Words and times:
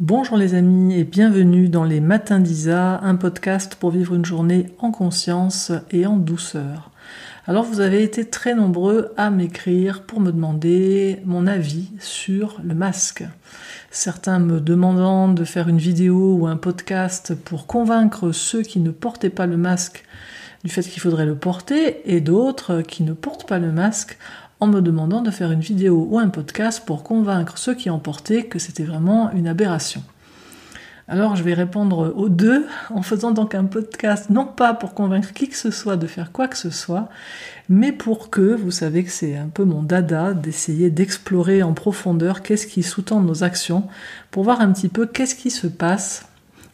Bonjour 0.00 0.36
les 0.36 0.54
amis 0.54 0.94
et 0.94 1.02
bienvenue 1.02 1.68
dans 1.68 1.82
les 1.82 1.98
Matins 1.98 2.38
d'Isa, 2.38 3.00
un 3.02 3.16
podcast 3.16 3.74
pour 3.74 3.90
vivre 3.90 4.14
une 4.14 4.24
journée 4.24 4.66
en 4.78 4.92
conscience 4.92 5.72
et 5.90 6.06
en 6.06 6.16
douceur. 6.16 6.92
Alors 7.48 7.64
vous 7.64 7.80
avez 7.80 8.04
été 8.04 8.24
très 8.24 8.54
nombreux 8.54 9.12
à 9.16 9.30
m'écrire 9.30 10.02
pour 10.02 10.20
me 10.20 10.30
demander 10.30 11.18
mon 11.24 11.48
avis 11.48 11.88
sur 11.98 12.60
le 12.62 12.76
masque. 12.76 13.24
Certains 13.90 14.38
me 14.38 14.60
demandant 14.60 15.26
de 15.26 15.42
faire 15.42 15.68
une 15.68 15.78
vidéo 15.78 16.36
ou 16.36 16.46
un 16.46 16.56
podcast 16.56 17.34
pour 17.34 17.66
convaincre 17.66 18.30
ceux 18.30 18.62
qui 18.62 18.78
ne 18.78 18.92
portaient 18.92 19.30
pas 19.30 19.46
le 19.46 19.56
masque 19.56 20.04
du 20.62 20.70
fait 20.70 20.82
qu'il 20.82 21.02
faudrait 21.02 21.26
le 21.26 21.34
porter 21.34 22.02
et 22.04 22.20
d'autres 22.20 22.82
qui 22.82 23.02
ne 23.02 23.14
portent 23.14 23.48
pas 23.48 23.58
le 23.58 23.72
masque 23.72 24.16
en 24.60 24.66
me 24.66 24.80
demandant 24.80 25.22
de 25.22 25.30
faire 25.30 25.52
une 25.52 25.60
vidéo 25.60 26.06
ou 26.10 26.18
un 26.18 26.28
podcast 26.28 26.82
pour 26.84 27.02
convaincre 27.02 27.58
ceux 27.58 27.74
qui 27.74 27.90
en 27.90 27.98
portaient 27.98 28.44
que 28.44 28.58
c'était 28.58 28.84
vraiment 28.84 29.30
une 29.32 29.48
aberration. 29.48 30.02
Alors 31.10 31.36
je 31.36 31.42
vais 31.42 31.54
répondre 31.54 32.12
aux 32.16 32.28
deux 32.28 32.66
en 32.90 33.00
faisant 33.00 33.30
donc 33.30 33.54
un 33.54 33.64
podcast, 33.64 34.28
non 34.28 34.44
pas 34.44 34.74
pour 34.74 34.92
convaincre 34.92 35.32
qui 35.32 35.48
que 35.48 35.56
ce 35.56 35.70
soit 35.70 35.96
de 35.96 36.06
faire 36.06 36.32
quoi 36.32 36.48
que 36.48 36.58
ce 36.58 36.68
soit, 36.68 37.08
mais 37.70 37.92
pour 37.92 38.28
que, 38.28 38.54
vous 38.54 38.70
savez 38.70 39.04
que 39.04 39.10
c'est 39.10 39.34
un 39.34 39.48
peu 39.48 39.64
mon 39.64 39.82
dada, 39.82 40.34
d'essayer 40.34 40.90
d'explorer 40.90 41.62
en 41.62 41.72
profondeur 41.72 42.42
qu'est-ce 42.42 42.66
qui 42.66 42.82
sous-tend 42.82 43.22
nos 43.22 43.42
actions, 43.42 43.84
pour 44.30 44.44
voir 44.44 44.60
un 44.60 44.70
petit 44.70 44.88
peu 44.88 45.06
qu'est-ce 45.06 45.34
qui 45.34 45.50
se 45.50 45.66
passe 45.66 46.26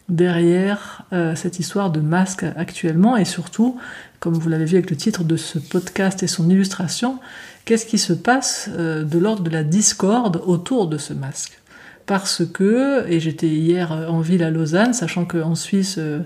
derrière 0.09 1.03
euh, 1.13 1.33
cette 1.35 1.59
histoire 1.59 1.89
de 1.89 2.01
masque 2.01 2.43
actuellement, 2.57 3.15
et 3.15 3.25
surtout, 3.25 3.77
comme 4.19 4.33
vous 4.33 4.49
l'avez 4.49 4.65
vu 4.65 4.75
avec 4.75 4.89
le 4.89 4.97
titre 4.97 5.23
de 5.23 5.37
ce 5.37 5.59
podcast 5.59 6.23
et 6.23 6.27
son 6.27 6.49
illustration, 6.49 7.19
qu'est-ce 7.65 7.85
qui 7.85 7.97
se 7.97 8.13
passe 8.13 8.69
euh, 8.77 9.03
de 9.03 9.19
l'ordre 9.19 9.43
de 9.43 9.49
la 9.49 9.63
discorde 9.63 10.41
autour 10.45 10.87
de 10.87 10.97
ce 10.97 11.13
masque? 11.13 11.59
Parce 12.05 12.43
que, 12.45 13.03
et 13.09 13.19
j'étais 13.19 13.47
hier 13.47 13.91
en 13.91 14.19
ville 14.19 14.43
à 14.43 14.51
Lausanne, 14.51 14.93
sachant 14.93 15.25
qu'en 15.25 15.55
Suisse, 15.55 15.95
euh, 15.97 16.19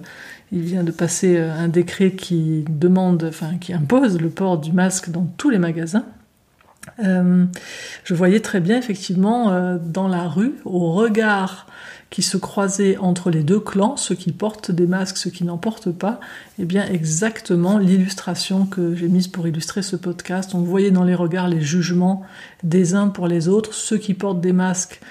il 0.52 0.62
vient 0.62 0.84
de 0.84 0.92
passer 0.92 1.38
euh, 1.38 1.54
un 1.54 1.70
décret 1.70 2.12
qui 2.12 2.66
demande, 2.70 3.24
enfin 3.30 3.58
qui 3.60 3.74
impose 3.74 4.20
le 4.20 4.30
port 4.30 4.58
du 4.58 4.74
masque 4.74 5.10
dans 5.10 5.26
tous 5.38 5.50
les 5.50 5.60
magasins. 5.60 6.06
je 7.02 8.14
voyais 8.14 8.42
très 8.42 8.60
bien 8.60 8.78
effectivement 8.78 9.78
dans 9.78 10.08
la 10.08 10.28
rue, 10.28 10.56
au 10.66 10.92
regard 10.94 11.68
qui 12.10 12.24
se 12.24 12.38
croisaient 12.38 12.98
entre 12.98 13.30
les 13.30 13.44
deux 13.44 13.60
clans, 13.60 13.96
ceux 13.96 14.16
qui 14.16 14.32
portent 14.32 14.72
des 14.72 14.88
masques, 14.88 15.18
ceux 15.18 15.30
qui 15.30 15.44
n'en 15.44 15.58
portent 15.58 15.92
pas, 15.92 16.20
et 16.58 16.64
eh 16.64 16.66
bien 16.66 16.86
exactement 16.88 17.78
l'illustration 17.78 18.66
que 18.66 18.96
j'ai 18.96 19.08
mise 19.08 19.28
pour 19.28 19.48
illustrer 19.48 19.84
ce 19.84 19.96
podcast. 19.96 20.56
On 20.56 20.62
voyait 20.62 20.92
dans 20.92 21.04
les 21.04 21.16
regards 21.16 21.48
les 21.48 21.62
jugements 21.62 22.24
des 22.64 22.96
uns 22.96 23.10
pour 23.10 23.28
les 23.28 23.48
autres, 23.48 23.74
ceux 23.74 23.98
qui 23.98 24.14
portent 24.16 24.42
des 24.42 24.54
masques 24.54 25.02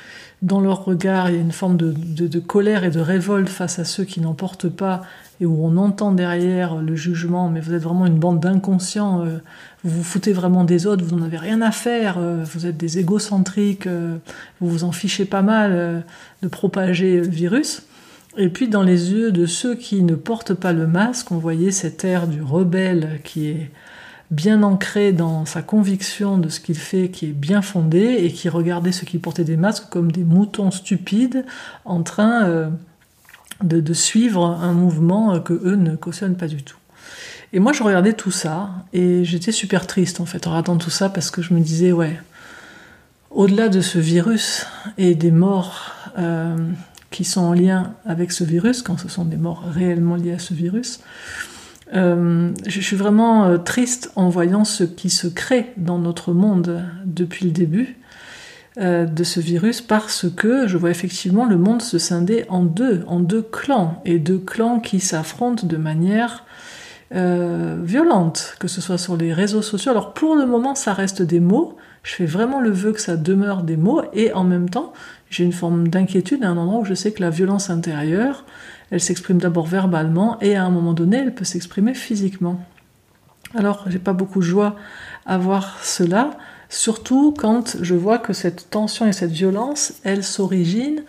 dans 0.42 0.60
leur 0.60 0.84
regard, 0.84 1.30
il 1.30 1.36
y 1.36 1.38
a 1.38 1.42
une 1.42 1.52
forme 1.52 1.76
de, 1.76 2.38
colère 2.38 2.84
et 2.84 2.90
de 2.90 3.00
révolte 3.00 3.48
face 3.48 3.78
à 3.78 3.84
ceux 3.84 4.04
qui 4.04 4.20
n'en 4.20 4.34
portent 4.34 4.68
pas 4.68 5.02
et 5.40 5.46
où 5.46 5.64
on 5.64 5.76
entend 5.76 6.12
derrière 6.12 6.76
le 6.76 6.94
jugement, 6.96 7.48
mais 7.48 7.60
vous 7.60 7.74
êtes 7.74 7.82
vraiment 7.82 8.06
une 8.06 8.18
bande 8.18 8.40
d'inconscients, 8.40 9.24
euh, 9.24 9.38
vous 9.84 9.98
vous 9.98 10.02
foutez 10.02 10.32
vraiment 10.32 10.64
des 10.64 10.86
autres, 10.86 11.04
vous 11.04 11.16
n'en 11.16 11.24
avez 11.24 11.38
rien 11.38 11.62
à 11.62 11.70
faire, 11.70 12.18
euh, 12.18 12.42
vous 12.44 12.66
êtes 12.66 12.76
des 12.76 12.98
égocentriques, 12.98 13.86
euh, 13.86 14.16
vous 14.60 14.68
vous 14.68 14.84
en 14.84 14.90
fichez 14.90 15.24
pas 15.24 15.42
mal 15.42 16.04
de 16.42 16.48
propager 16.48 17.18
le 17.18 17.28
virus. 17.28 17.82
Et 18.36 18.48
puis 18.48 18.68
dans 18.68 18.82
les 18.82 19.12
yeux 19.12 19.32
de 19.32 19.46
ceux 19.46 19.74
qui 19.74 20.02
ne 20.02 20.14
portent 20.14 20.54
pas 20.54 20.72
le 20.72 20.86
masque, 20.86 21.32
on 21.32 21.38
voyait 21.38 21.72
cet 21.72 22.04
air 22.04 22.26
du 22.26 22.42
rebelle 22.42 23.20
qui 23.24 23.48
est 23.48 23.70
bien 24.30 24.62
ancré 24.62 25.12
dans 25.12 25.46
sa 25.46 25.62
conviction 25.62 26.36
de 26.38 26.48
ce 26.48 26.60
qu'il 26.60 26.76
fait, 26.76 27.08
qui 27.10 27.26
est 27.26 27.32
bien 27.32 27.62
fondé, 27.62 28.18
et 28.20 28.32
qui 28.32 28.48
regardait 28.48 28.92
ceux 28.92 29.06
qui 29.06 29.18
portaient 29.18 29.44
des 29.44 29.56
masques 29.56 29.88
comme 29.90 30.12
des 30.12 30.24
moutons 30.24 30.70
stupides 30.70 31.44
en 31.84 32.02
train 32.02 32.44
euh, 32.44 32.68
de, 33.62 33.94
suivre 33.94 34.44
un 34.44 34.72
mouvement 34.72 35.40
que 35.40 35.54
eux 35.54 35.76
ne 35.76 35.96
cautionnent 35.96 36.36
pas 36.36 36.46
du 36.46 36.62
tout. 36.62 36.76
Et 37.52 37.60
moi, 37.60 37.72
je 37.72 37.82
regardais 37.82 38.12
tout 38.12 38.30
ça, 38.30 38.70
et 38.92 39.24
j'étais 39.24 39.52
super 39.52 39.86
triste 39.86 40.20
en 40.20 40.26
fait 40.26 40.46
en 40.46 40.50
regardant 40.50 40.76
tout 40.76 40.90
ça, 40.90 41.08
parce 41.08 41.30
que 41.30 41.40
je 41.40 41.54
me 41.54 41.60
disais, 41.60 41.92
ouais, 41.92 42.20
au-delà 43.30 43.68
de 43.68 43.80
ce 43.80 43.98
virus 43.98 44.66
et 44.98 45.14
des 45.14 45.30
morts 45.30 45.92
euh, 46.18 46.56
qui 47.10 47.24
sont 47.24 47.40
en 47.40 47.54
lien 47.54 47.94
avec 48.04 48.32
ce 48.32 48.44
virus, 48.44 48.82
quand 48.82 48.98
ce 48.98 49.08
sont 49.08 49.24
des 49.24 49.38
morts 49.38 49.64
réellement 49.72 50.16
liées 50.16 50.34
à 50.34 50.38
ce 50.38 50.52
virus, 50.52 51.00
euh, 51.94 52.52
je 52.66 52.80
suis 52.80 52.96
vraiment 52.96 53.46
euh, 53.46 53.58
triste 53.58 54.12
en 54.16 54.28
voyant 54.28 54.64
ce 54.64 54.84
qui 54.84 55.10
se 55.10 55.26
crée 55.26 55.72
dans 55.76 55.98
notre 55.98 56.32
monde 56.32 56.84
depuis 57.06 57.46
le 57.46 57.50
début 57.50 57.96
euh, 58.78 59.06
de 59.06 59.24
ce 59.24 59.40
virus 59.40 59.80
parce 59.80 60.26
que 60.30 60.68
je 60.68 60.76
vois 60.76 60.90
effectivement 60.90 61.46
le 61.46 61.56
monde 61.56 61.80
se 61.80 61.98
scinder 61.98 62.44
en 62.50 62.62
deux, 62.62 63.04
en 63.06 63.20
deux 63.20 63.42
clans, 63.42 64.02
et 64.04 64.18
deux 64.18 64.38
clans 64.38 64.80
qui 64.80 65.00
s'affrontent 65.00 65.66
de 65.66 65.76
manière 65.76 66.44
violente, 67.10 68.54
que 68.60 68.68
ce 68.68 68.82
soit 68.82 68.98
sur 68.98 69.16
les 69.16 69.32
réseaux 69.32 69.62
sociaux. 69.62 69.92
Alors 69.92 70.12
pour 70.12 70.36
le 70.36 70.44
moment, 70.44 70.74
ça 70.74 70.92
reste 70.92 71.22
des 71.22 71.40
mots. 71.40 71.74
Je 72.02 72.12
fais 72.12 72.26
vraiment 72.26 72.60
le 72.60 72.68
vœu 72.68 72.92
que 72.92 73.00
ça 73.00 73.16
demeure 73.16 73.62
des 73.62 73.78
mots, 73.78 74.02
et 74.12 74.30
en 74.34 74.44
même 74.44 74.68
temps, 74.68 74.92
j'ai 75.30 75.42
une 75.42 75.54
forme 75.54 75.88
d'inquiétude 75.88 76.44
à 76.44 76.48
un 76.48 76.56
endroit 76.58 76.80
où 76.80 76.84
je 76.84 76.92
sais 76.92 77.12
que 77.12 77.22
la 77.22 77.30
violence 77.30 77.70
intérieure, 77.70 78.44
elle 78.90 79.00
s'exprime 79.00 79.38
d'abord 79.38 79.66
verbalement 79.66 80.38
et 80.40 80.56
à 80.56 80.64
un 80.64 80.70
moment 80.70 80.92
donné, 80.92 81.18
elle 81.18 81.34
peut 81.34 81.44
s'exprimer 81.44 81.94
physiquement. 81.94 82.60
Alors, 83.54 83.84
j'ai 83.86 83.98
pas 83.98 84.12
beaucoup 84.12 84.40
de 84.40 84.44
joie 84.44 84.76
à 85.26 85.38
voir 85.38 85.78
cela, 85.82 86.30
surtout 86.68 87.34
quand 87.36 87.76
je 87.80 87.94
vois 87.94 88.18
que 88.18 88.32
cette 88.32 88.70
tension 88.70 89.06
et 89.06 89.12
cette 89.12 89.32
violence, 89.32 89.94
elle 90.04 90.22
s'origine 90.22 91.02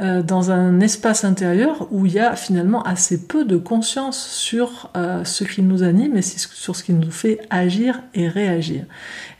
euh, 0.00 0.22
dans 0.22 0.52
un 0.52 0.78
espace 0.78 1.24
intérieur 1.24 1.88
où 1.90 2.06
il 2.06 2.12
y 2.12 2.18
a 2.20 2.36
finalement 2.36 2.84
assez 2.84 3.26
peu 3.26 3.44
de 3.44 3.56
conscience 3.56 4.28
sur 4.28 4.90
euh, 4.96 5.24
ce 5.24 5.42
qui 5.42 5.60
nous 5.60 5.82
anime 5.82 6.16
et 6.16 6.22
sur 6.22 6.76
ce 6.76 6.84
qui 6.84 6.92
nous 6.92 7.10
fait 7.10 7.40
agir 7.50 8.00
et 8.14 8.28
réagir. 8.28 8.84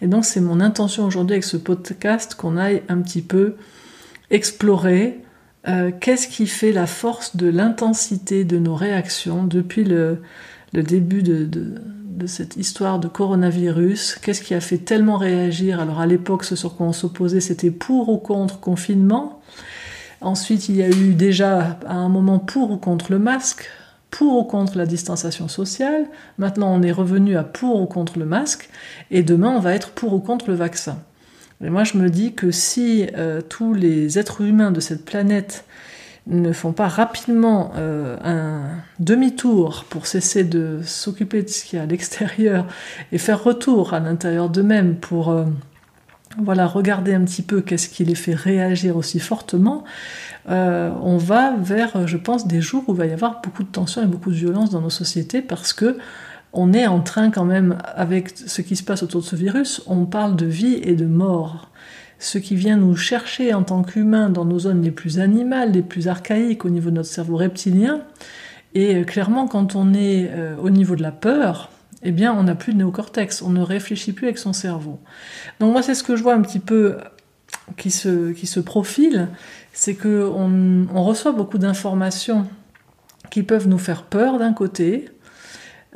Et 0.02 0.08
donc 0.08 0.24
c'est 0.24 0.40
mon 0.40 0.58
intention 0.58 1.04
aujourd'hui 1.04 1.34
avec 1.34 1.44
ce 1.44 1.56
podcast 1.56 2.34
qu'on 2.34 2.56
aille 2.56 2.82
un 2.88 2.98
petit 3.02 3.22
peu 3.22 3.54
explorer 4.30 5.20
euh, 5.66 5.90
qu'est-ce 5.98 6.28
qui 6.28 6.46
fait 6.46 6.72
la 6.72 6.86
force 6.86 7.36
de 7.36 7.48
l'intensité 7.48 8.44
de 8.44 8.58
nos 8.58 8.76
réactions 8.76 9.44
depuis 9.44 9.84
le, 9.84 10.20
début 10.72 11.22
de, 11.22 12.26
cette 12.26 12.56
histoire 12.56 12.98
de 12.98 13.08
coronavirus? 13.08 14.18
Qu'est-ce 14.22 14.42
qui 14.42 14.54
a 14.54 14.60
fait 14.60 14.78
tellement 14.78 15.16
réagir? 15.16 15.80
Alors 15.80 16.00
à 16.00 16.06
l'époque, 16.06 16.44
ce 16.44 16.54
sur 16.54 16.76
quoi 16.76 16.86
on 16.86 16.92
s'opposait, 16.92 17.40
c'était 17.40 17.70
pour 17.70 18.08
ou 18.08 18.18
contre 18.18 18.60
confinement. 18.60 19.40
Ensuite, 20.20 20.68
il 20.68 20.76
y 20.76 20.82
a 20.82 20.88
eu 20.88 21.14
déjà 21.14 21.78
à 21.86 21.94
un 21.94 22.08
moment 22.08 22.38
pour 22.38 22.70
ou 22.70 22.76
contre 22.76 23.12
le 23.12 23.18
masque, 23.18 23.68
pour 24.10 24.38
ou 24.38 24.44
contre 24.44 24.78
la 24.78 24.86
distanciation 24.86 25.48
sociale. 25.48 26.06
Maintenant, 26.38 26.72
on 26.72 26.82
est 26.82 26.92
revenu 26.92 27.36
à 27.36 27.44
pour 27.44 27.80
ou 27.80 27.86
contre 27.86 28.18
le 28.18 28.24
masque. 28.24 28.68
Et 29.10 29.22
demain, 29.22 29.50
on 29.50 29.60
va 29.60 29.74
être 29.74 29.90
pour 29.90 30.12
ou 30.14 30.20
contre 30.20 30.48
le 30.48 30.54
vaccin. 30.54 30.98
Mais 31.60 31.70
moi, 31.70 31.84
je 31.84 31.98
me 31.98 32.08
dis 32.08 32.34
que 32.34 32.50
si 32.50 33.08
euh, 33.16 33.40
tous 33.40 33.74
les 33.74 34.18
êtres 34.18 34.42
humains 34.42 34.70
de 34.70 34.80
cette 34.80 35.04
planète 35.04 35.64
ne 36.28 36.52
font 36.52 36.72
pas 36.72 36.88
rapidement 36.88 37.72
euh, 37.76 38.16
un 38.22 38.62
demi-tour 39.00 39.86
pour 39.88 40.06
cesser 40.06 40.44
de 40.44 40.80
s'occuper 40.84 41.42
de 41.42 41.48
ce 41.48 41.64
qu'il 41.64 41.78
y 41.78 41.80
a 41.80 41.84
à 41.84 41.86
l'extérieur 41.86 42.66
et 43.12 43.18
faire 43.18 43.42
retour 43.42 43.94
à 43.94 44.00
l'intérieur 44.00 44.50
d'eux-mêmes 44.50 44.96
pour 44.96 45.30
euh, 45.30 45.46
voilà 46.40 46.66
regarder 46.66 47.14
un 47.14 47.24
petit 47.24 47.42
peu 47.42 47.62
qu'est-ce 47.62 47.88
qui 47.88 48.04
les 48.04 48.14
fait 48.14 48.34
réagir 48.34 48.96
aussi 48.96 49.18
fortement, 49.18 49.84
on 50.46 51.18
va 51.18 51.56
vers, 51.56 52.06
je 52.06 52.16
pense, 52.16 52.46
des 52.46 52.62
jours 52.62 52.84
où 52.86 52.92
il 52.92 52.98
va 52.98 53.06
y 53.06 53.12
avoir 53.12 53.42
beaucoup 53.42 53.64
de 53.64 53.68
tension 53.68 54.02
et 54.02 54.06
beaucoup 54.06 54.30
de 54.30 54.36
violence 54.36 54.70
dans 54.70 54.80
nos 54.80 54.88
sociétés 54.90 55.42
parce 55.42 55.74
que 55.74 55.98
on 56.52 56.72
est 56.72 56.86
en 56.86 57.00
train 57.00 57.30
quand 57.30 57.44
même, 57.44 57.78
avec 57.84 58.30
ce 58.36 58.62
qui 58.62 58.76
se 58.76 58.82
passe 58.82 59.02
autour 59.02 59.20
de 59.20 59.26
ce 59.26 59.36
virus, 59.36 59.82
on 59.86 60.06
parle 60.06 60.36
de 60.36 60.46
vie 60.46 60.80
et 60.82 60.94
de 60.94 61.06
mort. 61.06 61.70
Ce 62.18 62.38
qui 62.38 62.56
vient 62.56 62.76
nous 62.76 62.96
chercher 62.96 63.54
en 63.54 63.62
tant 63.62 63.82
qu'humains 63.82 64.28
dans 64.28 64.44
nos 64.44 64.58
zones 64.60 64.82
les 64.82 64.90
plus 64.90 65.20
animales, 65.20 65.72
les 65.72 65.82
plus 65.82 66.08
archaïques 66.08 66.64
au 66.64 66.70
niveau 66.70 66.90
de 66.90 66.96
notre 66.96 67.08
cerveau 67.08 67.36
reptilien. 67.36 68.02
Et 68.74 68.96
euh, 68.96 69.04
clairement, 69.04 69.46
quand 69.46 69.76
on 69.76 69.94
est 69.94 70.30
euh, 70.32 70.56
au 70.60 70.70
niveau 70.70 70.96
de 70.96 71.02
la 71.02 71.12
peur, 71.12 71.70
eh 72.02 72.10
bien, 72.10 72.32
on 72.32 72.44
n'a 72.44 72.54
plus 72.54 72.72
de 72.72 72.78
néocortex, 72.78 73.42
on 73.42 73.50
ne 73.50 73.62
réfléchit 73.62 74.12
plus 74.12 74.26
avec 74.26 74.38
son 74.38 74.52
cerveau. 74.52 74.98
Donc 75.60 75.72
moi, 75.72 75.82
c'est 75.82 75.94
ce 75.94 76.02
que 76.02 76.16
je 76.16 76.22
vois 76.22 76.34
un 76.34 76.42
petit 76.42 76.60
peu 76.60 76.96
qui 77.76 77.90
se, 77.90 78.32
qui 78.32 78.46
se 78.46 78.60
profile, 78.60 79.28
c'est 79.72 79.94
qu'on 79.94 80.86
on 80.92 81.04
reçoit 81.04 81.32
beaucoup 81.32 81.58
d'informations 81.58 82.46
qui 83.30 83.42
peuvent 83.42 83.68
nous 83.68 83.78
faire 83.78 84.04
peur 84.04 84.38
d'un 84.38 84.52
côté, 84.52 85.08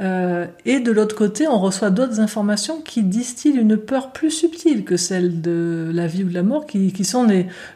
euh, 0.00 0.47
et 0.65 0.81
de 0.81 0.91
l'autre 0.91 1.15
côté, 1.15 1.47
on 1.47 1.59
reçoit 1.59 1.91
d'autres 1.91 2.21
informations 2.21 2.81
qui 2.81 3.03
distillent 3.03 3.59
une 3.59 3.77
peur 3.77 4.12
plus 4.12 4.31
subtile 4.31 4.85
que 4.85 4.97
celle 4.97 5.41
de 5.41 5.91
la 5.93 6.06
vie 6.06 6.25
ou 6.25 6.29
de 6.29 6.35
la 6.35 6.43
mort, 6.43 6.67
qui, 6.67 7.05
sont 7.05 7.27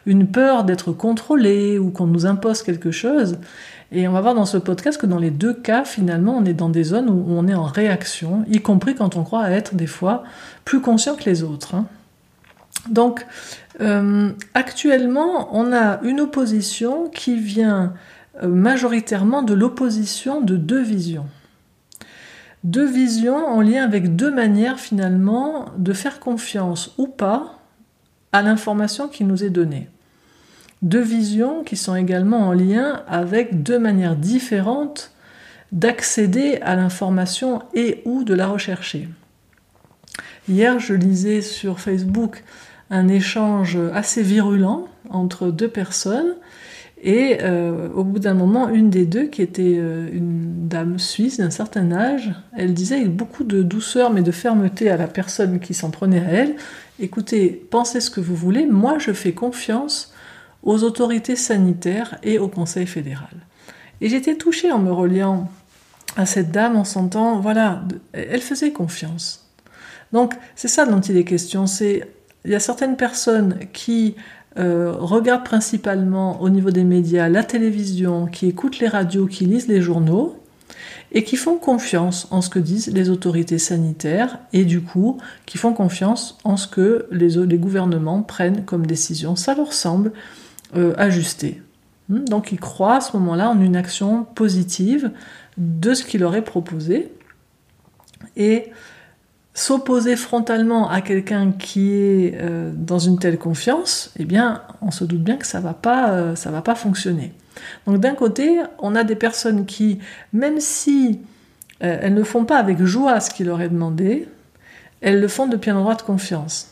une 0.05 0.27
peur 0.27 0.63
d'être 0.63 0.91
contrôlé 0.91 1.77
ou 1.77 1.91
qu'on 1.91 2.07
nous 2.07 2.25
impose 2.25 2.63
quelque 2.63 2.91
chose. 2.91 3.37
Et 3.91 4.07
on 4.07 4.11
va 4.11 4.21
voir 4.21 4.35
dans 4.35 4.45
ce 4.45 4.57
podcast 4.57 4.99
que 4.99 5.05
dans 5.05 5.19
les 5.19 5.31
deux 5.31 5.53
cas, 5.53 5.85
finalement, 5.85 6.35
on 6.37 6.45
est 6.45 6.53
dans 6.53 6.69
des 6.69 6.83
zones 6.83 7.09
où 7.09 7.25
on 7.29 7.47
est 7.47 7.53
en 7.53 7.63
réaction, 7.63 8.43
y 8.49 8.59
compris 8.59 8.95
quand 8.95 9.15
on 9.15 9.23
croit 9.23 9.49
être 9.51 9.75
des 9.75 9.87
fois 9.87 10.23
plus 10.65 10.81
conscient 10.81 11.15
que 11.15 11.23
les 11.23 11.43
autres. 11.43 11.75
Hein. 11.75 11.85
Donc, 12.89 13.25
euh, 13.79 14.31
actuellement, 14.53 15.49
on 15.55 15.71
a 15.71 16.01
une 16.03 16.19
opposition 16.19 17.09
qui 17.09 17.39
vient 17.39 17.93
euh, 18.43 18.47
majoritairement 18.47 19.41
de 19.41 19.53
l'opposition 19.53 20.41
de 20.41 20.57
deux 20.57 20.81
visions. 20.81 21.25
Deux 22.63 22.85
visions 22.85 23.45
en 23.45 23.61
lien 23.61 23.83
avec 23.83 24.15
deux 24.15 24.31
manières 24.31 24.79
finalement 24.79 25.65
de 25.77 25.93
faire 25.93 26.19
confiance 26.19 26.93
ou 26.97 27.07
pas 27.07 27.59
à 28.31 28.41
l'information 28.41 29.07
qui 29.07 29.23
nous 29.23 29.43
est 29.43 29.49
donnée. 29.49 29.89
Deux 30.81 31.01
visions 31.01 31.63
qui 31.63 31.75
sont 31.75 31.95
également 31.95 32.47
en 32.47 32.53
lien 32.53 33.03
avec 33.07 33.63
deux 33.63 33.79
manières 33.79 34.15
différentes 34.15 35.11
d'accéder 35.71 36.59
à 36.61 36.75
l'information 36.75 37.63
et 37.73 38.01
ou 38.05 38.23
de 38.23 38.33
la 38.33 38.47
rechercher. 38.47 39.07
Hier, 40.47 40.79
je 40.79 40.93
lisais 40.93 41.41
sur 41.41 41.79
Facebook 41.79 42.43
un 42.89 43.07
échange 43.07 43.77
assez 43.93 44.23
virulent 44.23 44.87
entre 45.09 45.51
deux 45.51 45.67
personnes 45.67 46.35
et 47.01 47.37
euh, 47.41 47.89
au 47.93 48.03
bout 48.03 48.19
d'un 48.19 48.33
moment, 48.33 48.69
une 48.69 48.89
des 48.89 49.05
deux, 49.05 49.25
qui 49.25 49.41
était 49.41 49.75
euh, 49.77 50.09
une 50.11 50.67
dame 50.67 50.97
suisse 50.97 51.37
d'un 51.37 51.51
certain 51.51 51.91
âge, 51.91 52.33
elle 52.55 52.73
disait 52.73 52.95
avec 52.95 53.15
beaucoup 53.15 53.43
de 53.43 53.61
douceur 53.61 54.11
mais 54.11 54.23
de 54.23 54.31
fermeté 54.31 54.89
à 54.89 54.97
la 54.97 55.07
personne 55.07 55.59
qui 55.59 55.73
s'en 55.73 55.91
prenait 55.91 56.19
à 56.19 56.29
elle, 56.29 56.55
écoutez, 56.99 57.49
pensez 57.69 58.01
ce 58.01 58.09
que 58.09 58.19
vous 58.19 58.35
voulez, 58.35 58.65
moi 58.65 58.97
je 58.97 59.11
fais 59.11 59.33
confiance 59.33 60.13
aux 60.63 60.83
autorités 60.83 61.35
sanitaires 61.35 62.17
et 62.23 62.39
au 62.39 62.47
Conseil 62.47 62.87
fédéral. 62.87 63.29
Et 64.01 64.09
j'étais 64.09 64.35
touchée 64.35 64.71
en 64.71 64.79
me 64.79 64.91
reliant 64.91 65.49
à 66.15 66.25
cette 66.25 66.51
dame 66.51 66.75
en 66.75 66.83
sentant, 66.83 67.39
voilà, 67.39 67.83
elle 68.13 68.41
faisait 68.41 68.71
confiance. 68.71 69.47
Donc 70.13 70.33
c'est 70.55 70.67
ça 70.67 70.85
dont 70.87 70.99
il 70.99 71.15
est 71.15 71.25
question, 71.25 71.67
c'est 71.67 72.07
il 72.45 72.51
y 72.51 72.55
a 72.55 72.59
certaines 72.59 72.95
personnes 72.95 73.59
qui 73.73 74.15
euh, 74.59 74.91
regardent 74.97 75.45
principalement 75.45 76.41
au 76.41 76.49
niveau 76.49 76.71
des 76.71 76.83
médias 76.83 77.29
la 77.29 77.43
télévision, 77.43 78.25
qui 78.25 78.47
écoutent 78.47 78.79
les 78.79 78.87
radios, 78.87 79.27
qui 79.27 79.45
lisent 79.45 79.67
les 79.67 79.81
journaux, 79.81 80.35
et 81.11 81.23
qui 81.23 81.35
font 81.35 81.57
confiance 81.57 82.27
en 82.31 82.41
ce 82.41 82.49
que 82.49 82.59
disent 82.59 82.91
les 82.93 83.09
autorités 83.09 83.59
sanitaires, 83.59 84.39
et 84.53 84.65
du 84.65 84.81
coup, 84.81 85.17
qui 85.45 85.57
font 85.57 85.73
confiance 85.73 86.37
en 86.43 86.57
ce 86.57 86.67
que 86.67 87.07
les, 87.11 87.57
gouvernements 87.57 88.23
prennent 88.23 88.65
comme 88.65 88.85
décision. 88.85 89.35
Ça 89.35 89.55
leur 89.55 89.73
semble 89.73 90.11
euh, 90.75 90.93
ajusté. 90.97 91.61
Hmm, 92.09 92.25
donc 92.25 92.51
ils 92.51 92.59
croient 92.59 92.97
à 92.97 93.01
ce 93.01 93.15
moment-là 93.17 93.49
en 93.49 93.61
une 93.61 93.75
action 93.75 94.23
positive 94.23 95.11
de 95.57 95.93
ce 95.93 96.03
qui 96.03 96.17
leur 96.17 96.35
est 96.35 96.43
proposé. 96.43 97.11
Et 98.35 98.71
s'opposer 99.57 100.15
frontalement 100.15 100.87
à 100.87 101.01
quelqu'un 101.01 101.51
qui 101.51 101.91
est 101.91 102.35
euh, 102.39 102.71
dans 102.75 102.99
une 102.99 103.17
telle 103.17 103.39
confiance, 103.39 104.11
eh 104.19 104.23
bien, 104.23 104.61
on 104.83 104.91
se 104.91 105.03
doute 105.03 105.23
bien 105.23 105.35
que 105.35 105.47
ça 105.47 105.59
va 105.59 105.75
euh, 105.87 106.35
va 106.45 106.61
pas 106.61 106.75
fonctionner. 106.75 107.33
Donc 107.87 107.97
d'un 107.99 108.13
côté, 108.13 108.61
on 108.77 108.93
a 108.93 109.03
des 109.03 109.15
personnes 109.15 109.65
qui, 109.65 109.97
même 110.31 110.59
si 110.59 111.21
euh, 111.83 111.97
elles 111.99 112.13
ne 112.13 112.21
font 112.21 112.45
pas 112.45 112.59
avec 112.59 112.83
joie 112.83 113.19
ce 113.19 113.31
qui 113.31 113.43
leur 113.43 113.59
est 113.59 113.69
demandé, 113.69 114.27
elles 115.01 115.19
le 115.19 115.27
font 115.27 115.47
depuis 115.47 115.71
un 115.71 115.77
endroit 115.77 115.95
de 115.95 116.03
confiance. 116.03 116.71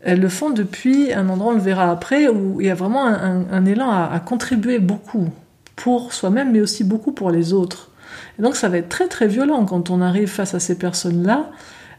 Elles 0.00 0.20
le 0.20 0.28
font 0.28 0.50
depuis 0.50 1.12
un 1.12 1.28
endroit, 1.28 1.52
on 1.52 1.54
le 1.54 1.62
verra 1.62 1.92
après, 1.92 2.26
où 2.26 2.60
il 2.60 2.66
y 2.66 2.70
a 2.70 2.74
vraiment 2.74 3.06
un, 3.06 3.64
élan 3.66 3.88
à 3.88 4.18
contribuer 4.18 4.80
beaucoup 4.80 5.28
pour 5.76 6.12
soi-même, 6.12 6.50
mais 6.50 6.60
aussi 6.60 6.82
beaucoup 6.82 7.12
pour 7.12 7.30
les 7.30 7.52
autres. 7.52 7.91
Donc 8.38 8.56
ça 8.56 8.68
va 8.68 8.78
être 8.78 8.88
très 8.88 9.08
très 9.08 9.26
violent 9.26 9.64
quand 9.64 9.90
on 9.90 10.00
arrive 10.00 10.28
face 10.28 10.54
à 10.54 10.60
ces 10.60 10.76
personnes-là, 10.78 11.50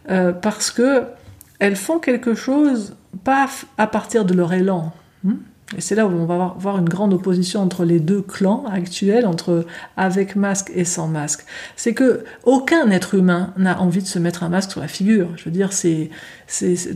euh, 0.09 0.31
parce 0.31 0.71
que 0.71 1.03
elles 1.59 1.75
font 1.75 1.99
quelque 1.99 2.33
chose 2.33 2.95
pas 3.23 3.47
à 3.77 3.87
partir 3.87 4.25
de 4.25 4.33
leur 4.33 4.53
élan. 4.53 4.91
Hmm? 5.23 5.35
Et 5.77 5.81
c'est 5.81 5.95
là 5.95 6.05
où 6.05 6.11
on 6.11 6.25
va 6.25 6.55
voir 6.57 6.77
une 6.77 6.89
grande 6.89 7.13
opposition 7.13 7.61
entre 7.61 7.85
les 7.85 7.99
deux 7.99 8.21
clans 8.21 8.65
actuels, 8.71 9.25
entre 9.25 9.65
avec 9.97 10.35
masque 10.35 10.71
et 10.75 10.85
sans 10.85 11.07
masque. 11.07 11.45
C'est 11.75 11.93
que 11.93 12.23
aucun 12.43 12.89
être 12.91 13.15
humain 13.15 13.53
n'a 13.57 13.81
envie 13.81 14.01
de 14.01 14.07
se 14.07 14.19
mettre 14.19 14.43
un 14.43 14.49
masque 14.49 14.71
sur 14.71 14.81
la 14.81 14.87
figure. 14.87 15.29
Je 15.35 15.45
veux 15.45 15.51
dire, 15.51 15.73
c'est, 15.73 16.09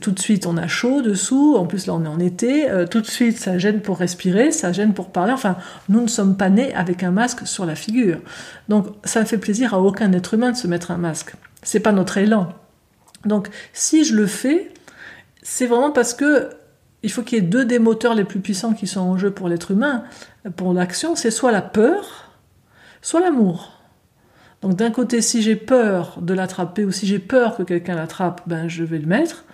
tout 0.01 0.11
de 0.11 0.19
suite 0.19 0.45
on 0.45 0.57
a 0.57 0.67
chaud 0.67 1.01
dessous. 1.01 1.55
En 1.57 1.65
plus 1.65 1.87
là 1.87 1.93
on 1.93 2.03
est 2.03 2.07
en 2.07 2.19
été. 2.19 2.69
Euh, 2.69 2.85
tout 2.85 3.01
de 3.01 3.07
suite 3.07 3.37
ça 3.37 3.57
gêne 3.57 3.81
pour 3.81 3.97
respirer, 3.97 4.51
ça 4.51 4.71
gêne 4.71 4.93
pour 4.93 5.09
parler. 5.09 5.33
Enfin, 5.33 5.57
nous 5.89 6.01
ne 6.01 6.07
sommes 6.07 6.37
pas 6.37 6.49
nés 6.49 6.73
avec 6.73 7.03
un 7.03 7.11
masque 7.11 7.47
sur 7.47 7.65
la 7.65 7.75
figure. 7.75 8.19
Donc 8.69 8.87
ça 9.03 9.21
ne 9.21 9.25
fait 9.25 9.37
plaisir 9.37 9.73
à 9.73 9.81
aucun 9.81 10.11
être 10.13 10.33
humain 10.33 10.51
de 10.51 10.57
se 10.57 10.67
mettre 10.67 10.91
un 10.91 10.97
masque. 10.97 11.33
C'est 11.63 11.79
pas 11.79 11.91
notre 11.91 12.17
élan. 12.17 12.53
Donc 13.25 13.49
si 13.73 14.03
je 14.03 14.15
le 14.15 14.27
fais, 14.27 14.71
c'est 15.41 15.65
vraiment 15.65 15.91
parce 15.91 16.13
que 16.13 16.49
il 17.07 17.09
faut 17.09 17.21
qu'il 17.21 17.37
y 17.37 17.39
ait 17.39 17.49
deux 17.49 17.63
des 17.63 17.79
moteurs 17.79 18.15
les 18.15 18.25
plus 18.25 18.41
puissants 18.41 18.73
qui 18.73 18.85
sont 18.85 18.99
en 18.99 19.17
jeu 19.17 19.31
pour 19.31 19.47
l'être 19.47 19.71
humain, 19.71 20.03
pour 20.57 20.73
l'action, 20.73 21.15
c'est 21.15 21.31
soit 21.31 21.53
la 21.53 21.61
peur, 21.61 22.33
soit 23.01 23.21
l'amour. 23.21 23.71
Donc 24.61 24.75
d'un 24.75 24.91
côté, 24.91 25.21
si 25.21 25.41
j'ai 25.41 25.55
peur 25.55 26.17
de 26.21 26.33
l'attraper 26.33 26.83
ou 26.83 26.91
si 26.91 27.07
j'ai 27.07 27.19
peur 27.19 27.55
que 27.55 27.63
quelqu'un 27.63 27.95
l'attrape, 27.95 28.41
ben 28.45 28.67
je 28.67 28.83
vais 28.83 28.97
le 28.97 29.05
mettre. 29.05 29.45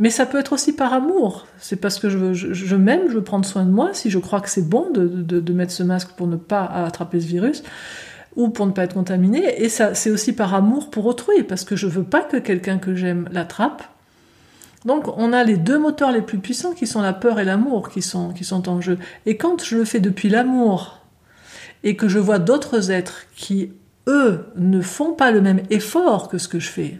Mais 0.00 0.10
ça 0.10 0.26
peut 0.26 0.40
être 0.40 0.52
aussi 0.52 0.74
par 0.74 0.92
amour. 0.92 1.46
C'est 1.58 1.76
parce 1.76 2.00
que 2.00 2.08
je, 2.08 2.34
je, 2.34 2.76
m'aime, 2.76 3.02
je 3.08 3.14
veux 3.14 3.22
prendre 3.22 3.46
soin 3.46 3.64
de 3.64 3.70
moi. 3.70 3.90
Si 3.92 4.10
je 4.10 4.18
crois 4.18 4.40
que 4.40 4.50
c'est 4.50 4.68
bon 4.68 4.90
de, 4.90 5.06
de, 5.06 5.52
mettre 5.52 5.72
ce 5.72 5.84
masque 5.84 6.10
pour 6.16 6.26
ne 6.26 6.34
pas 6.34 6.64
attraper 6.64 7.20
ce 7.20 7.26
virus 7.26 7.62
ou 8.34 8.48
pour 8.48 8.66
ne 8.66 8.72
pas 8.72 8.82
être 8.82 8.94
contaminé. 8.94 9.62
Et 9.62 9.68
ça, 9.68 9.94
c'est 9.94 10.10
aussi 10.10 10.32
par 10.32 10.54
amour 10.54 10.90
pour 10.90 11.06
autrui, 11.06 11.44
parce 11.44 11.64
que 11.64 11.76
je 11.76 11.86
veux 11.86 12.02
pas 12.02 12.22
que 12.22 12.36
quelqu'un 12.36 12.78
que 12.78 12.96
j'aime 12.96 13.28
l'attrape 13.30 13.84
donc 14.86 15.08
on 15.18 15.32
a 15.32 15.42
les 15.42 15.56
deux 15.56 15.78
moteurs 15.78 16.12
les 16.12 16.22
plus 16.22 16.38
puissants 16.38 16.72
qui 16.72 16.86
sont 16.86 17.02
la 17.02 17.12
peur 17.12 17.40
et 17.40 17.44
l'amour 17.44 17.90
qui 17.90 18.02
sont, 18.02 18.32
qui 18.32 18.48
en 18.52 18.80
jeu. 18.80 18.98
Et 19.26 19.36
quand 19.36 19.62
je 19.62 19.76
le 19.76 19.84
fais 19.84 19.98
depuis 19.98 20.28
l'amour 20.28 21.00
et 21.82 21.96
que 21.96 22.08
je 22.08 22.20
vois 22.20 22.38
d'autres 22.38 22.92
êtres 22.92 23.26
qui, 23.34 23.72
eux, 24.06 24.46
ne 24.56 24.80
font 24.80 25.12
pas 25.12 25.32
le 25.32 25.42
même 25.42 25.60
effort 25.70 26.28
que 26.28 26.38
ce 26.38 26.46
que 26.46 26.60
je 26.60 26.68
fais, 26.68 26.98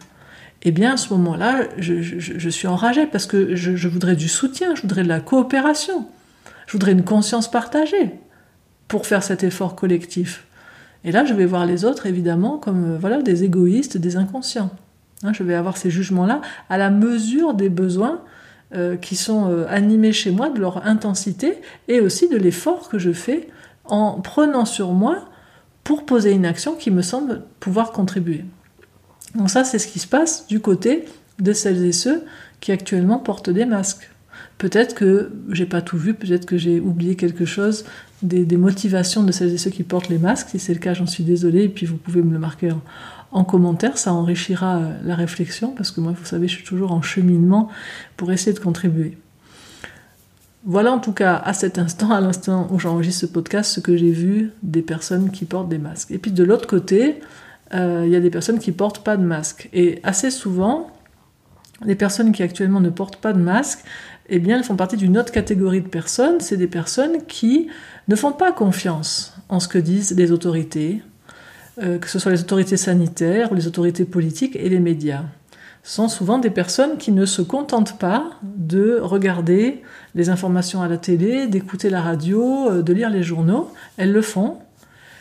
eh 0.63 0.73
bien 0.73 0.95
à 0.95 0.97
ce 0.97 1.13
moment-là, 1.15 1.61
je, 1.79 2.49
suis 2.51 2.67
enragée 2.67 3.07
parce 3.07 3.27
que 3.27 3.55
je, 3.55 3.89
voudrais 3.89 4.17
du 4.17 4.29
soutien, 4.29 4.75
je 4.75 4.83
voudrais 4.83 5.05
de 5.05 5.09
la 5.09 5.21
coopération, 5.21 6.09
je 6.67 6.73
voudrais 6.73 6.93
une 6.93 7.05
conscience 7.05 7.49
partagée 7.49 8.11
pour 8.89 9.07
faire 9.07 9.23
cet 9.23 9.45
effort 9.45 9.77
collectif. 9.77 10.45
Et 11.05 11.13
là, 11.13 11.25
je 11.25 11.35
vais 11.35 11.47
voir 11.47 11.67
les 11.67 11.85
autres, 11.85 12.07
évidemment, 12.07 12.59
comme 12.59 12.95
euh, 12.95 12.99
voilà, 12.99 13.23
des 13.23 13.45
égoïstes, 13.45 13.97
des 13.97 14.17
inconscients. 14.17 14.71
Hein, 15.27 15.33
je 15.33 15.43
vais 15.43 15.55
avoir 15.55 15.77
ces 15.77 15.91
jugements-là 15.91 16.41
à 16.69 16.79
la 16.79 16.91
mesure 16.91 17.55
des 17.55 17.69
besoins 17.69 18.21
euh, 18.75 18.97
qui 18.97 19.17
sont 19.17 19.51
euh, 19.51 19.67
animés 19.69 20.13
chez 20.13 20.31
moi, 20.31 20.51
de 20.51 20.61
leur 20.61 20.87
intensité 20.87 21.59
et 21.89 22.01
aussi 22.01 22.29
de 22.29 22.37
l'effort 22.37 22.89
que 22.89 22.99
je 22.99 23.13
fais 23.13 23.49
en 23.85 24.21
prenant 24.21 24.65
sur 24.65 24.93
moi 24.93 25.29
pour 25.85 26.07
poser 26.07 26.33
une 26.33 26.47
action 26.47 26.75
qui 26.75 26.91
me 26.91 27.03
semble 27.03 27.43
pouvoir 27.61 27.93
contribuer. 27.93 28.45
Donc 29.35 29.51
ça, 29.51 29.65
c'est 29.65 29.79
ce 29.79 29.87
qui 29.87 29.99
se 29.99 30.07
passe 30.07 30.47
du 30.47 30.61
côté 30.61 31.05
de 31.39 31.53
celles 31.53 31.85
et 31.85 31.93
ceux 31.93 32.25
qui 32.61 32.73
actuellement 32.73 33.19
portent 33.19 33.51
des 33.51 33.67
masques. 33.67 34.11
Peut-être 34.59 34.95
que 34.95 35.33
j'ai 35.51 35.67
pas 35.67 35.83
tout 35.83 35.99
vu, 35.99 36.15
peut-être 36.15 36.47
que 36.47 36.57
j'ai 36.57 36.81
oublié 36.81 37.15
quelque 37.15 37.45
chose 37.45 37.85
des, 38.23 38.57
motivations 38.57 39.23
de 39.23 39.33
celles 39.33 39.53
et 39.53 39.59
ceux 39.59 39.71
qui 39.71 39.83
portent 39.83 40.09
les 40.09 40.19
masques. 40.19 40.49
Si 40.51 40.59
c'est 40.59 40.73
le 40.73 40.81
cas, 40.81 40.95
j'en 40.95 41.07
suis 41.07 41.25
désolée, 41.25 41.65
et 41.65 41.69
puis 41.69 41.87
vous 41.87 41.97
pouvez 41.97 42.23
me 42.23 42.33
le 42.33 42.39
marquer 42.39 42.71
en, 42.73 42.81
en 43.33 43.45
commentaire, 43.45 43.99
ça 43.99 44.13
enrichira 44.13 44.77
euh, 44.77 44.93
la 45.05 45.15
réflexion, 45.15 45.73
parce 45.73 45.91
que 45.91 46.01
moi, 46.01 46.13
vous 46.17 46.25
savez, 46.25 46.49
je 46.49 46.55
suis 46.55 46.65
toujours 46.65 46.93
en 46.93 47.03
cheminement 47.03 47.69
pour 48.17 48.33
essayer 48.33 48.53
de 48.53 48.61
contribuer. 48.61 49.19
Voilà 50.69 50.91
en 50.93 50.99
tout 50.99 51.13
cas 51.13 51.37
à 51.37 51.53
cet 51.53 51.79
instant, 51.79 52.11
à 52.13 52.21
l'instant 52.21 52.67
où 52.71 52.79
j'enregistre 52.79 53.21
ce 53.21 53.27
podcast, 53.27 53.71
ce 53.71 53.81
que 53.81 53.97
j'ai 53.97 54.11
vu 54.11 54.53
des 54.63 54.83
personnes 54.83 55.31
qui 55.31 55.45
portent 55.45 55.69
des 55.69 55.79
masques. 55.79 56.11
Et 56.11 56.19
puis 56.19 56.33
de 56.33 56.43
l'autre 56.43 56.67
côté, 56.67 57.21
euh, 57.75 58.03
il 58.05 58.13
y 58.13 58.17
a 58.17 58.21
des 58.21 58.31
personnes 58.31 58.59
qui 58.59 58.73
portent 58.73 59.05
pas 59.05 59.17
de 59.17 59.23
masque. 59.23 59.69
Et 59.73 60.01
assez 60.03 60.31
souvent, 60.31 60.91
les 61.85 61.95
personnes 61.95 62.33
qui 62.33 62.43
actuellement 62.43 62.81
ne 62.81 62.91
portent 62.91 63.17
pas 63.17 63.33
de 63.33 63.39
masque, 63.39 63.85
eh 64.29 64.39
bien, 64.39 64.57
elles 64.57 64.65
font 64.65 64.77
partie 64.77 64.97
d'une 64.97 65.17
autre 65.19 65.33
catégorie 65.33 65.83
de 65.83 65.89
personnes. 65.89 66.41
C'est 66.41 66.57
des 66.57 66.67
personnes 66.67 67.25
qui 67.27 67.69
ne 68.09 68.17
font 68.17 68.33
pas 68.33 68.53
confiance 68.53 69.35
en 69.49 69.61
ce 69.61 69.69
que 69.69 69.79
disent 69.79 70.17
les 70.17 70.33
autorités, 70.33 71.03
euh, 71.83 71.99
que 71.99 72.09
ce 72.09 72.19
soit 72.19 72.33
les 72.33 72.41
autorités 72.41 72.77
sanitaires, 72.77 73.53
les 73.53 73.67
autorités 73.67 74.05
politiques 74.05 74.57
et 74.57 74.69
les 74.69 74.81
médias. 74.81 75.25
Ce 75.83 75.97
sont 75.97 76.09
souvent 76.09 76.39
des 76.39 76.51
personnes 76.51 76.97
qui 76.99 77.13
ne 77.13 77.27
se 77.27 77.43
contentent 77.43 77.99
pas 77.99 78.31
de 78.43 78.99
regarder 78.99 79.83
les 80.15 80.31
informations 80.31 80.83
à 80.83 80.89
la 80.89 80.97
télé, 80.97 81.47
d'écouter 81.47 81.91
la 81.91 82.01
radio, 82.01 82.71
euh, 82.71 82.83
de 82.83 82.93
lire 82.93 83.11
les 83.11 83.23
journaux. 83.23 83.71
Elles 83.97 84.13
le 84.13 84.23
font, 84.23 84.59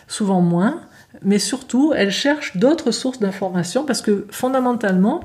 souvent 0.07 0.41
moins, 0.41 0.81
mais 1.21 1.39
surtout 1.39 1.93
elles 1.95 2.11
cherchent 2.11 2.57
d'autres 2.57 2.91
sources 2.91 3.19
d'informations 3.19 3.83
parce 3.83 4.01
que 4.01 4.25
fondamentalement, 4.31 5.21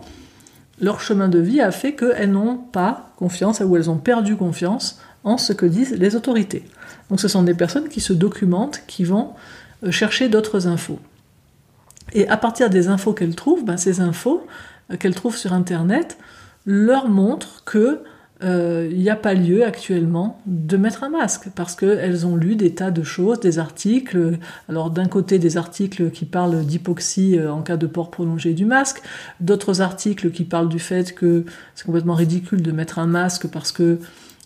leur 0.80 1.00
chemin 1.00 1.28
de 1.28 1.38
vie 1.38 1.60
a 1.60 1.70
fait 1.70 1.94
qu'elles 1.94 2.32
n'ont 2.32 2.56
pas 2.56 3.12
confiance 3.16 3.60
ou 3.60 3.76
elles 3.76 3.88
ont 3.88 3.98
perdu 3.98 4.36
confiance 4.36 5.00
en 5.24 5.38
ce 5.38 5.52
que 5.52 5.66
disent 5.66 5.92
les 5.92 6.16
autorités. 6.16 6.64
Donc 7.08 7.20
ce 7.20 7.28
sont 7.28 7.42
des 7.42 7.54
personnes 7.54 7.88
qui 7.88 8.00
se 8.00 8.12
documentent, 8.12 8.82
qui 8.86 9.04
vont 9.04 9.30
euh, 9.84 9.90
chercher 9.90 10.28
d'autres 10.28 10.66
infos. 10.66 10.98
Et 12.12 12.28
à 12.28 12.36
partir 12.36 12.70
des 12.70 12.88
infos 12.88 13.12
qu'elles 13.12 13.34
trouvent, 13.34 13.64
ben 13.64 13.76
ces 13.76 14.00
infos 14.00 14.46
euh, 14.90 14.96
qu'elles 14.96 15.14
trouvent 15.14 15.36
sur 15.36 15.52
Internet 15.52 16.18
leur 16.66 17.08
montrent 17.08 17.64
que 17.64 18.02
euh, 18.42 18.88
n'y 18.90 19.10
a 19.10 19.16
pas 19.16 19.34
lieu 19.34 19.66
actuellement 19.66 20.40
de 20.46 20.78
mettre 20.78 21.04
un 21.04 21.10
masque 21.10 21.48
parce 21.54 21.74
qu'elles 21.74 22.26
ont 22.26 22.36
lu 22.36 22.56
des 22.56 22.74
tas 22.74 22.90
de 22.90 23.02
choses, 23.02 23.38
des 23.38 23.58
articles. 23.58 24.38
Alors 24.68 24.90
d'un 24.90 25.06
côté 25.06 25.38
des 25.38 25.58
articles 25.58 26.10
qui 26.10 26.24
parlent 26.24 26.64
d'hypoxie 26.64 27.38
euh, 27.38 27.52
en 27.52 27.60
cas 27.60 27.76
de 27.76 27.86
port 27.86 28.10
prolongé 28.10 28.54
du 28.54 28.64
masque, 28.64 29.02
d'autres 29.40 29.82
articles 29.82 30.30
qui 30.30 30.44
parlent 30.44 30.70
du 30.70 30.78
fait 30.78 31.14
que 31.14 31.44
c'est 31.74 31.84
complètement 31.84 32.14
ridicule 32.14 32.62
de 32.62 32.72
mettre 32.72 32.98
un 32.98 33.06
masque 33.06 33.46
parce 33.48 33.72
que 33.72 33.98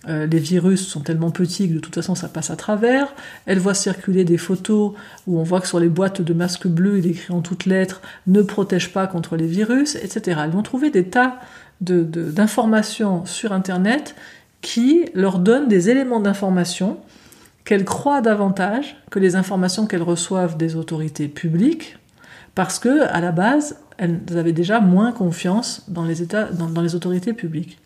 euh, 0.09 0.27
les 0.27 0.39
virus 0.39 0.87
sont 0.87 1.01
tellement 1.01 1.31
petits 1.31 1.69
que 1.69 1.75
de 1.75 1.79
toute 1.79 1.95
façon 1.95 2.15
ça 2.15 2.29
passe 2.29 2.51
à 2.51 2.57
travers. 2.57 3.15
Elle 3.47 3.59
voit 3.59 3.75
circuler 3.75 4.25
des 4.25 4.39
photos 4.39 4.93
où 5.27 5.39
on 5.39 5.43
voit 5.43 5.61
que 5.61 5.69
sur 5.69 5.81
les 5.81 5.89
boîtes 5.89 6.21
de 6.21 6.35
masques 6.35 6.67
bleus, 6.67 6.99
il 6.99 7.07
est 7.07 7.11
écrit 7.11 7.33
en 7.33 7.41
toutes 7.41 7.67
lettres 7.67 8.01
ne 8.27 8.43
protège 8.43 8.93
pas 8.93 9.07
contre 9.07 9.37
les 9.37 9.47
virus, 9.47 9.97
etc. 9.97 10.41
Elles 10.45 10.51
vont 10.51 10.63
trouver 10.63 10.91
des 10.91 11.05
tas 11.05 11.41
d'informations 11.81 13.27
sur 13.27 13.53
Internet 13.53 14.15
qui 14.61 15.05
leur 15.15 15.39
donnent 15.39 15.69
des 15.69 15.91
éléments 15.91 16.21
d'information 16.21 16.99
qu'elles 17.65 17.85
croient 17.85 18.21
davantage 18.21 18.97
que 19.11 19.19
les 19.19 19.37
informations 19.37 19.87
qu'elles 19.87 20.03
reçoivent 20.03 20.57
des 20.57 20.77
autorités 20.77 21.29
publiques, 21.29 21.99
parce 22.55 22.79
que 22.79 23.03
à 23.09 23.21
la 23.21 23.33
base, 23.33 23.79
elles 23.99 24.21
avaient 24.37 24.53
déjà 24.53 24.81
moins 24.81 25.13
confiance 25.13 25.85
dans 25.89 26.05
les 26.05 26.95
autorités 26.95 27.33
publiques. 27.33 27.79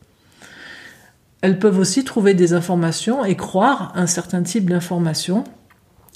Elles 1.40 1.58
peuvent 1.58 1.78
aussi 1.78 2.04
trouver 2.04 2.34
des 2.34 2.52
informations 2.52 3.24
et 3.24 3.36
croire 3.36 3.92
un 3.94 4.06
certain 4.06 4.42
type 4.42 4.68
d'informations, 4.68 5.44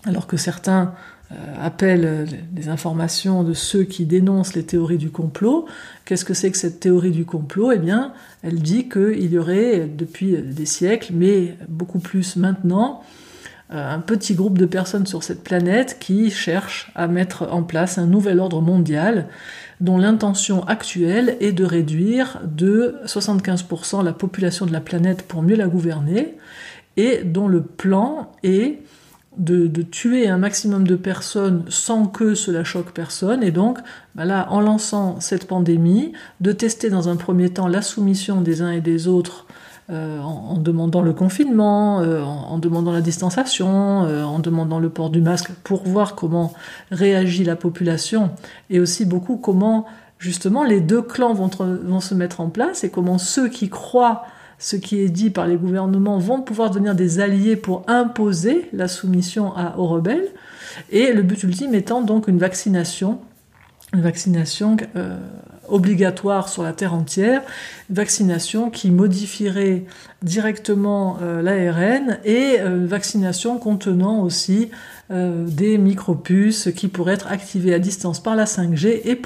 alors 0.05 0.27
que 0.27 0.37
certains 0.37 0.95
euh, 1.31 1.35
appellent 1.61 2.27
les 2.55 2.69
informations 2.69 3.45
de 3.45 3.55
ceux 3.55 3.85
qui 3.85 4.05
dénoncent 4.05 4.55
les 4.55 4.65
théories 4.65 4.99
du 4.99 5.11
complot. 5.11 5.67
Qu'est-ce 6.05 6.25
que 6.25 6.35
c'est 6.35 6.51
que 6.51 6.59
cette 6.59 6.81
théorie 6.81 7.13
du 7.13 7.25
complot? 7.25 7.73
Eh 7.73 7.79
bien, 7.79 8.13
elle 8.43 8.61
dit 8.61 8.89
qu'il 8.89 9.33
y 9.33 9.39
aurait, 9.39 9.87
depuis 9.87 10.37
des 10.43 10.67
siècles, 10.67 11.13
mais 11.15 11.57
beaucoup 11.69 12.01
plus 12.01 12.37
maintenant, 12.37 13.03
euh, 13.73 13.95
un 13.95 14.01
petit 14.01 14.35
groupe 14.35 14.59
de 14.59 14.67
personnes 14.67 15.07
sur 15.07 15.23
cette 15.23 15.43
planète 15.43 15.97
qui 15.99 16.31
cherchent 16.31 16.93
à 16.95 17.07
mettre 17.07 17.49
en 17.51 17.63
place 17.63 17.97
un 17.97 18.07
nouvel 18.07 18.39
ordre 18.39 18.61
mondial 18.61 19.29
dont 19.83 19.99
l'intention 19.99 20.65
actuelle 20.69 21.37
est 21.41 21.51
de 21.51 21.65
réduire 21.65 22.41
de 22.45 22.95
75% 23.05 24.05
la 24.05 24.13
population 24.13 24.65
de 24.65 24.73
la 24.73 24.81
planète 24.81 25.23
pour 25.23 25.43
mieux 25.43 25.57
la 25.57 25.67
gouverner, 25.67 26.37
et 26.97 27.25
dont 27.25 27.49
le 27.49 27.63
plan 27.63 28.31
est 28.45 28.79
de, 29.39 29.67
tuer 29.83 30.29
un 30.29 30.39
maximum 30.39 30.87
de 30.87 30.95
personnes 30.95 31.65
sans 31.69 32.07
que 32.07 32.37
cela 32.37 32.63
choque 32.63 32.93
personne, 32.93 33.43
et 33.43 33.51
donc 33.51 33.79
bah 34.15 34.47
en 34.51 34.61
lançant 34.61 35.19
cette 35.19 35.49
pandémie, 35.49 36.13
de 36.41 36.53
tester 36.53 36.89
dans 36.89 37.09
un 37.09 37.17
premier 37.17 37.51
temps 37.51 37.67
la 37.67 37.83
soumission 37.83 38.41
des 38.41 38.63
uns 38.63 38.71
et 38.71 38.81
des 38.81 39.09
autres 39.09 39.47
euh, 39.91 40.21
en, 40.21 40.59
demandant 40.59 41.03
le 41.03 41.13
confinement, 41.13 42.01
euh, 42.03 42.23
en, 42.23 42.59
demandant 42.59 42.93
la 42.93 43.01
distanciation, 43.01 44.05
euh, 44.05 44.23
en 44.23 44.39
demandant 44.39 44.79
le 44.79 44.91
port 44.91 45.11
du 45.11 45.21
masque 45.21 45.51
pour 45.65 45.83
voir 45.83 46.15
comment 46.15 46.53
réagit 46.93 47.43
la 47.43 47.57
population 47.57 48.31
et 48.71 48.79
aussi 48.79 49.05
beaucoup 49.05 49.37
comment 49.37 49.85
justement 50.19 50.63
les 50.63 50.81
deux 50.81 51.03
clans 51.03 51.35
vont, 51.35 52.01
se 52.01 52.15
mettre 52.15 52.41
en 52.41 52.49
place 52.49 52.85
et 52.85 52.91
comment 52.91 53.19
ceux 53.19 53.49
qui 53.49 53.69
croient 53.69 54.25
ce 54.57 54.77
qui 54.77 55.01
est 55.01 55.09
dit 55.09 55.31
par 55.31 55.49
les 55.49 55.57
gouvernements 55.57 56.19
vont 56.19 56.43
pouvoir 56.43 56.71
devenir 56.71 56.95
des 56.95 57.19
alliés 57.19 57.57
pour 57.57 57.83
imposer 57.89 58.69
la 58.73 58.87
soumission 58.87 59.53
aux 59.77 59.89
rebelles 59.89 60.29
et 60.91 61.13
le 61.13 61.23
but 61.23 61.43
ultime 61.43 61.75
étant 61.75 62.03
donc 62.03 62.29
une 62.29 62.39
vaccination 62.39 63.19
une 63.93 64.03
vaccination 64.03 64.77
obligatoire 65.73 66.49
sur 66.49 66.63
la 66.63 66.73
Terre 66.73 66.95
entière, 66.95 67.43
vaccination 67.91 68.71
qui 68.71 68.91
modifierait 68.91 69.85
directement 70.23 71.19
euh, 71.23 71.43
l'ARN 71.43 72.19
et 72.25 72.61
euh, 72.61 72.87
vaccination 72.87 73.59
contenant 73.59 74.21
aussi 74.23 74.71
euh, 75.13 75.45
des 75.47 75.77
micropuces 75.77 76.71
qui 76.75 76.89
pourraient 76.89 77.13
être 77.13 77.27
activées 77.27 77.75
à 77.75 77.79
distance 77.79 78.23
par 78.23 78.35
la 78.35 78.45
5G 78.45 79.03
et, 79.05 79.21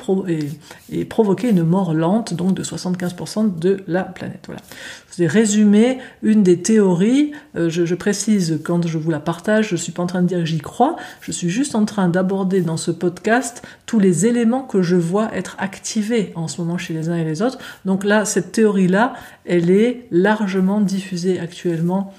et, 0.91 1.05
provoquer 1.05 1.51
une 1.51 1.63
mort 1.63 1.95
lente, 1.95 2.35
donc 2.35 2.55
de 2.55 2.65
75% 2.65 3.57
de 3.57 3.85
la 3.87 4.03
planète. 4.03 4.43
Voilà. 4.47 4.61
Je 5.09 5.17
vous 5.17 5.23
ai 5.23 5.27
résumé 5.29 5.99
une 6.25 6.43
des 6.43 6.61
théories. 6.61 7.31
Euh, 7.55 7.71
je, 7.71 7.95
précise 7.95 8.59
quand 8.65 8.85
je 8.89 8.99
vous 8.99 9.13
la 9.13 9.21
partage, 9.21 9.69
je 9.69 9.77
suis 9.77 9.93
pas 9.93 10.03
en 10.03 10.09
train 10.09 10.23
de 10.23 10.27
dire 10.27 10.41
que 10.41 10.45
j'y 10.45 10.59
crois. 10.59 10.97
Je 11.21 11.31
suis 11.31 11.51
juste 11.51 11.77
en 11.77 11.85
train 11.85 12.09
d'aborder 12.09 12.63
dans 12.63 12.77
ce 12.77 12.91
podcast 12.91 13.63
tous 13.87 14.01
les 14.01 14.27
éléments 14.27 14.63
que 14.63 14.83
je 14.83 14.97
vois 14.97 15.33
être 15.35 15.55
activés 15.61 16.33
en 16.35 16.49
ce 16.49 16.61
moment 16.61 16.79
chez 16.79 16.95
les 16.95 17.09
uns 17.11 17.17
et 17.17 17.25
les 17.25 17.43
autres. 17.43 17.59
Donc 17.85 18.03
là, 18.03 18.25
cette 18.25 18.51
théorie-là, 18.51 19.15
elle 19.45 19.71
est 19.71 20.09
largement 20.11 20.81
diffusée 20.81 21.39
actuellement 21.39 22.13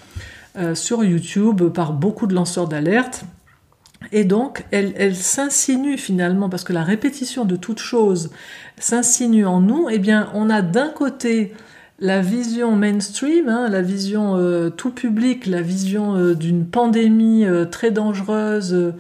euh, 0.57 0.74
sur 0.74 1.03
YouTube 1.03 1.63
par 1.69 1.91
beaucoup 1.91 2.27
de 2.27 2.33
lanceurs 2.33 2.69
d'alerte. 2.69 3.25
Et 4.12 4.24
donc, 4.24 4.66
elle, 4.72 5.16
s'insinue 5.16 5.98
finalement, 5.98 6.50
parce 6.50 6.63
que 6.63 6.74
la 6.74 6.84
répétition 6.84 7.46
de 7.46 7.56
toute 7.56 7.80
chose 7.80 8.32
s'insinue 8.80 9.46
en 9.46 9.60
nous, 9.60 9.88
eh 9.89 10.00
bien, 10.00 10.30
on 10.34 10.50
a 10.50 10.62
d'un 10.62 10.89
côté 10.89 11.54
la 12.00 12.22
vision 12.22 12.75
mainstream, 12.75 13.50
hein, 13.50 13.70
la 13.70 13.82
vision 13.82 14.36
euh, 14.38 14.70
tout 14.70 14.92
public, 14.92 15.48
la 15.48 15.62
vision 15.62 16.16
euh, 16.16 16.36
d'une 16.36 16.66
pandémie 16.66 17.46
euh, 17.46 17.66
très 17.66 17.89
dangereuse 17.89 18.94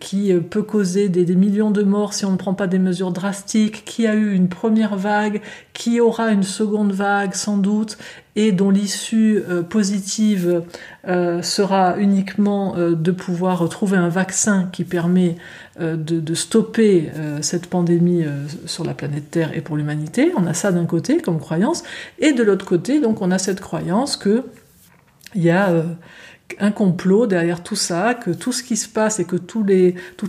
qui 0.00 0.32
peut 0.34 0.62
causer 0.62 1.08
des, 1.08 1.34
millions 1.34 1.70
de 1.70 1.82
morts 1.82 2.14
si 2.14 2.24
on 2.24 2.32
ne 2.32 2.36
prend 2.36 2.54
pas 2.54 2.66
des 2.66 2.78
mesures 2.78 3.12
drastiques, 3.12 3.84
qui 3.84 4.06
a 4.06 4.14
eu 4.14 4.32
une 4.34 4.48
première 4.48 4.96
vague, 4.96 5.42
qui 5.72 6.00
aura 6.00 6.30
une 6.30 6.42
seconde 6.42 6.92
vague 6.92 7.34
sans 7.34 7.56
doute, 7.56 7.98
et 8.34 8.52
dont 8.52 8.70
l'issue 8.70 9.42
euh, 9.48 9.62
positive 9.62 10.62
euh, 11.06 11.42
sera 11.42 11.98
uniquement 11.98 12.74
euh, 12.76 12.94
de 12.94 13.10
pouvoir 13.10 13.68
trouver 13.68 13.98
un 13.98 14.08
vaccin 14.08 14.68
qui 14.72 14.84
permet 14.84 15.36
de, 15.80 16.34
stopper 16.34 17.10
cette 17.40 17.66
pandémie 17.66 18.24
sur 18.66 18.84
la 18.84 18.92
planète 18.92 19.30
Terre 19.30 19.56
et 19.56 19.62
pour 19.62 19.78
l'humanité. 19.78 20.30
On 20.36 20.46
a 20.46 20.52
ça 20.52 20.70
d'un 20.70 20.84
côté 20.84 21.18
comme 21.18 21.38
croyance, 21.38 21.82
et 22.18 22.32
de 22.32 22.42
l'autre 22.42 22.66
côté, 22.66 23.00
donc 23.00 23.22
on 23.22 23.30
a 23.30 23.38
cette 23.38 23.60
croyance 23.60 24.18
que 24.18 24.44
il 25.34 25.42
y 25.42 25.50
a 25.50 25.72
un 26.60 26.70
complot 26.70 27.26
derrière 27.26 27.62
tout 27.62 27.76
ça, 27.76 28.14
que 28.14 28.30
tout 28.30 28.52
ce 28.52 28.62
qui 28.62 28.76
se 28.76 28.88
passe 28.88 29.20
et 29.20 29.24
que 29.24 29.36
toutes 29.36 29.66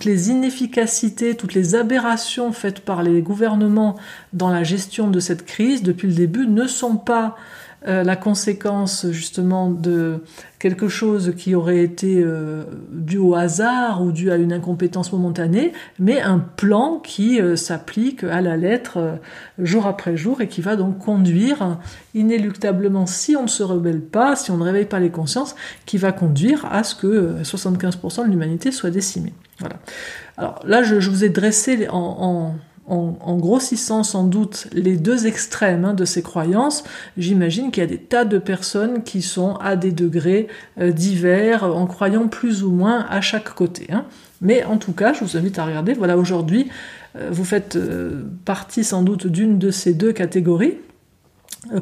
les 0.06 0.30
inefficacités, 0.30 1.36
toutes 1.36 1.54
les 1.54 1.76
aberrations 1.76 2.52
faites 2.52 2.80
par 2.80 3.04
les 3.04 3.22
gouvernements 3.22 3.98
dans 4.34 4.50
la 4.50 4.64
gestion 4.64 5.10
de 5.10 5.20
cette 5.20 5.46
crise 5.46 5.84
depuis 5.84 6.08
le 6.08 6.14
début 6.14 6.48
ne 6.48 6.68
sont 6.68 6.98
pas 6.98 7.36
euh, 7.86 8.04
la 8.04 8.16
conséquence 8.16 9.08
justement 9.12 9.70
de 9.70 10.20
quelque 10.58 10.88
chose 10.88 11.34
qui 11.38 11.54
aurait 11.54 11.84
été 11.84 12.22
euh, 12.24 12.64
dû 12.92 13.18
au 13.18 13.36
hasard 13.36 14.02
ou 14.02 14.14
dû 14.14 14.32
à 14.32 14.38
une 14.38 14.54
incompétence 14.54 15.12
momentanée, 15.12 15.74
mais 16.00 16.22
un 16.22 16.40
plan 16.40 17.00
qui 17.00 17.42
euh, 17.42 17.58
s'applique 17.58 18.24
à 18.24 18.40
la 18.40 18.56
lettre 18.56 19.20
jour 19.58 19.86
après 19.86 20.16
jour 20.16 20.40
et 20.40 20.48
qui 20.48 20.62
va 20.62 20.78
donc 20.78 20.98
conduire 21.00 21.78
inéluctablement, 22.14 23.06
si 23.06 23.36
on 23.36 23.44
ne 23.44 23.48
se 23.48 23.64
rebelle 23.64 24.02
pas, 24.02 24.38
si 24.38 24.52
on 24.52 24.58
ne 24.58 24.64
réveille 24.64 24.86
pas 24.86 25.00
les 25.00 25.12
consciences, 25.12 25.56
qui 25.86 25.98
va 25.98 26.14
conduire 26.14 26.66
à 26.72 26.84
ce 26.84 26.96
que 26.96 27.42
75% 27.44 28.26
de 28.26 28.30
l'humanité 28.30 28.72
soit 28.72 28.92
décimée. 28.92 29.34
Voilà. 29.60 29.76
Alors 30.38 30.60
là, 30.66 30.84
je, 30.84 30.96
vous 31.10 31.24
ai 31.24 31.30
dressé 31.30 31.88
en 31.90 31.98
en, 31.98 32.56
grossissant 32.88 34.04
sans 34.04 34.24
doute 34.24 34.68
les 34.74 34.98
deux 34.98 35.26
extrêmes 35.26 35.86
hein, 35.86 35.94
de 35.94 36.06
ces 36.06 36.22
croyances, 36.22 36.84
j'imagine 37.18 37.72
qu'il 37.72 37.82
y 37.82 37.86
a 37.86 37.90
des 37.90 37.98
tas 37.98 38.26
de 38.26 38.38
personnes 38.38 39.04
qui 39.04 39.22
sont 39.22 39.56
à 39.56 39.76
des 39.76 39.92
degrés 39.92 40.48
euh, 40.80 40.92
divers, 40.92 41.64
en 41.64 41.86
croyant 41.86 42.28
plus 42.28 42.64
ou 42.64 42.72
moins 42.72 43.06
à 43.10 43.22
chaque 43.22 43.54
côté. 43.54 43.88
Hein. 43.92 44.06
Mais 44.42 44.64
en 44.66 44.78
tout 44.78 44.92
cas, 44.92 45.14
je 45.14 45.24
vous 45.24 45.38
invite 45.38 45.60
à 45.60 45.66
regarder, 45.66 45.94
voilà, 45.94 46.18
aujourd'hui, 46.18 46.70
euh, 47.16 47.30
vous 47.32 47.46
faites 47.46 47.76
euh, 47.76 48.24
partie 48.44 48.84
sans 48.84 49.04
doute 49.04 49.28
d'une 49.28 49.60
de 49.60 49.72
ces 49.72 49.94
deux 49.94 50.12
catégories 50.12 50.78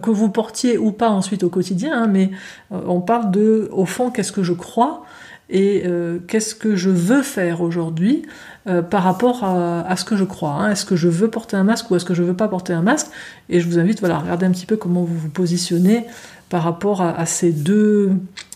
que 0.04 0.12
vous 0.12 0.30
portiez 0.30 0.78
ou 0.78 0.92
pas 0.92 1.10
ensuite 1.10 1.42
au 1.42 1.50
quotidien, 1.50 2.04
hein, 2.04 2.08
mais 2.08 2.30
on 2.70 3.02
parle 3.02 3.32
de, 3.32 3.68
au 3.72 3.88
fond, 3.88 4.12
qu'est-ce 4.12 4.32
que 4.32 4.44
je 4.44 4.54
crois 4.54 5.04
et 5.52 5.84
qu'est-ce 6.28 6.56
que 6.56 6.76
je 6.76 6.90
veux 6.90 7.22
faire 7.22 7.62
aujourd'hui 7.62 8.24
euh, 8.68 8.84
par 8.84 9.02
rapport 9.02 9.44
à, 9.44 9.96
ce 9.96 10.06
que 10.06 10.16
je 10.16 10.24
crois. 10.24 10.52
Hein? 10.52 10.72
Est-ce 10.72 10.86
que 10.86 10.96
je 10.96 11.08
veux 11.08 11.32
porter 11.32 11.58
un 11.58 11.64
masque 11.64 11.90
ou 11.90 11.96
est-ce 11.96 12.06
que 12.06 12.14
je 12.14 12.22
veux 12.22 12.36
pas 12.36 12.48
porter 12.48 12.74
un 12.74 12.84
masque? 12.84 13.08
Et 13.50 13.60
je 13.60 13.68
vous 13.68 13.80
invite 13.80 14.02
voilà, 14.02 14.18
à 14.18 14.20
regarder 14.20 14.46
un 14.46 14.52
petit 14.52 14.68
peu 14.68 14.78
comment 14.78 15.02
vous 15.02 15.18
vous 15.18 15.30
positionnez 15.30 16.06
par 16.50 16.62
rapport 16.62 17.02
à, 17.02 17.26
ces, 17.26 17.52
deux, 17.52 18.12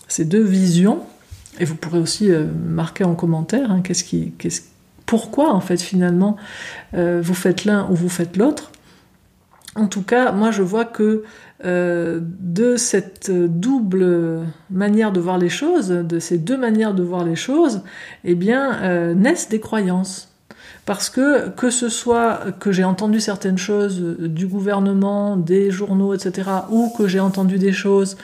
ces 0.06 0.24
deux 0.24 0.44
visions. 0.44 1.00
Et 1.58 1.64
vous 1.64 1.74
pourrez 1.74 1.98
aussi 1.98 2.30
euh, 2.30 2.46
marquer 2.68 3.02
en 3.02 3.16
commentaire 3.16 3.72
hein, 3.72 3.80
qu'est-ce 3.82 4.04
qui, 4.04 4.32
pourquoi 5.06 5.52
en 5.52 5.60
fait 5.60 5.82
finalement 5.82 6.36
euh, 6.94 7.20
vous 7.20 7.34
faites 7.34 7.64
l'un 7.64 7.88
ou 7.90 7.96
vous 7.96 8.08
faites 8.08 8.36
l'autre. 8.36 8.70
En 9.74 9.88
tout 9.88 10.02
cas, 10.02 10.30
moi 10.30 10.52
je 10.52 10.62
vois 10.62 10.84
que 10.84 11.24
euh, 11.64 12.20
de 12.22 12.76
cette 12.76 13.30
double 13.30 14.40
manière 14.68 15.10
de 15.10 15.20
voir 15.20 15.38
les 15.38 15.48
choses, 15.48 15.88
de 15.88 16.18
ces 16.18 16.36
deux 16.36 16.58
manières 16.58 16.92
de 16.92 17.02
voir 17.02 17.24
les 17.24 17.34
choses, 17.34 17.80
eh 18.24 18.34
bien, 18.34 18.74
euh, 18.82 19.14
naissent 19.14 19.48
des 19.48 19.60
croyances. 19.60 20.28
Parce 20.84 21.08
que, 21.08 21.48
que 21.48 21.70
ce 21.70 21.88
soit 21.88 22.52
que 22.60 22.72
j'ai 22.72 22.84
entendu 22.84 23.20
certaines 23.20 23.56
choses 23.56 24.00
du 24.00 24.46
gouvernement, 24.46 25.38
des 25.38 25.70
journaux, 25.70 26.12
etc., 26.12 26.50
ou 26.70 26.92
que 26.96 27.08
j'ai 27.08 27.20
entendu 27.20 27.58
des 27.58 27.72
choses 27.72 28.18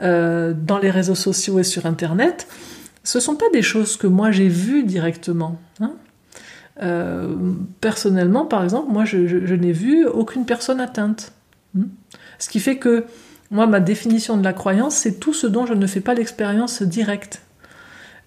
euh, 0.00 0.54
dans 0.56 0.78
les 0.78 0.90
réseaux 0.90 1.14
sociaux 1.14 1.58
et 1.58 1.64
sur 1.64 1.84
Internet, 1.84 2.48
ce 3.04 3.18
ne 3.18 3.22
sont 3.22 3.36
pas 3.36 3.50
des 3.52 3.62
choses 3.62 3.98
que 3.98 4.06
moi 4.06 4.30
j'ai 4.30 4.48
vues 4.48 4.82
directement. 4.82 5.60
Hein. 5.80 5.92
Personnellement, 7.80 8.46
par 8.46 8.64
exemple, 8.64 8.90
moi 8.90 9.04
je, 9.04 9.54
n'ai 9.54 9.72
vu 9.72 10.06
aucune 10.06 10.46
personne 10.46 10.80
atteinte. 10.80 11.32
Hein. 11.78 11.86
Ce 12.38 12.48
qui 12.48 12.60
fait 12.60 12.76
que 12.76 13.04
moi, 13.50 13.66
ma 13.66 13.80
définition 13.80 14.36
de 14.36 14.44
la 14.44 14.52
croyance, 14.52 14.94
c'est 14.94 15.18
tout 15.18 15.32
ce 15.32 15.46
dont 15.46 15.66
je 15.66 15.74
ne 15.74 15.86
fais 15.86 16.00
pas 16.00 16.14
l'expérience 16.14 16.82
directe. 16.82 17.42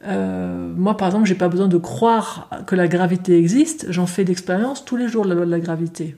Euh, 0.05 0.73
moi, 0.75 0.97
par 0.97 1.09
exemple, 1.09 1.27
j'ai 1.27 1.35
pas 1.35 1.47
besoin 1.47 1.67
de 1.67 1.77
croire 1.77 2.49
que 2.65 2.75
la 2.75 2.87
gravité 2.87 3.37
existe, 3.37 3.85
j'en 3.89 4.07
fais 4.07 4.23
l'expérience 4.23 4.83
tous 4.83 4.97
les 4.97 5.07
jours 5.07 5.25
la 5.25 5.35
loi 5.35 5.45
de 5.45 5.51
la 5.51 5.59
gravité. 5.59 6.15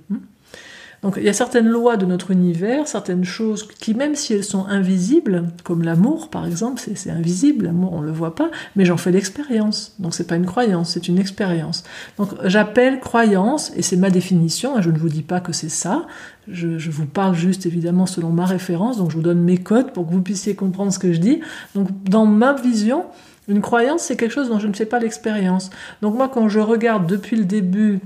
Donc 1.04 1.16
il 1.18 1.24
y 1.24 1.30
a 1.30 1.34
certaines 1.34 1.68
lois 1.68 1.98
de 1.98 2.06
notre 2.06 2.32
univers, 2.32 2.88
certaines 2.88 3.26
choses 3.26 3.68
qui, 3.68 3.94
même 3.94 4.16
si 4.16 4.34
elles 4.34 4.44
sont 4.44 4.66
invisibles, 4.66 5.44
comme 5.64 5.84
l'amour 5.84 6.30
par 6.30 6.46
exemple, 6.46 6.82
c'est 6.96 7.10
invisible, 7.12 7.66
l'amour 7.66 7.94
on 7.94 8.02
le 8.02 8.12
voit 8.12 8.36
pas, 8.36 8.50
mais 8.76 8.86
j'en 8.86 8.98
fais 8.98 9.12
l'expérience. 9.12 9.94
Donc 10.00 10.14
c'est 10.16 10.28
pas 10.28 10.38
une 10.38 10.46
croyance, 10.46 10.92
c'est 10.92 11.08
une 11.08 11.20
expérience. 11.20 11.84
Donc 12.18 12.30
j'appelle 12.46 13.02
croyance, 13.02 13.72
et 13.76 13.82
c'est 13.82 13.98
ma 13.98 14.10
définition, 14.10 14.78
hein, 14.78 14.82
je 14.82 14.90
ne 14.90 14.98
vous 14.98 15.10
dis 15.10 15.24
pas 15.24 15.42
que 15.42 15.52
c'est 15.52 15.70
ça, 15.70 16.08
je, 16.48 16.78
je, 16.78 16.92
vous 16.92 17.06
parle 17.06 17.36
juste 17.36 17.66
évidemment 17.66 18.06
selon 18.06 18.30
ma 18.30 18.46
référence, 18.46 18.98
donc 18.98 19.12
je 19.12 19.16
vous 19.18 19.22
donne 19.22 19.42
mes 19.42 19.58
codes 19.58 19.92
pour 19.92 20.08
que 20.08 20.12
vous 20.12 20.22
puissiez 20.22 20.56
comprendre 20.56 20.92
ce 20.92 21.00
que 21.00 21.14
je 21.14 21.20
dis. 21.20 21.42
Donc 21.76 21.88
dans 22.04 22.26
ma 22.26 22.54
vision, 22.54 23.06
une 23.48 23.62
croyance, 23.62 24.04
c'est 24.04 24.16
quelque 24.16 24.32
chose 24.32 24.50
dont 24.50 24.60
je 24.60 24.68
ne 24.68 24.74
fais 24.74 24.86
pas 24.86 25.00
l'expérience. 25.00 25.70
Donc 26.02 26.16
moi, 26.16 26.30
quand 26.34 26.48
je 26.50 26.60
regarde 26.60 27.08
depuis 27.08 27.36
le 27.36 27.46
début 27.46 28.00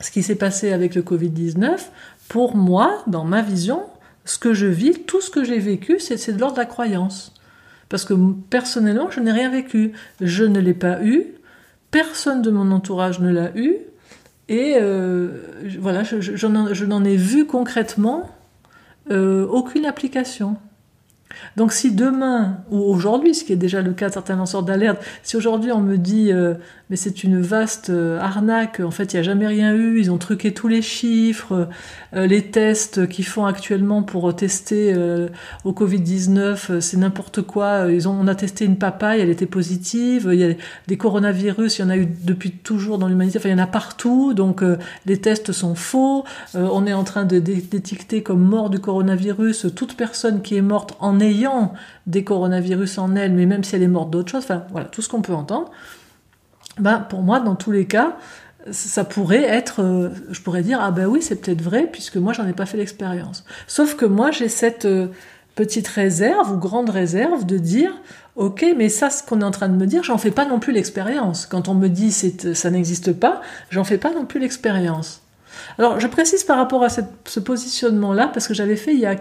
ce 0.00 0.10
qui 0.10 0.22
s'est 0.22 0.36
passé 0.36 0.72
avec 0.72 0.94
le 0.94 1.02
Covid-19, 1.02 1.78
pour 2.28 2.56
moi, 2.56 3.02
dans 3.06 3.24
ma 3.24 3.42
vision, 3.42 3.82
ce 4.24 4.38
que 4.38 4.54
je 4.54 4.66
vis, 4.66 5.04
tout 5.06 5.20
ce 5.20 5.30
que 5.30 5.44
j'ai 5.44 5.58
vécu, 5.58 5.98
c'est 5.98 6.32
de 6.32 6.40
l'ordre 6.40 6.56
de 6.56 6.60
la 6.60 6.66
croyance. 6.66 7.34
Parce 7.88 8.04
que 8.04 8.14
personnellement, 8.50 9.10
je 9.10 9.20
n'ai 9.20 9.32
rien 9.32 9.50
vécu. 9.50 9.92
Je 10.20 10.44
ne 10.44 10.60
l'ai 10.60 10.74
pas 10.74 11.02
eu, 11.02 11.26
personne 11.90 12.40
de 12.40 12.50
mon 12.50 12.70
entourage 12.70 13.20
ne 13.20 13.30
l'a 13.30 13.50
eu, 13.56 13.76
et 14.48 14.74
euh, 14.80 15.28
voilà, 15.78 16.02
je, 16.02 16.46
n'en 16.84 17.04
ai 17.04 17.16
vu 17.16 17.46
concrètement 17.46 18.28
euh, 19.10 19.46
aucune 19.46 19.86
application. 19.86 20.56
Donc 21.56 21.72
si 21.72 21.92
demain, 21.92 22.58
ou 22.70 22.78
aujourd'hui, 22.78 23.34
ce 23.34 23.44
qui 23.44 23.52
est 23.52 23.56
déjà 23.56 23.82
le 23.82 23.92
cas 23.92 24.08
de 24.08 24.14
certains 24.14 24.36
lanceurs 24.36 24.62
d'alerte, 24.62 25.02
si 25.22 25.36
aujourd'hui 25.36 25.72
on 25.72 25.80
me 25.80 25.96
dit 25.96 26.32
euh, 26.32 26.54
mais 26.90 26.96
c'est 26.96 27.22
une 27.22 27.40
vaste 27.40 27.90
euh, 27.90 28.18
arnaque, 28.18 28.80
en 28.80 28.90
fait 28.90 29.12
il 29.12 29.16
n'y 29.16 29.20
a 29.20 29.22
jamais 29.22 29.46
rien 29.46 29.74
eu, 29.74 30.00
ils 30.00 30.10
ont 30.10 30.18
truqué 30.18 30.52
tous 30.52 30.68
les 30.68 30.82
chiffres, 30.82 31.68
les 32.12 32.42
tests 32.42 33.08
qu'ils 33.08 33.26
font 33.26 33.46
actuellement 33.46 34.02
pour 34.02 34.34
tester 34.34 34.94
au 35.64 35.72
Covid-19, 35.72 36.80
c'est 36.80 36.96
n'importe 36.96 37.42
quoi, 37.42 37.86
ils 37.90 38.08
ont, 38.08 38.16
on 38.18 38.26
a 38.26 38.34
testé 38.34 38.64
une 38.64 38.76
papaye, 38.76 39.20
elle 39.20 39.30
était 39.30 39.46
positive, 39.46 40.28
il 40.32 40.38
y 40.38 40.44
a 40.44 40.54
des 40.88 40.96
coronavirus, 40.96 41.78
il 41.78 41.82
y 41.82 41.84
en 41.84 41.90
a 41.90 41.96
eu 41.96 42.06
depuis 42.06 42.50
toujours 42.50 42.98
dans 42.98 43.06
l'humanité, 43.06 43.38
enfin 43.38 43.48
il 43.48 43.52
y 43.52 43.54
en 43.54 43.62
a 43.62 43.66
partout, 43.66 44.34
donc 44.34 44.62
les 45.06 45.20
tests 45.20 45.52
sont 45.52 45.74
faux, 45.74 46.24
on 46.54 46.86
est 46.86 46.92
en 46.92 47.04
train 47.04 47.24
de 47.24 47.38
d'étiqueter 47.38 48.22
comme 48.22 48.42
mort 48.42 48.70
du 48.70 48.80
coronavirus 48.80 49.66
toute 49.74 49.96
personne 49.96 50.42
qui 50.42 50.56
est 50.56 50.62
morte 50.62 50.96
en 51.00 51.20
ayant 51.20 51.72
des 52.06 52.24
coronavirus 52.24 52.98
en 52.98 53.16
elle, 53.16 53.32
mais 53.32 53.46
même 53.46 53.64
si 53.64 53.76
elle 53.76 53.82
est 53.82 53.88
morte 53.88 54.10
d'autre 54.10 54.30
chose, 54.30 54.44
enfin 54.44 54.64
voilà, 54.70 54.86
tout 54.86 55.02
ce 55.02 55.08
qu'on 55.08 55.22
peut 55.22 55.34
entendre, 55.34 55.70
ben, 56.78 56.98
pour 56.98 57.22
moi, 57.22 57.40
dans 57.40 57.56
tous 57.56 57.72
les 57.72 57.86
cas, 57.86 58.16
ça 58.70 59.04
pourrait 59.04 59.44
être, 59.44 59.82
euh, 59.82 60.10
je 60.30 60.40
pourrais 60.40 60.62
dire, 60.62 60.78
ah 60.80 60.90
ben 60.90 61.06
oui, 61.06 61.22
c'est 61.22 61.36
peut-être 61.36 61.62
vrai, 61.62 61.88
puisque 61.90 62.16
moi, 62.16 62.32
j'en 62.32 62.46
ai 62.46 62.52
pas 62.52 62.66
fait 62.66 62.76
l'expérience. 62.76 63.44
Sauf 63.66 63.96
que 63.96 64.04
moi, 64.04 64.30
j'ai 64.30 64.48
cette 64.48 64.84
euh, 64.84 65.08
petite 65.54 65.88
réserve 65.88 66.52
ou 66.52 66.56
grande 66.56 66.90
réserve 66.90 67.46
de 67.46 67.58
dire, 67.58 67.92
ok, 68.36 68.64
mais 68.76 68.88
ça, 68.88 69.10
ce 69.10 69.22
qu'on 69.22 69.40
est 69.40 69.44
en 69.44 69.50
train 69.50 69.68
de 69.68 69.76
me 69.76 69.86
dire, 69.86 70.02
j'en 70.02 70.18
fais 70.18 70.30
pas 70.30 70.44
non 70.44 70.58
plus 70.58 70.72
l'expérience. 70.72 71.46
Quand 71.46 71.68
on 71.68 71.74
me 71.74 71.88
dit 71.88 72.12
ça 72.12 72.70
n'existe 72.70 73.12
pas, 73.12 73.40
j'en 73.70 73.84
fais 73.84 73.98
pas 73.98 74.12
non 74.12 74.24
plus 74.24 74.40
l'expérience. 74.40 75.22
Alors, 75.78 76.00
je 76.00 76.06
précise 76.06 76.44
par 76.44 76.56
rapport 76.56 76.84
à 76.84 76.88
ce 76.88 77.40
positionnement-là, 77.40 78.28
parce 78.28 78.46
que 78.46 78.54
j'avais 78.54 78.76
fait 78.76 78.92
il 78.92 79.00
y 79.00 79.06
a 79.06 79.16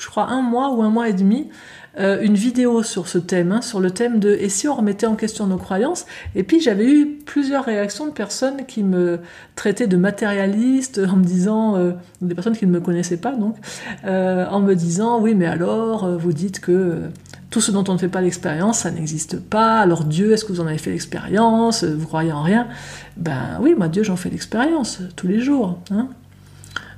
je 0.00 0.08
crois, 0.08 0.24
un 0.24 0.42
mois 0.42 0.70
ou 0.70 0.82
un 0.82 0.90
mois 0.90 1.08
et 1.08 1.12
demi, 1.12 1.50
euh, 1.98 2.20
une 2.22 2.34
vidéo 2.34 2.82
sur 2.82 3.08
ce 3.08 3.18
thème, 3.18 3.52
hein, 3.52 3.62
sur 3.62 3.80
le 3.80 3.90
thème 3.90 4.20
de 4.20 4.30
et 4.30 4.48
si 4.48 4.68
on 4.68 4.74
remettait 4.74 5.06
en 5.06 5.16
question 5.16 5.46
nos 5.46 5.56
croyances? 5.56 6.06
Et 6.34 6.42
puis 6.42 6.60
j'avais 6.60 6.88
eu 6.88 7.06
plusieurs 7.26 7.64
réactions 7.64 8.06
de 8.06 8.12
personnes 8.12 8.64
qui 8.66 8.82
me 8.82 9.18
traitaient 9.56 9.88
de 9.88 9.96
matérialiste 9.96 11.00
en 11.00 11.16
me 11.16 11.24
disant, 11.24 11.76
euh, 11.76 11.92
des 12.20 12.34
personnes 12.34 12.56
qui 12.56 12.66
ne 12.66 12.70
me 12.70 12.80
connaissaient 12.80 13.16
pas 13.16 13.34
donc, 13.34 13.56
euh, 14.04 14.46
en 14.48 14.60
me 14.60 14.74
disant 14.74 15.20
oui 15.20 15.34
mais 15.34 15.46
alors 15.46 16.18
vous 16.18 16.32
dites 16.32 16.60
que 16.60 16.98
tout 17.50 17.60
ce 17.60 17.72
dont 17.72 17.84
on 17.88 17.94
ne 17.94 17.98
fait 17.98 18.08
pas 18.08 18.20
l'expérience, 18.20 18.80
ça 18.80 18.92
n'existe 18.92 19.40
pas. 19.40 19.80
Alors 19.80 20.04
Dieu, 20.04 20.32
est-ce 20.32 20.44
que 20.44 20.52
vous 20.52 20.60
en 20.60 20.68
avez 20.68 20.78
fait 20.78 20.90
l'expérience? 20.90 21.82
Vous 21.82 22.06
croyez 22.06 22.30
en 22.30 22.42
rien? 22.42 22.68
Ben 23.16 23.58
oui, 23.60 23.74
moi 23.76 23.88
Dieu, 23.88 24.04
j'en 24.04 24.14
fais 24.14 24.30
l'expérience 24.30 25.00
tous 25.16 25.26
les 25.26 25.40
jours. 25.40 25.80
Hein 25.90 26.08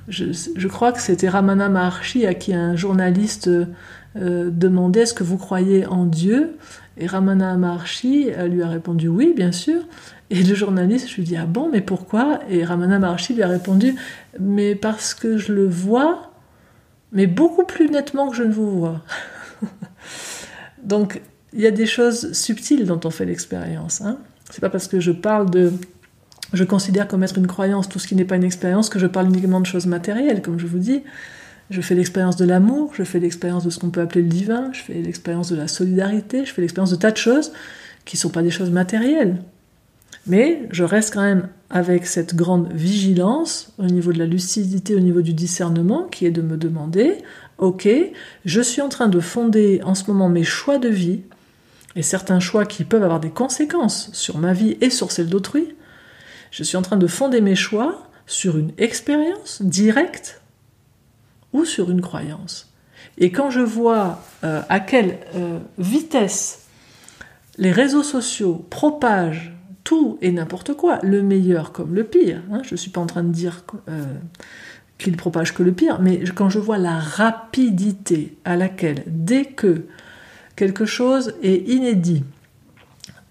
je, 0.07 0.67
crois 0.67 0.91
que 0.91 1.01
c'était 1.01 1.29
Ramana 1.29 1.69
Maharshi 1.69 2.25
à 2.25 2.33
qui 2.33 2.53
un 2.53 2.75
journaliste 2.75 3.49
euh, 4.15 4.49
demandait 4.51 5.01
est-ce 5.01 5.13
que 5.13 5.23
vous 5.23 5.37
croyez 5.37 5.85
en 5.85 6.05
Dieu 6.05 6.57
Et 6.97 7.07
Ramana 7.07 7.57
Maharshi 7.57 8.29
lui 8.49 8.61
a 8.61 8.67
répondu 8.67 9.07
oui, 9.07 9.33
bien 9.35 9.51
sûr. 9.51 9.81
Et 10.29 10.41
le 10.41 10.55
journaliste 10.55 11.11
lui 11.15 11.23
dit 11.23 11.37
ah 11.37 11.45
bon, 11.45 11.69
mais 11.71 11.81
pourquoi 11.81 12.39
Et 12.49 12.63
Ramana 12.63 12.99
Maharshi 12.99 13.33
lui 13.33 13.43
a 13.43 13.47
répondu 13.47 13.95
mais 14.39 14.75
parce 14.75 15.13
que 15.13 15.37
je 15.37 15.53
le 15.53 15.67
vois, 15.67 16.31
mais 17.11 17.27
beaucoup 17.27 17.65
plus 17.65 17.89
nettement 17.89 18.29
que 18.29 18.35
je 18.35 18.43
ne 18.43 18.51
vous 18.51 18.79
vois. 18.79 19.01
Donc 20.83 21.21
il 21.53 21.61
y 21.61 21.67
a 21.67 21.71
des 21.71 21.85
choses 21.85 22.33
subtiles 22.33 22.85
dont 22.85 22.99
on 23.03 23.09
fait 23.09 23.25
l'expérience. 23.25 24.01
Hein. 24.01 24.17
C'est 24.49 24.61
pas 24.61 24.69
parce 24.69 24.87
que 24.87 24.99
je 24.99 25.11
parle 25.11 25.49
de 25.49 25.71
je 26.53 26.63
considère 26.63 27.07
comme 27.07 27.23
être 27.23 27.37
une 27.37 27.47
croyance 27.47 27.89
tout 27.89 27.99
ce 27.99 28.07
qui 28.07 28.15
n'est 28.15 28.25
pas 28.25 28.35
une 28.35 28.43
expérience, 28.43 28.89
que 28.89 28.99
je 28.99 29.07
parle 29.07 29.27
uniquement 29.27 29.59
de 29.59 29.65
choses 29.65 29.87
matérielles, 29.87 30.41
comme 30.41 30.59
je 30.59 30.67
vous 30.67 30.77
dis. 30.77 31.03
Je 31.73 31.81
fais 31.81 31.95
l'expérience 31.95 32.35
de 32.35 32.45
l'amour, 32.45 32.91
je 32.93 33.03
fais 33.03 33.19
l'expérience 33.19 33.63
de 33.65 33.71
ce 33.71 33.79
qu'on 33.79 33.89
peut 33.89 34.01
appeler 34.01 34.21
le 34.21 34.27
divin, 34.27 34.71
je 34.73 34.81
fais 34.83 34.93
l'expérience 34.93 35.49
de 35.49 35.55
la 35.55 35.67
solidarité, 35.67 36.45
je 36.45 36.53
fais 36.53 36.61
l'expérience 36.61 36.91
de 36.91 36.97
tas 36.97 37.09
de 37.09 37.17
choses 37.17 37.51
qui 38.05 38.15
ne 38.15 38.19
sont 38.19 38.29
pas 38.29 38.43
des 38.43 38.51
choses 38.51 38.69
matérielles. 38.69 39.41
Mais 40.27 40.67
je 40.69 40.83
reste 40.83 41.15
quand 41.15 41.23
même 41.23 41.49
avec 41.71 42.05
cette 42.05 42.35
grande 42.35 42.71
vigilance 42.73 43.73
au 43.79 43.85
niveau 43.85 44.13
de 44.13 44.19
la 44.19 44.27
lucidité, 44.27 44.93
au 44.93 44.99
niveau 44.99 45.21
du 45.21 45.33
discernement, 45.33 46.03
qui 46.03 46.27
est 46.27 46.31
de 46.31 46.43
me 46.43 46.57
demander, 46.57 47.17
ok, 47.57 47.89
je 48.45 48.61
suis 48.61 48.83
en 48.83 48.89
train 48.89 49.07
de 49.07 49.19
fonder 49.19 49.81
en 49.83 49.95
ce 49.95 50.03
moment 50.05 50.29
mes 50.29 50.43
choix 50.43 50.77
de 50.77 50.89
vie, 50.89 51.21
et 51.95 52.03
certains 52.03 52.39
choix 52.39 52.67
qui 52.67 52.83
peuvent 52.83 53.03
avoir 53.03 53.19
des 53.19 53.31
conséquences 53.31 54.11
sur 54.13 54.37
ma 54.37 54.53
vie 54.53 54.77
et 54.79 54.91
sur 54.91 55.11
celle 55.11 55.27
d'autrui, 55.27 55.69
je 56.51 56.61
suis 56.61 56.77
en 56.77 56.83
train 56.83 56.97
de 56.97 57.07
fonder 57.07 57.41
mes 57.41 57.55
choix 57.55 58.03
sur 58.27 58.59
une 58.59 58.73
expérience 58.77 59.63
directe 59.63 60.42
ou 61.53 61.65
sur 61.65 61.89
une 61.89 62.01
croyance. 62.01 62.73
Et 63.17 63.31
quand 63.31 63.49
je 63.49 63.61
vois 63.61 64.21
euh, 64.43 64.61
à 64.69 64.79
quelle 64.79 65.19
euh, 65.35 65.59
vitesse 65.77 66.67
les 67.57 67.71
réseaux 67.71 68.03
sociaux 68.03 68.65
propagent 68.69 69.53
tout 69.83 70.17
et 70.21 70.31
n'importe 70.31 70.73
quoi, 70.73 70.99
le 71.03 71.21
meilleur 71.21 71.71
comme 71.71 71.93
le 71.93 72.03
pire, 72.03 72.41
hein, 72.51 72.61
je 72.63 72.73
ne 72.73 72.77
suis 72.77 72.89
pas 72.89 73.01
en 73.01 73.05
train 73.05 73.23
de 73.23 73.31
dire 73.31 73.63
euh, 73.89 74.05
qu'ils 74.97 75.17
propagent 75.17 75.53
que 75.53 75.63
le 75.63 75.73
pire, 75.73 76.01
mais 76.01 76.23
quand 76.35 76.49
je 76.49 76.59
vois 76.59 76.77
la 76.77 76.97
rapidité 76.97 78.37
à 78.45 78.55
laquelle, 78.55 79.03
dès 79.07 79.45
que 79.45 79.85
quelque 80.55 80.85
chose 80.85 81.35
est 81.43 81.67
inédit, 81.67 82.23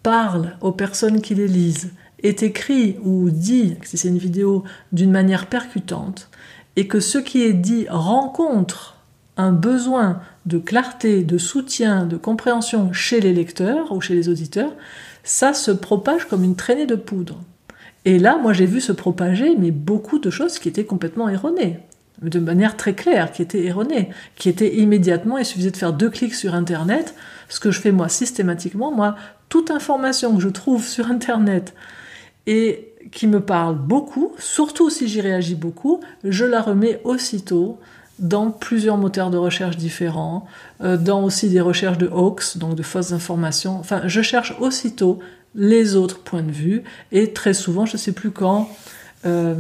parle 0.03 0.57
aux 0.61 0.73
personnes 0.73 1.21
qui 1.23 1.35
les 1.35 1.49
lisent, 1.49 1.93
est 2.23 2.43
écrit 2.43 2.97
ou 3.03 3.31
dit, 3.31 3.77
si 3.83 3.97
c'est 3.97 4.09
une 4.09 4.19
vidéo, 4.19 4.65
d'une 4.93 5.11
manière 5.11 5.47
percutante, 5.47 6.31
et 6.77 6.87
que 6.87 7.01
ce 7.01 7.19
qui 7.19 7.43
est 7.43 7.53
dit 7.53 7.87
rencontre 7.89 8.97
un 9.37 9.53
besoin 9.53 10.21
de 10.47 10.59
clarté, 10.59 11.23
de 11.23 11.39
soutien, 11.39 12.05
de 12.05 12.17
compréhension 12.17 12.93
chez 12.93 13.21
les 13.21 13.33
lecteurs 13.33 13.93
ou 13.93 14.01
chez 14.01 14.15
les 14.15 14.29
auditeurs, 14.29 14.73
ça 15.25 15.55
se 15.55 15.71
propage 15.71 16.27
comme 16.27 16.45
une 16.45 16.57
traînée 16.57 16.87
de 16.87 16.97
poudre. 16.97 17.39
Et 18.05 18.19
là, 18.19 18.39
moi, 18.41 18.53
j'ai 18.53 18.67
vu 18.67 18.81
se 18.81 18.93
propager, 18.93 19.57
mais 19.57 19.71
beaucoup 19.71 20.19
de 20.19 20.31
choses 20.31 20.59
qui 20.59 20.69
étaient 20.69 20.85
complètement 20.85 21.29
erronées, 21.29 21.79
de 22.21 22.41
manière 22.41 22.77
très 22.77 22.95
claire, 22.95 23.31
qui 23.33 23.43
étaient 23.43 23.65
erronées, 23.65 24.11
qui 24.35 24.49
étaient 24.49 24.77
immédiatement, 24.77 25.39
il 25.39 25.45
suffisait 25.45 25.71
de 25.71 25.77
faire 25.77 25.93
deux 25.93 26.11
clics 26.11 26.35
sur 26.35 26.55
Internet, 26.55 27.15
ce 27.49 27.61
que 27.61 27.71
je 27.71 27.81
fais 27.81 27.93
moi 27.93 28.09
systématiquement, 28.09 28.91
moi, 28.91 29.15
toute 29.49 29.71
information 29.71 30.35
que 30.35 30.43
je 30.43 30.49
trouve 30.49 30.85
sur 30.85 31.11
Internet, 31.11 31.75
et 32.47 32.92
qui 33.13 33.27
me 33.27 33.41
parle 33.41 33.77
beaucoup, 33.77 34.33
surtout 34.39 34.91
si 34.91 35.07
j'y 35.07 35.21
réagis 35.21 35.55
beaucoup, 35.55 36.01
je 36.25 36.45
la 36.45 36.63
remets 36.63 37.01
aussitôt 37.05 37.79
dans 38.19 38.51
plusieurs 38.51 38.97
moteurs 38.97 39.31
de 39.31 39.37
recherche 39.37 39.77
différents, 39.77 40.47
euh, 40.83 40.97
dans 40.97 41.23
aussi 41.23 41.49
des 41.49 41.61
recherches 41.61 41.99
de 41.99 42.09
hoax, 42.09 42.57
donc 42.57 42.75
de 42.75 42.83
fausses 42.83 43.13
informations. 43.13 43.79
Enfin, 43.79 44.03
je 44.07 44.23
cherche 44.23 44.55
aussitôt 44.61 45.19
les 45.55 45.97
autres 45.97 46.21
points 46.21 46.43
de 46.43 46.51
vue, 46.51 46.83
et 47.11 47.33
très 47.33 47.53
souvent, 47.53 47.85
je 47.85 47.95
ne 47.95 47.99
sais 47.99 48.13
plus 48.13 48.31
quand, 48.31 48.71
euh, 49.27 49.55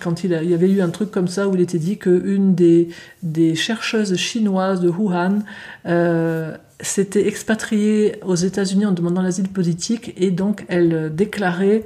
quand 0.00 0.24
il, 0.24 0.30
y 0.30 0.54
avait 0.54 0.70
eu 0.70 0.82
un 0.82 0.90
truc 0.90 1.10
comme 1.10 1.28
ça 1.28 1.48
où 1.48 1.54
il 1.54 1.60
était 1.60 1.78
dit 1.78 1.96
qu'une 1.96 2.54
des, 2.54 2.88
des 3.22 3.54
chercheuses 3.54 4.14
chinoises 4.16 4.80
de 4.80 4.90
Wuhan 4.90 5.40
euh, 5.86 6.54
s'était 6.80 7.26
expatriée 7.26 8.16
aux 8.24 8.34
États-Unis 8.34 8.86
en 8.86 8.92
demandant 8.92 9.22
l'asile 9.22 9.48
politique 9.48 10.12
et 10.16 10.30
donc 10.30 10.64
elle 10.68 11.12
déclarait 11.14 11.82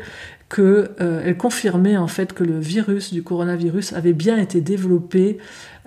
que 0.53 0.91
euh, 1.01 1.33
confirmait 1.33 1.97
en 1.97 2.09
fait 2.09 2.35
que 2.35 2.45
le 2.45 2.61
virus 2.61 3.11
du 3.11 3.23
coronavirus 3.23 3.95
avait 3.95 4.12
bien 4.12 4.37
été 4.37 4.61
développé 4.61 5.38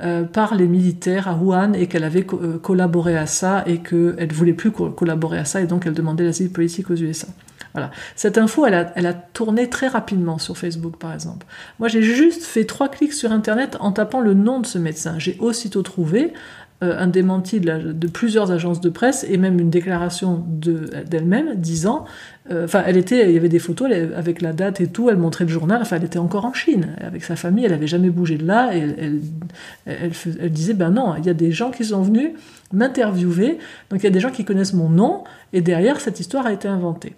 euh, 0.02 0.24
par 0.24 0.56
les 0.56 0.68
militaires 0.68 1.28
à 1.28 1.36
Wuhan 1.36 1.74
et 1.74 1.86
qu'elle 1.86 2.04
avait 2.04 2.26
euh, 2.34 2.58
collaboré 2.58 3.16
à 3.16 3.28
ça 3.28 3.64
et 3.68 3.78
qu'elle 3.78 4.28
ne 4.28 4.34
voulait 4.34 4.54
plus 4.54 4.72
collaborer 4.72 5.38
à 5.38 5.46
ça 5.46 5.62
et 5.62 5.68
donc 5.68 5.86
elle 5.86 5.94
demandait 5.94 6.24
l'asile 6.24 6.50
politique 6.50 6.90
aux 6.90 6.96
USA. 6.96 7.28
Voilà. 7.74 7.92
Cette 8.16 8.40
info, 8.40 8.66
elle 8.66 8.74
a, 8.74 8.92
elle 8.96 9.06
a 9.06 9.14
tourné 9.14 9.70
très 9.70 9.88
rapidement 9.88 10.40
sur 10.40 10.58
Facebook, 10.58 10.96
par 10.98 11.14
exemple. 11.14 11.46
Moi, 11.78 11.90
j'ai 11.90 12.02
juste 12.02 12.44
fait 12.44 12.64
trois 12.64 12.88
clics 12.88 13.14
sur 13.14 13.34
Internet 13.34 13.78
en 13.82 13.92
tapant 13.92 14.22
le 14.22 14.34
nom 14.34 14.62
de 14.62 14.66
ce 14.66 14.78
médecin. 14.78 15.20
J'ai 15.20 15.38
aussitôt 15.40 15.82
trouvé 15.82 16.32
un 16.94 17.08
démenti 17.08 17.60
de, 17.60 18.08
plusieurs 18.08 18.52
agences 18.52 18.82
de 18.82 18.90
presse 18.90 19.26
et 19.30 19.38
même 19.38 19.60
une 19.60 19.70
déclaration 19.70 20.44
d'elle-même 20.48 21.56
disant, 21.56 22.06
euh, 22.52 22.66
enfin, 22.66 22.84
elle 22.86 22.98
était, 22.98 23.28
il 23.30 23.34
y 23.34 23.38
avait 23.38 23.50
des 23.50 23.60
photos 23.60 23.92
avec 24.16 24.42
la 24.42 24.54
date 24.54 24.82
et 24.82 24.88
tout, 24.88 25.10
elle 25.10 25.18
montrait 25.18 25.46
le 25.46 25.50
journal, 25.50 25.82
enfin, 25.82 25.98
elle 25.98 26.04
était 26.04 26.20
encore 26.20 26.46
en 26.46 26.54
Chine 26.54 26.96
avec 27.02 27.24
sa 27.24 27.36
famille, 27.36 27.66
elle 27.66 27.72
n'avait 27.72 27.88
jamais 27.88 28.10
bougé 28.10 28.38
de 28.38 28.46
là. 28.46 28.76
Et 28.76 28.80
elle, 28.80 29.20
elle, 29.86 30.12
elle, 30.40 30.52
disait, 30.52 30.74
ben 30.74 30.92
non, 30.92 31.16
il 31.18 31.26
y 31.26 31.30
a 31.30 31.34
des 31.34 31.52
gens 31.52 31.72
qui 31.72 31.86
sont 31.86 32.02
venus 32.02 32.32
m'interviewer, 32.74 33.58
donc 33.90 34.02
il 34.02 34.04
y 34.04 34.08
a 34.08 34.12
des 34.12 34.20
gens 34.20 34.32
qui 34.32 34.46
connaissent 34.46 34.74
mon 34.74 34.90
nom 34.90 35.24
et 35.54 35.62
derrière 35.62 36.00
cette 36.00 36.20
histoire 36.20 36.46
a 36.46 36.54
été 36.54 36.68
inventée. 36.68 37.16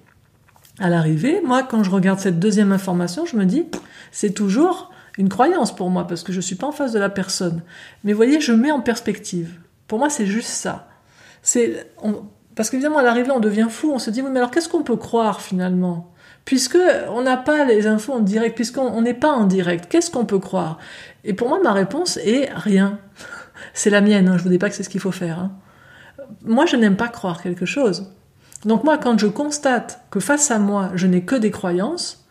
À 0.79 0.89
l'arrivée, 0.89 1.41
moi, 1.43 1.63
quand 1.63 1.83
je 1.83 1.89
regarde 1.89 2.19
cette 2.19 2.39
deuxième 2.39 2.71
information, 2.71 3.25
je 3.25 3.35
me 3.35 3.45
dis, 3.45 3.65
c'est 4.11 4.31
toujours 4.31 4.91
une 5.17 5.29
croyance 5.29 5.75
pour 5.75 5.89
moi, 5.89 6.07
parce 6.07 6.23
que 6.23 6.31
je 6.31 6.37
ne 6.37 6.41
suis 6.41 6.55
pas 6.55 6.67
en 6.67 6.71
face 6.71 6.93
de 6.93 6.99
la 6.99 7.09
personne. 7.09 7.63
Mais 8.03 8.13
vous 8.13 8.17
voyez, 8.17 8.39
je 8.39 8.53
mets 8.53 8.71
en 8.71 8.81
perspective. 8.81 9.59
Pour 9.87 9.99
moi, 9.99 10.09
c'est 10.09 10.25
juste 10.25 10.49
ça. 10.49 10.87
C'est, 11.41 11.91
parce 12.55 12.69
qu'évidemment, 12.69 12.97
à 12.97 13.03
l'arrivée, 13.03 13.31
on 13.31 13.39
devient 13.39 13.67
fou, 13.69 13.91
on 13.93 13.99
se 13.99 14.09
dit, 14.09 14.21
mais 14.21 14.37
alors 14.37 14.51
qu'est-ce 14.51 14.69
qu'on 14.69 14.83
peut 14.83 14.95
croire 14.95 15.41
finalement? 15.41 16.13
Puisque 16.45 16.77
on 17.09 17.21
n'a 17.21 17.37
pas 17.37 17.65
les 17.65 17.87
infos 17.87 18.13
en 18.13 18.19
direct, 18.19 18.55
puisqu'on 18.55 19.01
n'est 19.01 19.13
pas 19.13 19.31
en 19.31 19.45
direct, 19.45 19.87
qu'est-ce 19.89 20.11
qu'on 20.11 20.25
peut 20.25 20.39
croire? 20.39 20.77
Et 21.23 21.33
pour 21.33 21.49
moi, 21.49 21.59
ma 21.63 21.73
réponse 21.73 22.17
est 22.17 22.49
rien. 22.53 22.99
c'est 23.73 23.89
la 23.89 24.01
mienne, 24.01 24.27
hein, 24.27 24.37
je 24.37 24.43
vous 24.43 24.49
dis 24.49 24.57
pas 24.57 24.69
que 24.69 24.75
c'est 24.75 24.83
ce 24.83 24.89
qu'il 24.89 25.01
faut 25.01 25.11
faire. 25.11 25.39
Hein. 25.39 25.51
Moi, 26.43 26.65
je 26.65 26.75
n'aime 26.75 26.95
pas 26.95 27.07
croire 27.07 27.41
quelque 27.41 27.65
chose. 27.65 28.13
Donc 28.65 28.83
moi, 28.83 28.97
quand 28.97 29.17
je 29.17 29.27
constate 29.27 30.01
que 30.09 30.19
face 30.19 30.51
à 30.51 30.59
moi, 30.59 30.91
je 30.95 31.07
n'ai 31.07 31.21
que 31.21 31.35
des 31.35 31.51
croyances, 31.51 32.26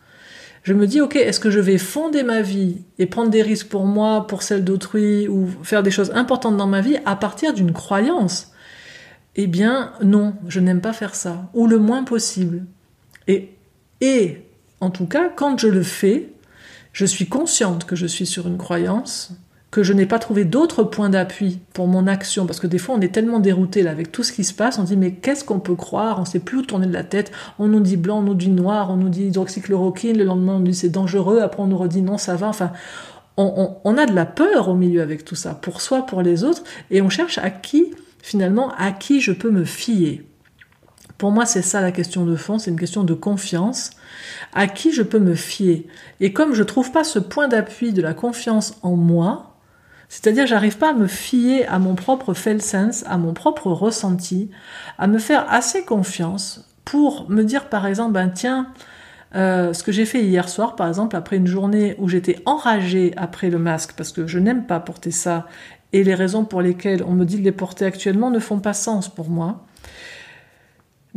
je 0.67 0.73
me 0.73 0.85
dis, 0.85 0.99
ok, 0.99 1.15
est-ce 1.15 1.39
que 1.39 1.49
je 1.49 1.61
vais 1.61 1.77
fonder 1.77 2.23
ma 2.23 2.41
vie 2.41 2.81
et 2.99 3.05
prendre 3.05 3.31
des 3.31 3.41
risques 3.41 3.69
pour 3.69 3.85
moi, 3.85 4.27
pour 4.27 4.43
celle 4.43 4.65
d'autrui, 4.65 5.29
ou 5.29 5.47
faire 5.63 5.81
des 5.81 5.91
choses 5.91 6.11
importantes 6.11 6.57
dans 6.57 6.67
ma 6.67 6.81
vie 6.81 6.97
à 7.05 7.15
partir 7.15 7.53
d'une 7.53 7.71
croyance? 7.71 8.51
Eh 9.37 9.47
bien, 9.47 9.93
non, 10.03 10.33
je 10.49 10.59
n'aime 10.59 10.81
pas 10.81 10.91
faire 10.91 11.15
ça, 11.15 11.49
ou 11.53 11.67
le 11.67 11.79
moins 11.79 12.03
possible. 12.03 12.65
Et, 13.29 13.55
et, 14.01 14.41
en 14.81 14.89
tout 14.89 15.05
cas, 15.05 15.29
quand 15.33 15.57
je 15.57 15.69
le 15.69 15.83
fais, 15.83 16.33
je 16.91 17.05
suis 17.05 17.27
consciente 17.27 17.85
que 17.85 17.95
je 17.95 18.05
suis 18.05 18.25
sur 18.25 18.45
une 18.45 18.57
croyance, 18.57 19.31
que 19.69 19.83
je 19.83 19.93
n'ai 19.93 20.05
pas 20.05 20.19
trouvé 20.19 20.45
d'autres 20.45 20.83
points 20.83 21.09
d'appui 21.09 21.59
pour 21.73 21.87
mon 21.87 22.07
action, 22.07 22.45
parce 22.45 22.59
que 22.59 22.67
des 22.67 22.77
fois 22.77 22.95
on 22.95 23.01
est 23.01 23.13
tellement 23.13 23.39
dérouté 23.39 23.83
là 23.83 23.91
avec 23.91 24.11
tout 24.11 24.23
ce 24.23 24.31
qui 24.31 24.43
se 24.43 24.53
passe, 24.53 24.79
on 24.79 24.83
dit 24.83 24.95
mais 24.95 25.11
qu'est-ce 25.11 25.43
qu'on 25.43 25.59
peut 25.59 25.75
croire, 25.75 26.19
on 26.19 26.25
sait 26.25 26.39
plus 26.39 26.59
où 26.59 26.61
tourner 26.61 26.87
la 26.87 27.03
tête, 27.03 27.31
on 27.59 27.67
nous 27.67 27.81
dit 27.81 27.97
blanc, 27.97 28.19
on 28.19 28.23
nous 28.23 28.33
dit 28.33 28.49
noir, 28.49 28.89
on 28.91 28.95
nous 28.95 29.09
dit 29.09 29.25
hydroxychloroquine, 29.25 30.17
le 30.17 30.23
lendemain 30.23 30.55
on 30.55 30.59
nous 30.59 30.67
dit 30.67 30.75
c'est 30.75 30.89
dangereux, 30.89 31.41
après 31.41 31.61
on 31.61 31.67
nous 31.67 31.77
redit 31.77 32.01
non 32.01 32.17
ça 32.17 32.35
va, 32.35 32.47
enfin 32.47 32.71
on, 33.35 33.75
on, 33.83 33.97
a 33.97 34.07
de 34.07 34.15
la 34.15 34.25
peur 34.25 34.67
au 34.67 34.73
milieu 34.73 35.01
avec 35.01 35.23
tout 35.23 35.35
ça, 35.35 35.53
pour 35.53 35.81
soi, 35.81 36.07
pour 36.07 36.23
les 36.23 36.43
autres, 36.43 36.63
et 36.89 37.03
on 37.03 37.09
cherche 37.09 37.37
à 37.37 37.51
qui 37.51 37.93
finalement 38.23 38.71
à 38.77 38.91
qui 38.91 39.21
je 39.21 39.31
peux 39.31 39.51
me 39.51 39.63
fier. 39.63 40.23
Pour 41.17 41.31
moi, 41.31 41.45
c'est 41.45 41.61
ça 41.61 41.81
la 41.81 41.91
question 41.91 42.25
de 42.25 42.35
fond, 42.35 42.59
c'est 42.59 42.69
une 42.69 42.79
question 42.79 43.03
de 43.03 43.13
confiance. 43.13 43.91
À 44.53 44.67
qui 44.67 44.91
je 44.91 45.01
peux 45.01 45.19
me 45.19 45.33
fier? 45.33 45.87
Et 46.19 46.31
comme 46.31 46.53
je 46.53 46.63
trouve 46.63 46.91
pas 46.91 47.03
ce 47.03 47.19
point 47.19 47.47
d'appui 47.47 47.91
de 47.91 48.01
la 48.01 48.13
confiance 48.13 48.75
en 48.83 48.95
moi, 48.95 49.56
c'est-à-dire, 50.09 50.47
j'arrive 50.47 50.77
pas 50.77 50.91
à 50.91 50.93
me 50.93 51.07
fier 51.07 51.65
à 51.67 51.79
mon 51.79 51.95
propre 51.95 52.33
felt 52.33 52.61
sense, 52.61 53.03
à 53.07 53.17
mon 53.17 53.33
propre 53.33 53.67
ressenti, 53.71 54.49
à 54.97 55.07
me 55.07 55.19
faire 55.19 55.45
assez 55.51 55.83
confiance 55.83 56.65
pour 56.85 57.29
me 57.29 57.43
dire, 57.43 57.67
par 57.67 57.85
exemple, 57.85 58.13
ben 58.13 58.29
tiens, 58.29 58.71
euh, 59.35 59.73
ce 59.73 59.83
que 59.83 59.91
j'ai 59.91 60.05
fait 60.05 60.23
hier 60.23 60.47
soir, 60.47 60.75
par 60.77 60.87
exemple, 60.87 61.15
après 61.17 61.35
une 61.35 61.47
journée 61.47 61.95
où 61.99 62.07
j'étais 62.07 62.41
enragée 62.45 63.13
après 63.17 63.49
le 63.49 63.59
masque, 63.59 63.93
parce 63.97 64.13
que 64.13 64.25
je 64.25 64.39
n'aime 64.39 64.65
pas 64.65 64.79
porter 64.79 65.11
ça, 65.11 65.47
et 65.93 66.03
les 66.03 66.15
raisons 66.15 66.45
pour 66.45 66.61
lesquelles 66.61 67.03
on 67.03 67.13
me 67.13 67.25
dit 67.25 67.37
de 67.37 67.43
les 67.43 67.51
porter 67.51 67.85
actuellement 67.85 68.29
ne 68.29 68.39
font 68.39 68.59
pas 68.59 68.73
sens 68.73 69.09
pour 69.09 69.29
moi. 69.29 69.66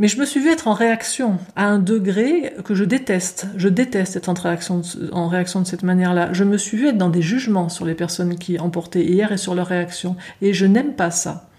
Mais 0.01 0.09
je 0.09 0.19
me 0.19 0.25
suis 0.25 0.41
vue 0.41 0.49
être 0.49 0.67
en 0.67 0.73
réaction 0.73 1.37
à 1.57 1.67
un 1.67 1.79
degré 1.79 2.55
que 2.65 2.75
je 2.75 2.85
déteste. 2.85 3.49
Je 3.59 3.69
déteste 3.69 4.17
être 4.17 4.31
en 4.31 4.33
réaction, 4.33 4.81
en 5.13 5.29
réaction 5.29 5.61
de 5.61 5.67
cette 5.67 5.83
manière-là. 5.83 6.33
Je 6.33 6.43
me 6.43 6.57
suis 6.57 6.79
vue 6.79 6.89
être 6.89 6.97
dans 6.97 7.11
des 7.11 7.21
jugements 7.21 7.69
sur 7.69 7.85
les 7.85 7.95
personnes 7.95 8.39
qui 8.39 8.59
emportaient 8.59 9.05
hier 9.05 9.31
et 9.31 9.37
sur 9.37 9.55
leur 9.55 9.67
réaction. 9.67 10.17
Et 10.41 10.55
je 10.55 10.65
n'aime 10.65 10.95
pas 10.95 11.11
ça. 11.11 11.51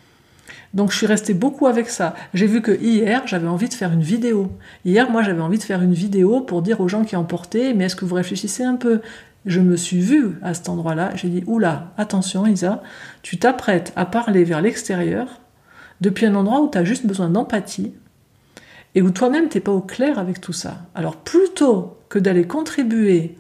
Donc 0.73 0.91
je 0.91 0.97
suis 0.97 1.05
restée 1.05 1.35
beaucoup 1.35 1.67
avec 1.67 1.87
ça. 1.87 2.15
J'ai 2.33 2.47
vu 2.47 2.63
que 2.63 2.71
hier, 2.81 3.21
j'avais 3.27 3.47
envie 3.47 3.69
de 3.69 3.75
faire 3.75 3.93
une 3.93 4.01
vidéo. 4.01 4.51
Hier, 4.85 5.11
moi, 5.11 5.21
j'avais 5.21 5.41
envie 5.41 5.59
de 5.59 5.63
faire 5.63 5.83
une 5.83 5.93
vidéo 5.93 6.41
pour 6.41 6.63
dire 6.63 6.81
aux 6.81 6.87
gens 6.87 7.03
qui 7.03 7.15
emportaient, 7.15 7.75
mais 7.75 7.85
est-ce 7.85 7.95
que 7.95 8.05
vous 8.05 8.15
réfléchissez 8.15 8.63
un 8.63 8.75
peu? 8.75 9.01
Je 9.45 9.59
me 9.59 9.77
suis 9.77 9.99
vue 9.99 10.39
à 10.41 10.55
cet 10.55 10.67
endroit-là. 10.67 11.11
J'ai 11.13 11.29
dit, 11.29 11.43
oula, 11.45 11.93
attention 11.95 12.47
Isa, 12.47 12.81
tu 13.21 13.37
t'apprêtes 13.37 13.93
à 13.95 14.07
parler 14.07 14.43
vers 14.45 14.61
l'extérieur 14.61 15.27
depuis 15.99 16.25
un 16.25 16.33
endroit 16.33 16.61
où 16.61 16.71
tu 16.71 16.79
as 16.79 16.83
juste 16.83 17.05
besoin 17.05 17.29
d'empathie, 17.29 17.93
et 18.95 19.01
où 19.01 19.11
toi-même 19.11 19.49
t'es 19.49 19.59
pas 19.59 19.71
au 19.71 19.81
clair 19.81 20.19
avec 20.19 20.41
tout 20.41 20.53
ça. 20.53 20.77
Alors 20.95 21.17
plutôt 21.17 21.97
que 22.09 22.19
d'aller 22.19 22.45
contribuer 22.45 23.35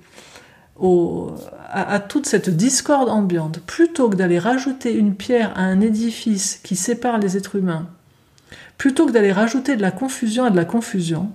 à, 1.69 1.99
toute 1.99 2.25
cette 2.25 2.49
discorde 2.49 3.09
ambiante, 3.09 3.59
plutôt 3.59 4.09
que 4.09 4.15
d'aller 4.15 4.39
rajouter 4.39 4.93
une 4.93 5.15
pierre 5.15 5.51
à 5.55 5.61
un 5.61 5.79
édifice 5.79 6.59
qui 6.63 6.75
sépare 6.75 7.19
les 7.19 7.37
êtres 7.37 7.55
humains, 7.55 7.87
plutôt 8.77 9.05
que 9.05 9.11
d'aller 9.11 9.31
rajouter 9.31 9.75
de 9.75 9.81
la 9.81 9.91
confusion 9.91 10.45
à 10.45 10.49
de 10.49 10.55
la 10.55 10.65
confusion, 10.65 11.31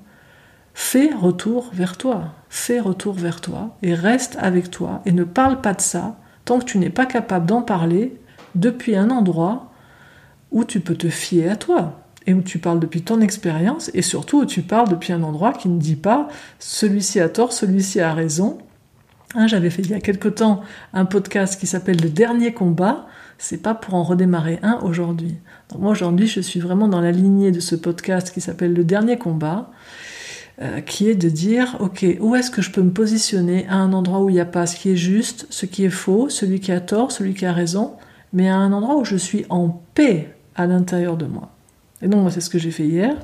fais 0.74 1.10
retour 1.14 1.70
vers 1.72 1.96
toi, 1.96 2.34
fais 2.48 2.80
retour 2.80 3.14
vers 3.14 3.40
toi 3.40 3.76
et 3.82 3.94
reste 3.94 4.36
avec 4.40 4.70
toi 4.70 5.00
et 5.06 5.12
ne 5.12 5.24
parle 5.24 5.60
pas 5.60 5.74
de 5.74 5.80
ça 5.80 6.16
tant 6.44 6.58
que 6.58 6.64
tu 6.64 6.78
n'es 6.78 6.90
pas 6.90 7.06
capable 7.06 7.46
d'en 7.46 7.62
parler 7.62 8.18
depuis 8.54 8.96
un 8.96 9.10
endroit 9.10 9.70
où 10.50 10.64
tu 10.64 10.80
peux 10.80 10.96
te 10.96 11.08
fier 11.08 11.50
à 11.50 11.56
toi 11.56 12.05
et 12.26 12.34
où 12.34 12.42
tu 12.42 12.58
parles 12.58 12.80
depuis 12.80 13.02
ton 13.02 13.20
expérience, 13.20 13.90
et 13.94 14.02
surtout 14.02 14.40
où 14.40 14.46
tu 14.46 14.62
parles 14.62 14.88
depuis 14.88 15.12
un 15.12 15.22
endroit 15.22 15.52
qui 15.52 15.68
ne 15.68 15.78
dit 15.78 15.96
pas 15.96 16.28
celui-ci 16.58 17.20
a 17.20 17.28
tort, 17.28 17.52
celui-ci 17.52 18.00
a 18.00 18.12
raison. 18.14 18.58
Hein, 19.34 19.46
j'avais 19.46 19.70
fait 19.70 19.82
il 19.82 19.90
y 19.90 19.94
a 19.94 20.00
quelque 20.00 20.28
temps 20.28 20.62
un 20.92 21.04
podcast 21.04 21.58
qui 21.60 21.66
s'appelle 21.66 22.00
Le 22.00 22.08
dernier 22.08 22.52
combat. 22.52 23.06
C'est 23.38 23.62
pas 23.62 23.74
pour 23.74 23.94
en 23.94 24.02
redémarrer 24.02 24.58
un 24.62 24.80
aujourd'hui. 24.82 25.36
moi 25.78 25.90
aujourd'hui, 25.90 26.26
je 26.26 26.40
suis 26.40 26.58
vraiment 26.58 26.88
dans 26.88 27.00
la 27.00 27.12
lignée 27.12 27.50
de 27.50 27.60
ce 27.60 27.76
podcast 27.76 28.32
qui 28.32 28.40
s'appelle 28.40 28.72
Le 28.72 28.82
dernier 28.82 29.18
combat, 29.18 29.70
euh, 30.62 30.80
qui 30.80 31.10
est 31.10 31.14
de 31.14 31.28
dire 31.28 31.76
ok, 31.80 32.06
où 32.20 32.34
est-ce 32.34 32.50
que 32.50 32.62
je 32.62 32.70
peux 32.70 32.80
me 32.80 32.92
positionner 32.92 33.66
à 33.68 33.76
un 33.76 33.92
endroit 33.92 34.20
où 34.20 34.30
il 34.30 34.34
n'y 34.34 34.40
a 34.40 34.46
pas 34.46 34.66
ce 34.66 34.76
qui 34.76 34.90
est 34.90 34.96
juste, 34.96 35.46
ce 35.50 35.66
qui 35.66 35.84
est 35.84 35.90
faux, 35.90 36.30
celui 36.30 36.60
qui 36.60 36.72
a 36.72 36.80
tort, 36.80 37.12
celui 37.12 37.34
qui 37.34 37.44
a 37.44 37.52
raison, 37.52 37.92
mais 38.32 38.48
à 38.48 38.56
un 38.56 38.72
endroit 38.72 38.96
où 38.96 39.04
je 39.04 39.16
suis 39.16 39.44
en 39.50 39.82
paix 39.94 40.34
à 40.54 40.66
l'intérieur 40.66 41.18
de 41.18 41.26
moi. 41.26 41.55
Et 42.02 42.08
donc, 42.08 42.22
moi, 42.22 42.30
c'est 42.30 42.40
ce 42.40 42.50
que 42.50 42.58
j'ai 42.58 42.70
fait 42.70 42.86
hier. 42.86 43.16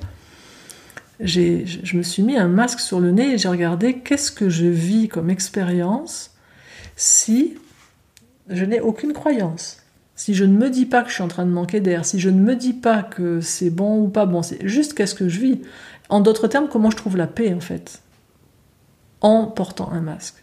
Je 1.20 1.96
me 1.96 2.02
suis 2.02 2.22
mis 2.22 2.36
un 2.36 2.48
masque 2.48 2.80
sur 2.80 2.98
le 2.98 3.12
nez 3.12 3.34
et 3.34 3.38
j'ai 3.38 3.48
regardé 3.48 3.98
qu'est-ce 3.98 4.32
que 4.32 4.48
je 4.48 4.66
vis 4.66 5.08
comme 5.08 5.30
expérience 5.30 6.34
si 6.96 7.54
je 8.48 8.64
n'ai 8.64 8.80
aucune 8.80 9.12
croyance. 9.12 9.78
Si 10.16 10.34
je 10.34 10.44
ne 10.44 10.56
me 10.56 10.68
dis 10.68 10.86
pas 10.86 11.02
que 11.02 11.08
je 11.08 11.14
suis 11.14 11.22
en 11.22 11.28
train 11.28 11.46
de 11.46 11.50
manquer 11.50 11.80
d'air, 11.80 12.04
si 12.04 12.18
je 12.20 12.28
ne 12.28 12.40
me 12.40 12.56
dis 12.56 12.72
pas 12.74 13.02
que 13.02 13.40
c'est 13.40 13.70
bon 13.70 14.02
ou 14.02 14.08
pas 14.08 14.26
bon, 14.26 14.42
c'est 14.42 14.66
juste 14.66 14.94
qu'est-ce 14.94 15.14
que 15.14 15.28
je 15.28 15.40
vis. 15.40 15.60
En 16.08 16.20
d'autres 16.20 16.48
termes, 16.48 16.68
comment 16.68 16.90
je 16.90 16.96
trouve 16.96 17.16
la 17.16 17.26
paix 17.26 17.54
en 17.54 17.60
fait? 17.60 18.02
En 19.20 19.46
portant 19.46 19.90
un 19.92 20.00
masque 20.00 20.41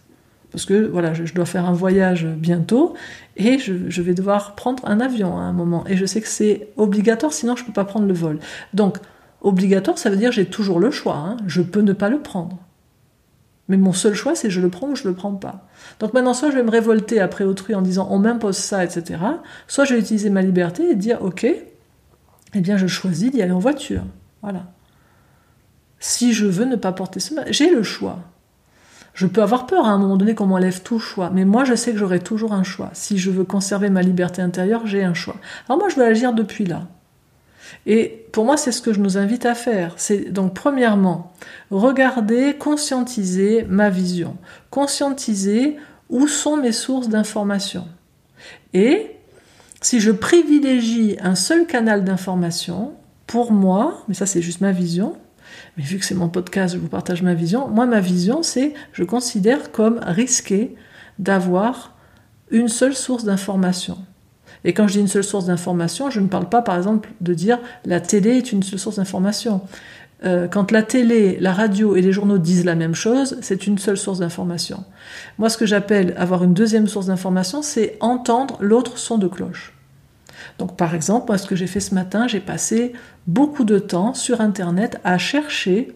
parce 0.52 0.66
que 0.66 0.88
voilà, 0.88 1.14
je, 1.14 1.32
dois 1.34 1.46
faire 1.46 1.66
un 1.66 1.74
voyage 1.74 2.26
bientôt 2.26 2.96
et 3.38 3.60
je, 3.60 4.02
vais 4.02 4.14
devoir 4.14 4.56
prendre 4.56 4.84
un 4.88 5.00
avion 5.00 5.38
à 5.38 5.42
un 5.42 5.54
moment. 5.54 5.86
Et 5.88 5.96
je 5.96 6.06
sais 6.06 6.22
que 6.22 6.28
c'est 6.28 6.70
obligatoire, 6.76 7.34
sinon 7.34 7.56
je 7.56 7.62
ne 7.62 7.68
peux 7.68 7.74
pas 7.74 7.86
prendre 7.86 8.08
le 8.08 8.14
vol. 8.14 8.40
Donc, 8.74 8.98
obligatoire, 9.42 9.98
ça 9.98 10.10
veut 10.10 10.18
dire 10.18 10.32
j'ai 10.32 10.46
toujours 10.46 10.80
le 10.80 10.90
choix. 10.90 11.16
Hein. 11.16 11.38
Je 11.46 11.62
peux 11.62 11.82
ne 11.82 11.94
pas 11.94 12.10
le 12.10 12.20
prendre. 12.20 12.58
Mais 13.68 13.78
mon 13.78 13.94
seul 13.94 14.16
choix, 14.16 14.34
c'est 14.34 14.50
je 14.50 14.60
le 14.60 14.70
prends 14.70 14.88
ou 14.88 14.96
je 14.96 15.08
le 15.08 15.14
prends 15.14 15.36
pas. 15.36 15.68
Donc 16.00 16.14
maintenant, 16.14 16.34
soit 16.34 16.50
je 16.50 16.56
vais 16.56 16.64
me 16.64 16.72
révolter 16.72 17.20
après 17.20 17.44
autrui 17.44 17.76
en 17.76 17.84
disant 17.84 18.08
on 18.10 18.18
m'impose 18.18 18.58
ça, 18.58 18.84
etc. 18.84 19.20
Soit 19.68 19.86
je 19.86 19.94
vais 19.94 20.00
utiliser 20.00 20.32
ma 20.32 20.42
liberté 20.42 20.90
et 20.90 20.96
dire 20.96 21.22
ok, 21.22 21.46
eh 21.46 22.62
bien 22.62 22.78
je 22.78 22.88
choisis 22.88 23.30
d'y 23.30 23.44
aller 23.44 23.52
en 23.52 23.60
voiture. 23.60 24.02
Voilà. 24.42 24.64
Si 26.00 26.34
je 26.34 26.48
veux 26.48 26.66
ne 26.66 26.76
pas 26.76 26.92
porter 26.92 27.20
ce 27.20 27.36
masque, 27.36 27.52
j'ai 27.52 27.70
le 27.70 27.84
choix. 27.84 28.20
Je 29.20 29.28
peux 29.28 29.42
avoir 29.44 29.66
peur 29.66 29.86
à 29.86 29.90
un 29.90 29.98
moment 29.98 30.16
donné 30.16 30.34
qu'on 30.34 30.46
m'enlève 30.46 30.82
tout 30.82 30.98
choix, 30.98 31.30
mais 31.30 31.44
moi 31.44 31.66
je 31.66 31.76
sais 31.76 31.92
que 31.92 31.98
j'aurai 31.98 32.22
toujours 32.22 32.54
un 32.54 32.64
choix. 32.64 32.90
Si 32.94 33.18
je 33.18 33.30
veux 33.30 33.44
conserver 33.44 33.90
ma 33.90 34.02
liberté 34.02 34.42
intérieure, 34.42 34.88
j'ai 34.88 35.04
un 35.04 35.14
choix. 35.14 35.36
Alors 35.68 35.78
moi 35.78 35.90
je 35.90 35.98
veux 35.98 36.06
agir 36.06 36.32
depuis 36.32 36.64
là. 36.64 36.84
Et 37.86 38.28
pour 38.32 38.46
moi, 38.46 38.56
c'est 38.56 38.72
ce 38.72 38.82
que 38.82 38.94
je 38.94 39.02
nous 39.02 39.18
invite 39.18 39.46
à 39.46 39.56
faire. 39.56 39.96
C'est 39.98 40.32
donc 40.32 40.54
premièrement, 40.54 41.34
regarder, 41.70 42.56
conscientiser 42.58 43.66
ma 43.68 43.90
vision, 43.90 44.38
conscientiser 44.70 45.76
où 46.08 46.26
sont 46.26 46.56
mes 46.56 46.72
sources 46.72 47.10
d'information. 47.10 47.90
Et 48.74 49.18
si 49.82 50.00
je 50.00 50.12
privilégie 50.12 51.18
un 51.20 51.36
seul 51.36 51.68
canal 51.68 52.06
d'information, 52.06 52.94
pour 53.28 53.52
moi, 53.52 54.02
mais 54.08 54.14
ça 54.14 54.26
c'est 54.26 54.42
juste 54.42 54.62
ma 54.62 54.72
vision, 54.72 55.18
mais 55.80 55.86
vu 55.86 55.98
que 55.98 56.04
c'est 56.04 56.14
mon 56.14 56.28
podcast, 56.28 56.76
je 56.76 56.80
vous 56.80 56.90
partage 56.90 57.22
ma 57.22 57.34
vision, 57.34 57.70
moi 57.70 57.86
ma 57.86 58.02
vision 58.02 58.44
c'est, 58.44 58.74
je 58.92 59.06
considère 59.06 59.72
comme 59.72 60.02
risqué 60.06 60.76
d'avoir 61.20 61.96
une 62.52 62.68
seule 62.68 62.94
source 62.94 63.24
d'information. 63.24 63.98
Et 64.66 64.74
quand 64.74 64.90
je 64.90 64.94
dis 64.96 65.00
une 65.00 65.08
seule 65.08 65.24
source 65.24 65.46
d'information, 65.46 66.10
je 66.10 66.20
ne 66.20 66.28
parle 66.28 66.50
pas 66.50 66.62
par 66.62 66.76
exemple 66.76 67.08
de 67.22 67.34
dire 67.34 67.60
la 67.86 68.02
télé 68.02 68.32
est 68.32 68.52
une 68.52 68.62
seule 68.62 68.78
source 68.78 68.98
d'information. 68.98 69.62
Euh, 70.26 70.50
quand 70.50 70.74
la 70.74 70.84
télé, 70.84 71.38
la 71.40 71.54
radio 71.54 71.96
et 71.96 72.02
les 72.02 72.12
journaux 72.12 72.40
disent 72.40 72.66
la 72.66 72.76
même 72.76 72.94
chose, 72.94 73.38
c'est 73.40 73.66
une 73.66 73.78
seule 73.78 73.98
source 73.98 74.20
d'information. 74.20 74.84
Moi, 75.38 75.48
ce 75.48 75.58
que 75.58 75.66
j'appelle 75.66 76.14
avoir 76.18 76.44
une 76.44 76.54
deuxième 76.54 76.88
source 76.88 77.06
d'information, 77.06 77.62
c'est 77.62 77.96
entendre 78.02 78.58
l'autre 78.60 78.98
son 78.98 79.18
de 79.18 79.30
cloche. 79.30 79.79
Donc, 80.58 80.78
par 80.78 80.96
exemple, 80.96 81.28
moi, 81.28 81.38
ce 81.38 81.48
que 81.48 81.56
j'ai 81.56 81.68
fait 81.68 81.80
ce 81.80 81.94
matin, 81.94 82.28
j'ai 82.28 82.40
passé 82.40 82.94
beaucoup 83.28 83.64
de 83.64 83.80
temps 83.80 84.14
sur 84.14 84.42
Internet 84.42 85.00
à 85.04 85.18
chercher 85.18 85.94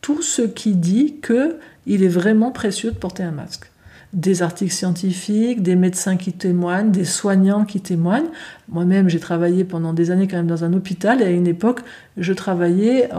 tout 0.00 0.22
ce 0.22 0.42
qui 0.42 0.74
dit 0.74 1.16
que 1.20 1.58
il 1.86 2.04
est 2.04 2.08
vraiment 2.08 2.52
précieux 2.52 2.90
de 2.90 2.96
porter 2.96 3.22
un 3.22 3.30
masque 3.30 3.70
des 4.14 4.42
articles 4.42 4.72
scientifiques, 4.72 5.62
des 5.62 5.76
médecins 5.76 6.16
qui 6.16 6.32
témoignent, 6.32 6.90
des 6.90 7.04
soignants 7.04 7.64
qui 7.64 7.80
témoignent. 7.80 8.28
Moi-même, 8.70 9.08
j'ai 9.08 9.20
travaillé 9.20 9.64
pendant 9.64 9.92
des 9.92 10.10
années 10.10 10.26
quand 10.26 10.38
même 10.38 10.46
dans 10.46 10.64
un 10.64 10.72
hôpital 10.72 11.20
et 11.20 11.26
à 11.26 11.30
une 11.30 11.46
époque, 11.46 11.80
je 12.16 12.32
travaillais 12.32 13.10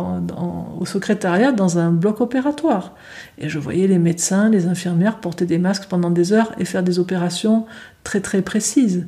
au 0.80 0.86
secrétariat 0.86 1.52
dans 1.52 1.78
un 1.78 1.92
bloc 1.92 2.22
opératoire. 2.22 2.96
Et 3.38 3.50
je 3.50 3.60
voyais 3.60 3.88
les 3.88 4.00
médecins, 4.00 4.50
les 4.50 4.66
infirmières 4.66 5.20
porter 5.20 5.46
des 5.46 5.60
masques 5.60 5.86
pendant 5.88 6.10
des 6.10 6.34
heures 6.34 6.54
et 6.58 6.66
faire 6.66 6.84
des 6.84 6.98
opérations 6.98 7.66
très 8.04 8.20
très 8.20 8.42
précises 8.42 9.06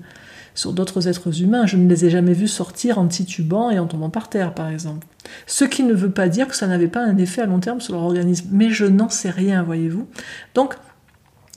sur 0.56 0.74
d'autres 0.74 1.08
êtres 1.08 1.42
humains. 1.42 1.66
Je 1.66 1.78
ne 1.78 1.88
les 1.88 2.06
ai 2.06 2.10
jamais 2.10 2.34
vus 2.34 2.48
sortir 2.48 3.00
en 3.00 3.08
titubant 3.08 3.70
et 3.70 3.80
en 3.80 3.88
tombant 3.88 4.10
par 4.10 4.30
terre, 4.30 4.54
par 4.54 4.70
exemple. 4.70 5.08
Ce 5.48 5.66
qui 5.66 5.84
ne 5.84 5.94
veut 5.94 6.12
pas 6.12 6.30
dire 6.30 6.48
que 6.48 6.56
ça 6.56 6.68
n'avait 6.68 6.88
pas 6.88 7.04
un 7.04 7.18
effet 7.18 7.42
à 7.42 7.46
long 7.46 7.60
terme 7.60 7.82
sur 7.82 7.94
leur 7.94 8.04
organisme. 8.04 8.50
Mais 8.52 8.70
je 8.70 8.86
n'en 8.86 9.10
sais 9.10 9.30
rien, 9.30 9.64
voyez-vous. 9.64 10.08
Donc, 10.56 10.76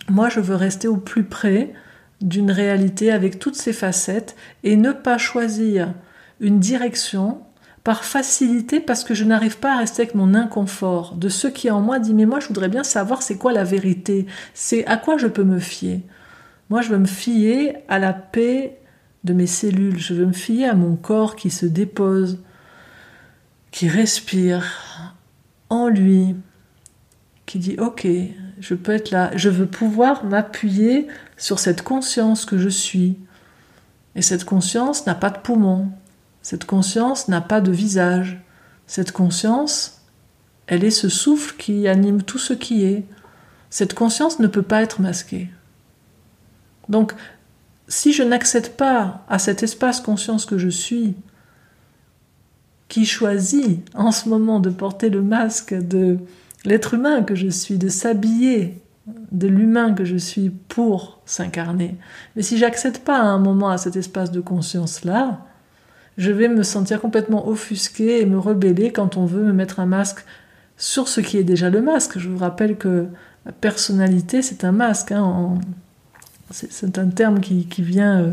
moi, 0.09 0.29
je 0.29 0.41
veux 0.41 0.57
rester 0.57 0.89
au 0.89 0.97
plus 0.97 1.25
près 1.25 1.73
d'une 2.21 2.51
réalité 2.51 3.13
avec 3.13 3.39
toutes 3.39 3.57
ses 3.57 3.73
facettes 3.73 4.37
et 4.63 4.77
ne 4.77 4.93
pas 4.93 5.19
choisir 5.19 5.93
une 6.41 6.61
direction 6.61 7.41
par 7.85 8.05
facilité 8.05 8.81
parce 8.81 9.05
que 9.05 9.15
je 9.15 9.25
n'arrive 9.25 9.59
pas 9.59 9.75
à 9.75 9.79
rester 9.79 10.03
avec 10.03 10.15
mon 10.15 10.35
inconfort 10.35 11.15
de 11.17 11.29
ce 11.29 11.47
qui 11.47 11.71
en 11.71 11.81
moi 11.81 11.99
dit 11.99 12.15
mais 12.15 12.25
moi 12.25 12.41
je 12.41 12.49
voudrais 12.49 12.71
bien 12.71 12.83
savoir 12.83 13.23
c'est 13.23 13.37
quoi 13.37 13.53
la 13.53 13.63
vérité, 13.63 14.27
c'est 14.55 14.87
à 14.87 14.97
quoi 14.97 15.19
je 15.19 15.27
peux 15.27 15.45
me 15.45 15.59
fier. 15.59 16.01
Moi 16.71 16.81
je 16.81 16.89
veux 16.89 16.99
me 16.99 17.07
fier 17.07 17.77
à 17.89 17.99
la 17.99 18.15
paix 18.15 18.79
de 19.25 19.33
mes 19.33 19.47
cellules, 19.47 19.99
je 19.99 20.15
veux 20.15 20.27
me 20.27 20.33
fier 20.33 20.69
à 20.71 20.75
mon 20.75 20.97
corps 20.97 21.35
qui 21.37 21.51
se 21.51 21.67
dépose, 21.67 22.39
qui 23.71 23.89
respire 23.89 25.15
en 25.71 25.89
lui, 25.89 26.37
qui 27.47 27.59
dit 27.59 27.77
ok, 27.79 28.07
je 28.61 28.75
peux 28.75 28.93
être 28.93 29.11
là, 29.11 29.31
je 29.35 29.49
veux 29.49 29.67
pouvoir 29.67 30.25
m'appuyer 30.25 31.09
sur 31.37 31.59
cette 31.59 31.83
conscience 31.83 32.45
que 32.45 32.59
je 32.59 32.69
suis. 32.69 33.19
Et 34.15 34.23
cette 34.23 34.45
conscience 34.45 35.07
n'a 35.07 35.15
pas 35.15 35.31
de 35.31 35.39
poumon, 35.39 35.89
cette 36.43 36.67
conscience 36.67 37.29
n'a 37.29 37.41
pas 37.41 37.61
de 37.61 37.73
visage, 37.73 38.41
cette 38.87 39.13
conscience, 39.13 40.03
elle 40.67 40.85
est 40.85 40.91
ce 40.91 41.09
souffle 41.09 41.57
qui 41.57 41.89
anime 41.89 42.23
tout 42.23 42.39
ce 42.39 42.53
qui 42.53 42.85
est. 42.85 43.05
Cette 43.71 43.95
conscience 43.95 44.39
ne 44.39 44.47
peut 44.47 44.63
pas 44.63 44.83
être 44.83 45.01
masquée. 45.01 45.51
Donc, 46.89 47.15
si 47.89 48.13
je 48.13 48.23
n'accède 48.23 48.71
pas 48.71 49.25
à 49.29 49.39
cet 49.39 49.63
espace 49.63 50.01
conscience 50.01 50.47
que 50.47 50.59
je 50.59 50.69
suis, 50.69 51.15
qui 52.89 53.07
choisit 53.07 53.81
en 53.95 54.13
ce 54.13 54.29
moment 54.29 54.61
de 54.61 54.71
porter 54.71 55.11
le 55.11 55.23
masque 55.23 55.75
de 55.75 56.19
l'être 56.65 56.95
humain 56.95 57.23
que 57.23 57.35
je 57.35 57.49
suis, 57.49 57.79
de 57.79 57.89
s'habiller 57.89 58.81
de 59.33 59.49
l'humain 59.49 59.93
que 59.93 60.05
je 60.05 60.17
suis 60.17 60.51
pour 60.51 61.21
s'incarner. 61.27 61.97
Mais 62.37 62.43
si 62.43 62.57
j'accède 62.57 63.01
pas 63.01 63.19
à 63.19 63.25
un 63.25 63.39
moment 63.39 63.71
à 63.71 63.79
cet 63.79 63.97
espace 63.97 64.31
de 64.31 64.41
conscience-là, 64.41 65.41
je 66.17 66.31
vais 66.31 66.49
me 66.49 66.63
sentir 66.63 67.01
complètement 67.01 67.49
offusqué 67.49 68.21
et 68.21 68.27
me 68.27 68.39
rebeller 68.39 68.93
quand 68.93 69.17
on 69.17 69.27
veut 69.27 69.43
me 69.43 69.53
mettre 69.53 69.81
un 69.81 69.87
masque 69.87 70.25
sur 70.77 71.09
ce 71.09 71.21
qui 71.21 71.37
est 71.37 71.45
déjà 71.45 71.71
le 71.71 71.83
masque. 71.83 72.19
Je 72.19 72.29
vous 72.29 72.39
rappelle 72.39 72.77
que 72.77 73.09
la 73.45 73.53
personnalité, 73.53 74.41
c'est 74.41 74.65
un 74.65 74.73
masque. 74.73 75.13
Hein, 75.13 75.59
c'est 76.51 76.99
un 76.99 77.09
terme 77.09 77.41
qui, 77.41 77.67
vient 77.79 78.21
euh, 78.21 78.33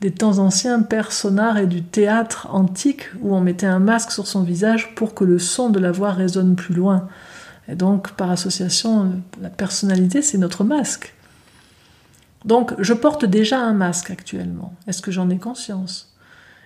des 0.00 0.10
temps 0.10 0.38
anciens, 0.38 0.82
personnar 0.82 1.58
et 1.58 1.66
du 1.66 1.82
théâtre 1.82 2.48
antique, 2.50 3.04
où 3.20 3.34
on 3.34 3.40
mettait 3.40 3.66
un 3.66 3.78
masque 3.78 4.10
sur 4.10 4.26
son 4.26 4.42
visage 4.42 4.94
pour 4.94 5.14
que 5.14 5.24
le 5.24 5.38
son 5.38 5.70
de 5.70 5.78
la 5.78 5.92
voix 5.92 6.10
résonne 6.10 6.56
plus 6.56 6.74
loin. 6.74 7.08
Et 7.68 7.74
donc, 7.74 8.12
par 8.12 8.30
association, 8.30 9.20
la 9.40 9.50
personnalité, 9.50 10.22
c'est 10.22 10.38
notre 10.38 10.64
masque. 10.64 11.14
Donc, 12.44 12.74
je 12.78 12.92
porte 12.92 13.24
déjà 13.24 13.60
un 13.60 13.72
masque 13.72 14.10
actuellement. 14.10 14.74
Est-ce 14.86 15.02
que 15.02 15.10
j'en 15.10 15.30
ai 15.30 15.38
conscience? 15.38 16.14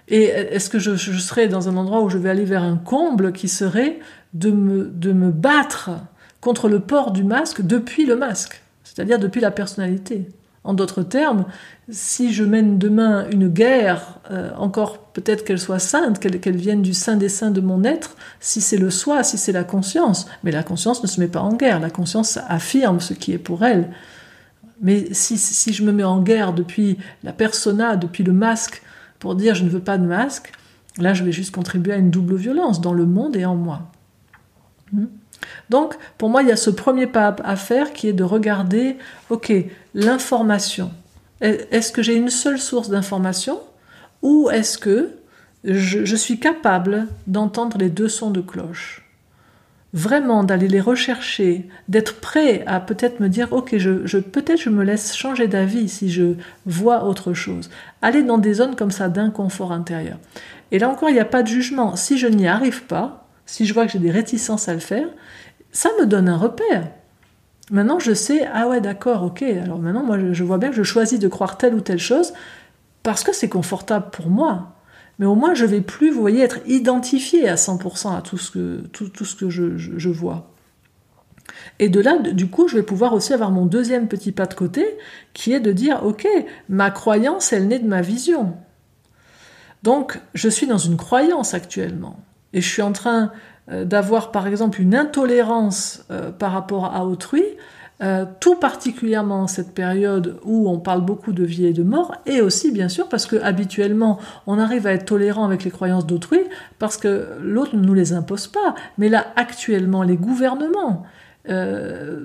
Et 0.09 0.25
est-ce 0.25 0.69
que 0.69 0.79
je, 0.79 0.97
serai 0.97 1.49
dans 1.49 1.69
un 1.69 1.77
endroit 1.77 2.03
où 2.03 2.11
je 2.11 2.19
vais 2.19 2.31
aller 2.31 2.45
vers 2.45 2.65
un 2.65 2.77
comble 2.77 3.33
qui 3.33 3.49
serait 3.49 4.01
de 4.35 4.51
me 4.51 5.31
battre 5.31 5.91
contre 6.41 6.69
le 6.69 6.81
port 6.81 7.13
du 7.13 7.23
masque 7.23 7.63
depuis 7.63 8.07
le 8.07 8.17
masque, 8.17 8.63
c'est-à-dire 8.83 9.19
depuis 9.19 9.41
la 9.41 9.51
personnalité? 9.51 10.29
En 10.63 10.75
d'autres 10.75 11.03
termes, 11.03 11.47
si 11.89 12.33
je 12.33 12.45
mène 12.45 12.79
demain 12.79 13.27
une 13.31 13.49
guerre, 13.49 14.19
euh, 14.31 14.51
encore 14.57 14.99
peut-être 14.99 15.45
qu'elle 15.45 15.59
soit 15.59 15.79
sainte, 15.79 16.19
qu'elle 16.19 16.57
vienne 16.57 16.83
du 16.83 16.93
sein 16.93 17.17
des 17.17 17.31
saints 17.31 17.51
de 17.51 17.63
mon 17.63 17.83
être, 17.83 18.17
si 18.41 18.61
c'est 18.61 18.77
le 18.77 18.91
soi, 18.91 19.23
si 19.23 19.39
c'est 19.39 19.53
la 19.53 19.65
conscience, 19.65 20.29
mais 20.45 20.51
la 20.51 20.63
conscience 20.63 21.03
ne 21.03 21.09
se 21.09 21.19
met 21.19 21.29
pas 21.29 21.41
en 21.41 21.55
guerre, 21.55 21.81
la 21.81 21.91
conscience 21.91 22.39
affirme 22.49 23.01
ce 23.01 23.15
qui 23.15 23.33
est 23.33 23.39
pour 23.39 23.65
elle. 23.65 23.91
Mais 24.83 25.13
si, 25.13 25.39
si 25.39 25.73
je 25.73 25.83
me 25.83 25.93
mets 25.93 26.05
en 26.05 26.21
guerre 26.21 26.53
depuis 26.53 26.99
la 27.23 27.33
persona, 27.33 27.97
depuis 27.97 28.25
le 28.25 28.33
masque, 28.33 28.83
pour 29.19 29.35
dire 29.35 29.55
je 29.55 29.65
ne 29.65 29.71
veux 29.71 29.81
pas 29.81 29.99
de 29.99 30.07
masque, 30.07 30.53
là 30.99 31.15
je 31.15 31.25
vais 31.25 31.33
juste 31.33 31.55
contribuer 31.55 31.95
à 31.95 31.97
une 31.97 32.11
double 32.11 32.37
violence 32.37 32.83
dans 32.83 32.93
le 32.93 33.07
monde 33.07 33.37
et 33.37 33.47
en 33.47 33.57
moi. 33.57 33.91
Hmm? 34.93 35.07
Donc, 35.69 35.95
pour 36.19 36.29
moi, 36.31 36.43
il 36.43 36.49
y 36.49 36.53
a 36.53 36.57
ce 36.57 36.71
premier 36.71 37.07
pas 37.07 37.35
à 37.45 37.57
faire 37.57 37.93
qui 37.93 38.09
est 38.09 38.13
de 38.13 38.25
regarder, 38.25 38.97
ok, 39.31 39.53
l'information. 39.95 40.91
Est-ce 41.41 41.93
que 41.93 42.03
j'ai 42.03 42.17
une 42.17 42.29
seule 42.29 42.59
source 42.59 42.91
d'information 42.91 43.61
ou 44.23 44.51
est-ce 44.51 44.77
que 44.77 45.11
je, 45.65 46.17
suis 46.17 46.39
capable 46.39 47.07
d'entendre 47.27 47.79
les 47.79 47.89
deux 47.89 48.09
sons 48.09 48.31
de 48.31 48.41
cloche? 48.41 49.07
Vraiment 49.93 50.45
d'aller 50.45 50.69
les 50.69 50.81
rechercher, 50.81 51.69
d'être 51.89 52.21
prêt 52.21 52.63
à 52.67 52.79
peut-être 52.79 53.21
me 53.21 53.29
dire, 53.29 53.49
ok, 53.53 53.77
je, 53.79 54.19
peut-être 54.19 54.61
je 54.61 54.71
me 54.71 54.85
laisse 54.85 55.17
changer 55.17 55.49
d'avis 55.49 55.89
si 55.89 56.11
je 56.11 56.35
vois 56.67 57.05
autre 57.05 57.33
chose. 57.33 57.71
Aller 58.03 58.23
dans 58.23 58.39
des 58.39 58.55
zones 58.55 58.77
comme 58.77 58.93
ça 58.93 59.09
d'inconfort 59.09 59.73
intérieur. 59.73 60.19
Et 60.73 60.79
là 60.79 60.89
encore, 60.89 61.09
il 61.09 61.15
n'y 61.15 61.21
a 61.21 61.25
pas 61.25 61.43
de 61.43 61.49
jugement. 61.49 61.97
Si 61.97 62.19
je 62.19 62.29
n'y 62.29 62.47
arrive 62.47 62.85
pas, 62.85 63.20
si 63.51 63.67
je 63.67 63.75
vois 63.75 63.85
que 63.85 63.91
j'ai 63.91 63.99
des 63.99 64.13
réticences 64.13 64.69
à 64.69 64.75
le 64.75 64.79
faire, 64.79 65.09
ça 65.73 65.89
me 65.99 66.07
donne 66.07 66.29
un 66.29 66.37
repère. 66.37 66.89
Maintenant, 67.73 67.99
je 67.99 68.15
sais, 68.15 68.47
ah 68.53 68.69
ouais, 68.69 68.81
d'accord, 68.81 69.25
ok. 69.25 69.43
Alors 69.43 69.81
maintenant, 69.81 70.05
moi, 70.05 70.19
je 70.33 70.45
vois 70.45 70.59
bien 70.59 70.71
que 70.71 70.77
je 70.77 70.85
choisis 70.85 71.19
de 71.19 71.27
croire 71.27 71.59
telle 71.59 71.75
ou 71.75 71.81
telle 71.81 71.99
chose 71.99 72.33
parce 73.03 73.25
que 73.25 73.33
c'est 73.35 73.49
confortable 73.49 74.11
pour 74.13 74.29
moi. 74.29 74.77
Mais 75.19 75.27
au 75.27 75.35
moins, 75.35 75.55
je 75.55 75.65
vais 75.65 75.81
plus, 75.81 76.13
vous 76.13 76.21
voyez, 76.21 76.43
être 76.43 76.61
identifié 76.67 77.49
à 77.49 77.57
100% 77.57 78.17
à 78.17 78.23
tout 78.23 78.39
ce 78.39 78.53
que, 78.53 78.83
tout, 78.93 79.25
ce 79.25 79.35
que 79.35 79.51
je, 79.51 79.77
je, 79.77 80.09
vois. 80.09 80.53
Et 81.81 81.89
de 81.89 82.01
là, 82.01 82.19
du 82.19 82.49
coup, 82.49 82.69
je 82.69 82.77
vais 82.77 82.85
pouvoir 82.85 83.15
aussi 83.15 83.33
avoir 83.33 83.51
mon 83.51 83.67
deuxième 83.67 84.07
petit 84.07 84.31
pas 84.31 84.47
de 84.47 84.55
côté, 84.55 84.87
qui 85.35 85.53
est 85.53 85.61
de 85.61 85.73
dire, 85.73 86.05
ok, 86.05 86.25
ma 86.69 86.93
croyance, 86.93 87.53
elle 87.53 87.67
naît 87.67 87.81
de 87.81 87.89
ma 87.89 88.01
vision. 88.01 88.55
Donc, 89.83 90.21
je 90.35 90.49
suis 90.49 90.69
dans 90.69 90.79
une 90.79 90.97
croyance 90.97 91.53
actuellement. 91.53 92.21
Et 92.53 92.61
je 92.61 92.69
suis 92.69 92.83
en 92.83 92.93
train 92.93 93.31
euh, 93.71 93.85
d'avoir 93.85 94.33
par 94.33 94.47
exemple 94.47 94.81
une 94.81 94.95
intolérance 94.95 96.05
euh, 96.11 96.31
par 96.33 96.53
rapport 96.53 96.87
à 96.87 97.07
autrui, 97.07 97.45
euh, 98.03 98.25
tout 98.41 98.57
particulièrement 98.57 99.47
cette 99.47 99.75
période 99.75 100.39
où 100.45 100.69
on 100.69 100.79
parle 100.79 101.03
beaucoup 101.03 101.33
de 101.33 101.45
vie 101.45 101.67
et 101.67 101.73
de 101.73 101.83
mort, 101.83 102.17
et 102.27 102.41
aussi 102.41 102.73
bien 102.73 102.89
sûr 102.89 103.09
parce 103.09 103.27
que 103.27 103.37
habituellement 103.37 104.19
on 104.47 104.59
arrive 104.59 104.87
à 104.87 104.93
être 104.93 105.05
tolérant 105.05 105.45
avec 105.45 105.65
les 105.65 105.71
croyances 105.71 106.07
d'autrui 106.07 106.41
parce 106.79 106.97
que 106.97 107.29
l'autre 107.43 107.77
ne 107.77 107.85
nous 107.85 107.95
les 107.95 108.13
impose 108.13 108.49
pas. 108.49 108.75
Mais 108.99 109.09
là 109.09 109.27
actuellement 109.37 110.03
les 110.03 110.17
gouvernements 110.17 111.05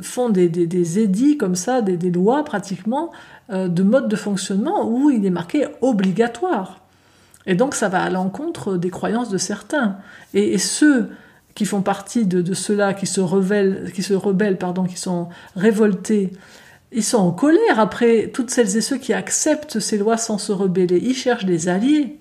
font 0.02 0.30
des, 0.30 1.00
édits 1.00 1.38
comme 1.38 1.56
ça, 1.56 1.82
des, 1.82 2.12
lois 2.12 2.44
pratiquement 2.44 3.12
de 3.50 3.84
mode 3.84 4.08
de 4.08 4.16
fonctionnement 4.16 4.88
où 4.88 5.10
il 5.10 5.26
est 5.26 5.32
marqué 5.32 5.66
obligatoire. 5.82 6.85
Et 7.48 7.56
donc 7.56 7.76
ça 7.76 7.90
va 7.90 8.02
à 8.02 8.10
l'encontre 8.10 8.78
des 8.78 8.90
croyances 8.90 9.30
de 9.30 9.38
certains. 9.38 9.98
Et, 10.34 10.58
ceux 10.58 11.10
qui 11.54 11.66
font 11.66 11.82
partie 11.82 12.26
de, 12.26 12.54
ceux-là, 12.54 12.94
qui 12.94 13.06
se 13.06 13.22
rebellent, 13.22 13.92
qui 13.94 14.04
se 14.04 14.14
rebellent, 14.14 14.58
pardon, 14.58 14.84
qui 14.84 14.98
sont 14.98 15.30
révoltés, 15.56 16.32
ils 16.92 17.04
sont 17.04 17.18
en 17.18 17.32
colère 17.32 17.80
après 17.80 18.30
toutes 18.34 18.50
celles 18.50 18.76
et 18.78 18.82
ceux 18.82 18.98
qui 18.98 19.14
acceptent 19.14 19.80
ces 19.80 19.98
lois 19.98 20.18
sans 20.18 20.38
se 20.38 20.52
rebeller. 20.52 20.98
Ils 20.98 21.16
cherchent 21.16 21.46
des 21.46 21.68
alliés. 21.68 22.18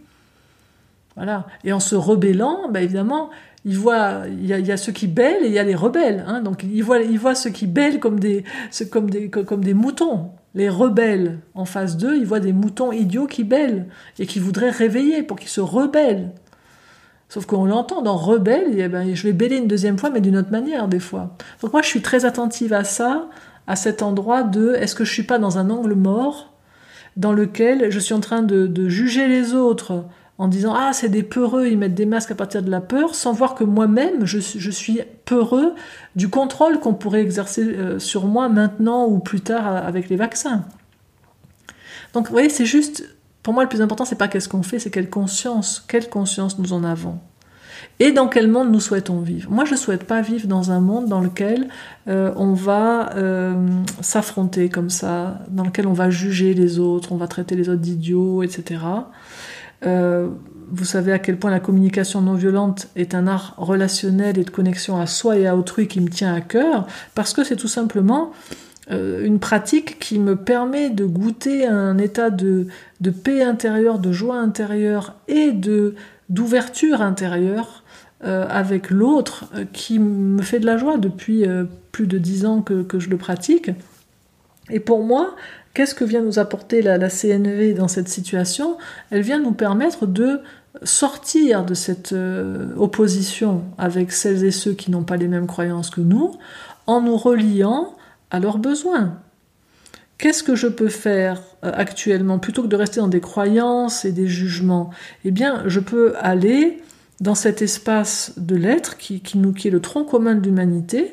Voilà. 1.16 1.46
Et 1.62 1.72
en 1.72 1.80
se 1.80 1.94
rebellant, 1.94 2.68
ben 2.70 2.82
évidemment, 2.82 3.30
ils 3.64 3.78
voient, 3.78 4.22
il 4.26 4.46
y, 4.46 4.72
a, 4.72 4.76
ceux 4.76 4.92
qui 4.92 5.06
bêlent 5.06 5.44
et 5.44 5.46
il 5.46 5.52
y 5.52 5.58
a 5.58 5.64
les 5.64 5.74
rebelles. 5.74 6.24
Hein. 6.26 6.40
Donc 6.40 6.64
ils 6.64 6.82
voient, 6.82 7.00
ils 7.00 7.18
voient 7.18 7.34
ceux 7.34 7.50
qui 7.50 7.66
bêlent 7.66 8.00
comme 8.00 8.18
des, 8.18 8.44
comme 8.90 9.08
des, 9.08 9.30
comme 9.30 9.64
des 9.64 9.74
moutons 9.74 10.30
les 10.54 10.68
rebelles 10.68 11.38
en 11.54 11.64
face 11.64 11.96
d'eux, 11.96 12.16
ils 12.16 12.26
voient 12.26 12.40
des 12.40 12.52
moutons 12.52 12.92
idiots 12.92 13.26
qui 13.26 13.44
bêlent 13.44 13.86
et 14.18 14.26
qui 14.26 14.38
voudraient 14.38 14.70
réveiller 14.70 15.22
pour 15.22 15.38
qu'ils 15.38 15.48
se 15.48 15.60
rebellent. 15.60 16.30
Sauf 17.28 17.46
qu'on 17.46 17.64
l'entend 17.64 18.02
dans 18.02 18.16
rebelle, 18.16 18.78
et 18.78 18.88
ben, 18.88 19.14
je 19.14 19.22
vais 19.24 19.32
bêler 19.32 19.56
une 19.56 19.66
deuxième 19.66 19.98
fois, 19.98 20.10
mais 20.10 20.20
d'une 20.20 20.36
autre 20.36 20.52
manière 20.52 20.86
des 20.86 21.00
fois. 21.00 21.36
Donc 21.60 21.72
moi, 21.72 21.82
je 21.82 21.88
suis 21.88 22.02
très 22.02 22.24
attentive 22.24 22.72
à 22.72 22.84
ça, 22.84 23.28
à 23.66 23.76
cet 23.76 24.02
endroit 24.02 24.42
de 24.42 24.74
est-ce 24.74 24.94
que 24.94 25.04
je 25.04 25.12
suis 25.12 25.22
pas 25.24 25.38
dans 25.38 25.58
un 25.58 25.70
angle 25.70 25.94
mort 25.94 26.52
dans 27.16 27.32
lequel 27.32 27.90
je 27.90 27.98
suis 27.98 28.14
en 28.14 28.20
train 28.20 28.42
de 28.42 28.88
juger 28.88 29.26
les 29.26 29.54
autres 29.54 30.04
en 30.38 30.48
disant 30.48 30.74
ah 30.76 30.92
c'est 30.92 31.08
des 31.08 31.22
peureux, 31.22 31.68
ils 31.68 31.78
mettent 31.78 31.94
des 31.94 32.06
masques 32.06 32.32
à 32.32 32.34
partir 32.34 32.62
de 32.62 32.70
la 32.70 32.80
peur, 32.80 33.14
sans 33.14 33.32
voir 33.32 33.54
que 33.54 33.64
moi-même 33.64 34.26
je, 34.26 34.38
suis 34.38 35.00
peureux 35.24 35.74
du 36.16 36.28
contrôle 36.28 36.80
qu'on 36.80 36.94
pourrait 36.94 37.22
exercer 37.22 37.62
euh, 37.62 37.98
sur 37.98 38.26
moi 38.26 38.48
maintenant 38.48 39.06
ou 39.06 39.18
plus 39.18 39.40
tard 39.40 39.68
euh, 39.68 39.80
avec 39.86 40.08
les 40.08 40.16
vaccins. 40.16 40.64
Donc 42.12 42.26
vous 42.26 42.32
voyez, 42.32 42.48
c'est 42.48 42.66
juste, 42.66 43.08
pour 43.42 43.54
moi 43.54 43.62
le 43.62 43.68
plus 43.68 43.80
important 43.80 44.04
c'est 44.04 44.18
pas 44.18 44.28
qu'est-ce 44.28 44.48
qu'on 44.48 44.62
fait, 44.62 44.78
c'est 44.78 44.90
quelle 44.90 45.10
conscience, 45.10 45.84
quelle 45.86 46.08
conscience 46.08 46.58
nous 46.58 46.72
en 46.72 46.82
avons. 46.82 47.18
Et 48.00 48.10
dans 48.10 48.26
quel 48.26 48.48
monde 48.48 48.72
nous 48.72 48.80
souhaitons 48.80 49.20
vivre 49.20 49.50
Moi, 49.50 49.64
je 49.64 49.72
ne 49.72 49.76
souhaite 49.76 50.04
pas 50.04 50.20
vivre 50.20 50.48
dans 50.48 50.72
un 50.72 50.80
monde 50.80 51.06
dans 51.06 51.20
lequel 51.20 51.68
euh, 52.08 52.32
on 52.34 52.52
va 52.52 53.12
s'affronter 54.00 54.68
comme 54.68 54.90
ça, 54.90 55.40
dans 55.48 55.64
lequel 55.64 55.86
on 55.86 55.92
va 55.92 56.10
juger 56.10 56.54
les 56.54 56.78
autres, 56.78 57.12
on 57.12 57.16
va 57.16 57.28
traiter 57.28 57.54
les 57.54 57.68
autres 57.68 57.82
d'idiots, 57.82 58.42
etc. 58.42 58.80
Euh, 59.84 60.28
vous 60.70 60.84
savez 60.84 61.12
à 61.12 61.18
quel 61.18 61.38
point 61.38 61.50
la 61.50 61.60
communication 61.60 62.20
non 62.20 62.34
violente 62.34 62.88
est 62.96 63.14
un 63.14 63.26
art 63.26 63.54
relationnel 63.58 64.38
et 64.38 64.44
de 64.44 64.50
connexion 64.50 64.98
à 64.98 65.06
soi 65.06 65.36
et 65.36 65.46
à 65.46 65.56
autrui 65.56 65.88
qui 65.88 66.00
me 66.00 66.08
tient 66.08 66.34
à 66.34 66.40
cœur, 66.40 66.86
parce 67.14 67.32
que 67.32 67.44
c'est 67.44 67.56
tout 67.56 67.68
simplement 67.68 68.32
euh, 68.90 69.24
une 69.24 69.38
pratique 69.38 69.98
qui 69.98 70.18
me 70.18 70.36
permet 70.36 70.90
de 70.90 71.04
goûter 71.04 71.66
un 71.66 71.98
état 71.98 72.30
de, 72.30 72.68
paix 73.22 73.42
intérieure, 73.42 73.98
de 73.98 74.12
joie 74.12 74.36
intérieure 74.36 75.14
et 75.28 75.52
de 75.52 75.94
d'ouverture 76.30 77.02
intérieure 77.02 77.84
euh, 78.24 78.46
avec 78.48 78.88
l'autre 78.88 79.44
qui 79.74 79.98
me 79.98 80.40
fait 80.40 80.58
de 80.58 80.64
la 80.64 80.78
joie 80.78 80.96
depuis 80.96 81.44
plus 81.92 82.06
de 82.06 82.16
dix 82.16 82.46
ans 82.46 82.62
que 82.62 82.98
je 82.98 83.10
le 83.10 83.18
pratique. 83.18 83.70
Et 84.70 84.80
pour 84.80 85.04
moi, 85.04 85.34
Qu'est-ce 85.74 85.96
que 85.96 86.04
vient 86.04 86.22
nous 86.22 86.38
apporter 86.38 86.82
la, 86.82 87.08
CNV 87.08 87.74
dans 87.74 87.88
cette 87.88 88.08
situation? 88.08 88.78
Elle 89.10 89.22
vient 89.22 89.40
nous 89.40 89.52
permettre 89.52 90.06
de 90.06 90.40
sortir 90.84 91.64
de 91.64 91.74
cette 91.74 92.12
euh, 92.12 92.68
opposition 92.76 93.64
avec 93.76 94.12
celles 94.12 94.44
et 94.44 94.52
ceux 94.52 94.72
qui 94.72 94.92
n'ont 94.92 95.02
pas 95.02 95.16
les 95.16 95.26
mêmes 95.28 95.48
croyances 95.48 95.90
que 95.90 96.00
nous, 96.00 96.36
en 96.86 97.00
nous 97.00 97.16
reliant 97.16 97.96
à 98.30 98.38
leurs 98.38 98.58
besoins. 98.58 99.18
Qu'est-ce 100.18 100.44
que 100.44 100.54
je 100.54 100.68
peux 100.68 100.88
faire 100.88 101.42
euh, 101.64 101.72
actuellement? 101.74 102.38
Plutôt 102.38 102.62
que 102.62 102.68
de 102.68 102.76
rester 102.76 103.00
dans 103.00 103.08
des 103.08 103.20
croyances 103.20 104.04
et 104.04 104.12
des 104.12 104.28
jugements 104.28 104.90
Eh 105.24 105.32
bien, 105.32 105.64
je 105.66 105.80
peux 105.80 106.14
aller 106.20 106.82
dans 107.20 107.34
cet 107.34 107.62
espace 107.62 108.32
de 108.36 108.54
l'être 108.54 108.96
qui, 108.96 109.20
qui, 109.20 109.38
est 109.38 109.70
le 109.70 109.80
tronc 109.80 110.04
commun 110.04 110.36
de 110.36 110.44
l'humanité 110.44 111.12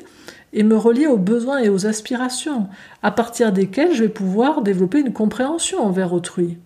et 0.52 0.62
me 0.62 0.76
relier 0.76 1.06
aux 1.06 1.18
besoins 1.18 1.58
et 1.58 1.68
aux 1.68 1.86
aspirations, 1.86 2.68
à 3.02 3.10
partir 3.10 3.52
desquels 3.52 3.94
je 3.94 4.02
vais 4.02 4.08
pouvoir 4.08 4.62
développer 4.62 5.00
une 5.00 5.12
compréhension 5.12 5.82
envers 5.82 6.12
autrui. 6.12 6.58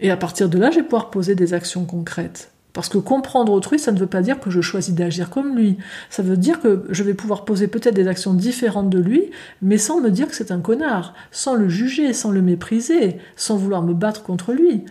Et 0.00 0.10
à 0.10 0.16
partir 0.16 0.48
de 0.48 0.58
là, 0.58 0.70
je 0.70 0.76
vais 0.76 0.82
pouvoir 0.82 1.10
poser 1.10 1.34
des 1.34 1.54
actions 1.54 1.84
concrètes. 1.84 2.50
Parce 2.72 2.88
que 2.88 2.98
comprendre 2.98 3.52
autrui, 3.52 3.78
ça 3.78 3.90
ne 3.90 3.98
veut 3.98 4.06
pas 4.06 4.22
dire 4.22 4.38
que 4.38 4.50
je 4.50 4.60
choisis 4.60 4.94
d'agir 4.94 5.30
comme 5.30 5.56
lui. 5.56 5.78
Ça 6.08 6.22
veut 6.22 6.36
dire 6.36 6.60
que 6.60 6.84
je 6.90 7.02
vais 7.02 7.14
pouvoir 7.14 7.44
poser 7.44 7.66
peut-être 7.66 7.94
des 7.94 8.06
actions 8.06 8.32
différentes 8.32 8.90
de 8.90 9.00
lui, 9.00 9.30
mais 9.60 9.78
sans 9.78 10.00
me 10.00 10.10
dire 10.10 10.28
que 10.28 10.34
c'est 10.34 10.52
un 10.52 10.60
connard, 10.60 11.14
sans 11.32 11.54
le 11.54 11.68
juger, 11.68 12.12
sans 12.12 12.30
le 12.30 12.42
mépriser, 12.42 13.18
sans 13.34 13.56
vouloir 13.56 13.82
me 13.82 13.92
battre 13.92 14.22
contre 14.22 14.52
lui. 14.52 14.84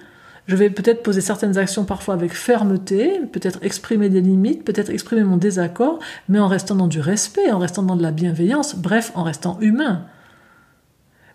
Je 0.49 0.55
vais 0.55 0.71
peut-être 0.71 1.03
poser 1.03 1.21
certaines 1.21 1.59
actions 1.59 1.85
parfois 1.85 2.15
avec 2.15 2.33
fermeté, 2.33 3.21
peut-être 3.31 3.59
exprimer 3.61 4.09
des 4.09 4.19
limites, 4.19 4.65
peut-être 4.65 4.89
exprimer 4.89 5.21
mon 5.21 5.37
désaccord, 5.37 5.99
mais 6.27 6.39
en 6.39 6.47
restant 6.47 6.73
dans 6.73 6.87
du 6.87 6.99
respect, 6.99 7.51
en 7.51 7.59
restant 7.59 7.83
dans 7.83 7.95
de 7.95 8.01
la 8.01 8.09
bienveillance, 8.09 8.75
bref, 8.75 9.11
en 9.13 9.21
restant 9.21 9.59
humain. 9.61 10.07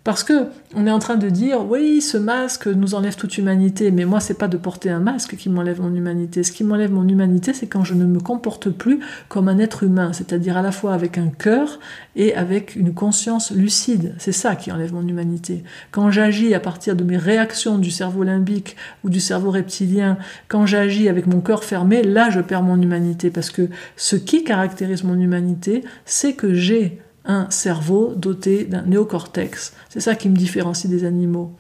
Parce 0.05 0.23
que 0.23 0.49
on 0.75 0.87
est 0.87 0.91
en 0.91 0.99
train 0.99 1.17
de 1.17 1.31
dire 1.31 1.65
oui, 1.67 2.03
ce 2.03 2.19
masque 2.19 2.67
nous 2.67 2.95
enlève 2.95 3.17
toute 3.17 3.39
humanité, 3.39 3.91
mais 3.91 4.05
moi 4.05 4.21
c'est 4.21 4.35
pas 4.37 4.49
de 4.49 4.59
porter 4.59 4.91
un 4.91 5.01
masque 5.01 5.35
qui 5.37 5.49
m'enlève 5.49 5.81
mon 5.81 5.95
humanité. 5.95 6.43
Ce 6.43 6.53
qui 6.53 6.63
m'enlève 6.63 6.93
mon 6.93 7.09
humanité, 7.09 7.55
c'est 7.55 7.67
quand 7.67 7.85
je 7.85 7.95
ne 7.95 8.05
me 8.05 8.21
comporte 8.21 8.69
plus 8.69 9.01
comme 9.31 9.49
un 9.49 9.59
être 9.59 9.83
humain, 9.83 10.13
c'est-à-dire 10.13 10.59
à 10.59 10.63
la 10.63 10.73
fois 10.73 10.93
avec 10.93 11.17
un 11.17 11.29
cœur 11.29 11.81
et 12.17 12.35
avec 12.35 12.77
une 12.77 12.93
conscience 12.93 13.51
lucide. 13.51 14.15
C'est 14.19 14.33
ça 14.33 14.57
qui 14.57 14.71
enlève 14.71 14.93
mon 14.93 15.09
humanité. 15.09 15.65
Quand 15.91 16.11
j'agis 16.11 16.53
à 16.53 16.61
partir 16.61 16.97
de 16.97 17.05
mes 17.05 17.17
réactions 17.17 17.79
du 17.79 17.91
cerveau 17.91 18.25
limbique 18.25 18.77
ou 19.05 19.09
du 19.09 19.21
cerveau 19.21 19.53
reptilien, 19.53 20.19
quand 20.49 20.67
j'agis 20.67 21.09
avec 21.09 21.27
mon 21.27 21.41
cœur 21.41 21.65
fermé, 21.65 22.03
là 22.03 22.29
je 22.29 22.41
perds 22.41 22.63
mon 22.63 22.81
humanité 22.81 23.31
parce 23.31 23.49
que 23.49 23.71
ce 23.97 24.17
qui 24.17 24.45
caractérise 24.45 25.03
mon 25.03 25.19
humanité, 25.19 25.83
c'est 26.05 26.35
que 26.35 26.53
j'ai 26.53 27.01
un 27.25 27.49
cerveau 27.51 28.13
doté 28.17 28.65
d'un 28.65 28.83
néocortex. 28.83 29.73
C'est 29.89 30.01
ça 30.01 30.15
qui 30.15 30.29
me 30.29 30.37
différencie 30.37 30.91
des 30.91 31.05
animaux. 31.05 31.53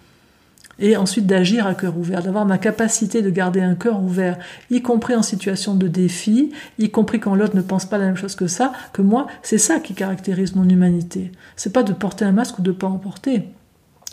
Et 0.78 0.96
ensuite 0.96 1.26
d'agir 1.26 1.66
à 1.66 1.74
cœur 1.74 1.96
ouvert, 1.96 2.22
d'avoir 2.22 2.46
ma 2.46 2.58
capacité 2.58 3.22
de 3.22 3.30
garder 3.30 3.60
un 3.60 3.76
cœur 3.76 4.02
ouvert, 4.02 4.38
y 4.70 4.82
compris 4.82 5.14
en 5.14 5.22
situation 5.22 5.74
de 5.74 5.86
défi, 5.86 6.50
y 6.78 6.90
compris 6.90 7.20
quand 7.20 7.36
l'autre 7.36 7.54
ne 7.54 7.62
pense 7.62 7.86
pas 7.86 7.96
la 7.96 8.06
même 8.06 8.16
chose 8.16 8.34
que 8.34 8.48
ça, 8.48 8.72
que 8.92 9.00
moi, 9.00 9.28
c'est 9.42 9.58
ça 9.58 9.78
qui 9.78 9.94
caractérise 9.94 10.56
mon 10.56 10.68
humanité. 10.68 11.30
C'est 11.54 11.72
pas 11.72 11.84
de 11.84 11.92
porter 11.92 12.24
un 12.24 12.32
masque 12.32 12.58
ou 12.58 12.62
de 12.62 12.72
pas 12.72 12.88
en 12.88 12.98
porter. 12.98 13.44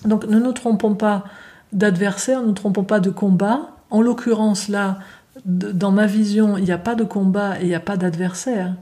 Donc 0.05 0.27
ne 0.27 0.39
nous 0.39 0.53
trompons 0.53 0.93
pas 0.93 1.23
d'adversaire, 1.73 2.41
ne 2.41 2.47
nous 2.47 2.53
trompons 2.53 2.83
pas 2.83 2.99
de 2.99 3.09
combat. 3.09 3.71
En 3.89 4.01
l'occurrence 4.01 4.67
là, 4.67 4.99
dans 5.45 5.91
ma 5.91 6.05
vision, 6.05 6.57
il 6.57 6.63
n'y 6.63 6.71
a 6.71 6.77
pas 6.77 6.95
de 6.95 7.03
combat 7.03 7.59
et 7.59 7.63
il 7.63 7.67
n'y 7.67 7.75
a 7.75 7.79
pas 7.79 7.97
d'adversaire 7.97 8.75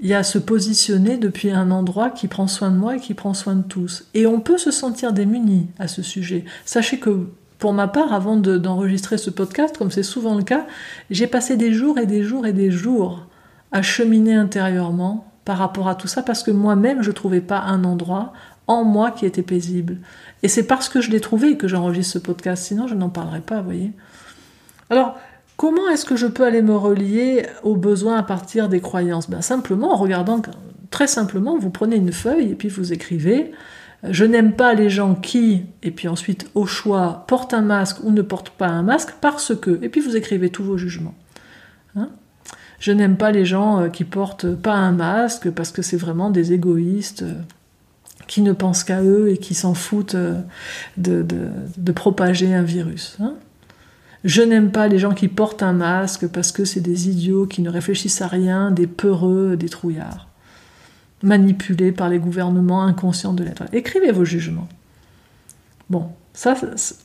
il 0.00 0.08
y 0.08 0.14
a 0.14 0.18
à 0.18 0.22
se 0.22 0.38
positionner 0.38 1.16
depuis 1.16 1.50
un 1.50 1.70
endroit 1.70 2.10
qui 2.10 2.28
prend 2.28 2.46
soin 2.48 2.70
de 2.70 2.76
moi 2.76 2.96
et 2.96 3.00
qui 3.00 3.14
prend 3.14 3.34
soin 3.34 3.54
de 3.54 3.62
tous. 3.62 4.04
Et 4.14 4.26
on 4.26 4.40
peut 4.40 4.58
se 4.58 4.70
sentir 4.70 5.12
démuni 5.12 5.68
à 5.78 5.88
ce 5.88 6.02
sujet. 6.02 6.44
Sachez 6.64 6.98
que 6.98 7.28
pour 7.58 7.72
ma 7.72 7.88
part, 7.88 8.12
avant 8.12 8.36
d'enregistrer 8.36 9.16
ce 9.16 9.30
podcast, 9.30 9.78
comme 9.78 9.90
c'est 9.90 10.02
souvent 10.02 10.34
le 10.34 10.42
cas, 10.42 10.66
j'ai 11.10 11.26
passé 11.26 11.56
des 11.56 11.72
jours 11.72 11.98
et 11.98 12.06
des 12.06 12.22
jours 12.22 12.46
et 12.46 12.52
des 12.52 12.70
jours 12.70 13.26
à 13.72 13.80
cheminer 13.80 14.34
intérieurement 14.34 15.32
par 15.46 15.58
rapport 15.58 15.88
à 15.88 15.94
tout 15.94 16.08
ça, 16.08 16.22
parce 16.22 16.42
que 16.42 16.50
moi-même, 16.50 17.02
je 17.02 17.08
ne 17.08 17.14
trouvais 17.14 17.40
pas 17.40 17.60
un 17.60 17.84
endroit 17.84 18.32
en 18.66 18.84
moi 18.84 19.10
qui 19.10 19.24
était 19.24 19.42
paisible. 19.42 19.98
Et 20.42 20.48
c'est 20.48 20.66
parce 20.66 20.88
que 20.88 21.00
je 21.00 21.10
l'ai 21.10 21.20
trouvé 21.20 21.56
que 21.56 21.68
j'enregistre 21.68 22.14
ce 22.14 22.18
podcast, 22.18 22.64
sinon 22.64 22.88
je 22.88 22.94
n'en 22.94 23.08
parlerais 23.08 23.40
pas, 23.40 23.60
vous 23.60 23.64
voyez. 23.64 23.92
Alors, 24.90 25.16
Comment 25.56 25.88
est-ce 25.88 26.04
que 26.04 26.16
je 26.16 26.26
peux 26.26 26.44
aller 26.44 26.62
me 26.62 26.76
relier 26.76 27.46
aux 27.62 27.76
besoins 27.76 28.16
à 28.16 28.22
partir 28.22 28.68
des 28.68 28.80
croyances? 28.80 29.30
Ben 29.30 29.40
Simplement 29.40 29.92
en 29.92 29.96
regardant, 29.96 30.42
très 30.90 31.06
simplement, 31.06 31.58
vous 31.58 31.70
prenez 31.70 31.96
une 31.96 32.12
feuille 32.12 32.50
et 32.50 32.54
puis 32.54 32.68
vous 32.68 32.92
écrivez 32.92 33.52
Je 34.02 34.24
n'aime 34.24 34.52
pas 34.52 34.74
les 34.74 34.90
gens 34.90 35.14
qui, 35.14 35.64
et 35.82 35.90
puis 35.90 36.08
ensuite 36.08 36.50
au 36.54 36.66
choix, 36.66 37.24
portent 37.26 37.54
un 37.54 37.62
masque 37.62 37.98
ou 38.04 38.10
ne 38.10 38.22
portent 38.22 38.50
pas 38.50 38.68
un 38.68 38.82
masque 38.82 39.14
parce 39.20 39.54
que, 39.56 39.78
et 39.82 39.88
puis 39.88 40.00
vous 40.00 40.16
écrivez 40.16 40.50
tous 40.50 40.62
vos 40.62 40.76
jugements. 40.76 41.14
Hein 41.96 42.10
je 42.78 42.92
n'aime 42.92 43.16
pas 43.16 43.30
les 43.30 43.44
gens 43.44 43.80
euh, 43.80 43.88
qui 43.88 44.04
portent 44.04 44.54
pas 44.54 44.74
un 44.74 44.92
masque 44.92 45.50
parce 45.50 45.70
que 45.70 45.82
c'est 45.82 45.96
vraiment 45.96 46.30
des 46.30 46.52
égoïstes 46.52 47.22
euh, 47.22 47.34
qui 48.26 48.42
ne 48.42 48.52
pensent 48.52 48.84
qu'à 48.84 49.02
eux 49.02 49.30
et 49.30 49.38
qui 49.38 49.54
s'en 49.54 49.74
foutent 49.74 50.14
euh, 50.14 50.40
de, 50.96 51.24
de, 51.76 51.92
propager 51.92 52.54
un 52.54 52.62
virus. 52.62 53.16
Hein 53.20 53.34
je 54.26 54.42
n'aime 54.42 54.72
pas 54.72 54.88
les 54.88 54.98
gens 54.98 55.14
qui 55.14 55.28
portent 55.28 55.62
un 55.62 55.72
masque 55.72 56.26
parce 56.26 56.50
que 56.50 56.64
c'est 56.64 56.80
des 56.80 57.08
idiots 57.08 57.46
qui 57.46 57.62
ne 57.62 57.70
réfléchissent 57.70 58.20
à 58.22 58.26
rien, 58.26 58.72
des 58.72 58.88
peureux, 58.88 59.56
des 59.56 59.68
trouillards. 59.68 60.28
manipulés 61.22 61.92
par 61.92 62.10
les 62.10 62.18
gouvernements 62.18 62.82
inconscients 62.82 63.32
de 63.32 63.42
l'être. 63.42 63.62
Écrivez 63.72 64.12
vos 64.12 64.24
jugements. 64.24 64.68
Bon, 65.88 66.10
ça, 66.34 66.54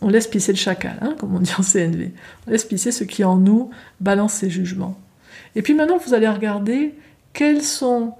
on 0.01 0.09
laisse 0.09 0.27
pisser 0.27 0.51
le 0.51 0.57
chacal, 0.57 0.97
hein, 1.01 1.15
comme 1.17 1.33
on 1.33 1.39
dit 1.39 1.53
en 1.57 1.63
CNV. 1.63 2.11
On 2.45 2.51
laisse 2.51 2.65
pisser 2.65 2.91
ce 2.91 3.05
qui 3.05 3.23
en 3.23 3.37
nous 3.37 3.69
balance 4.01 4.33
ses 4.33 4.49
jugements. 4.49 4.99
Et 5.55 5.61
puis 5.61 5.73
maintenant, 5.75 5.97
vous 5.97 6.13
allez 6.13 6.27
regarder 6.27 6.95
quels 7.33 7.61
sont 7.61 8.15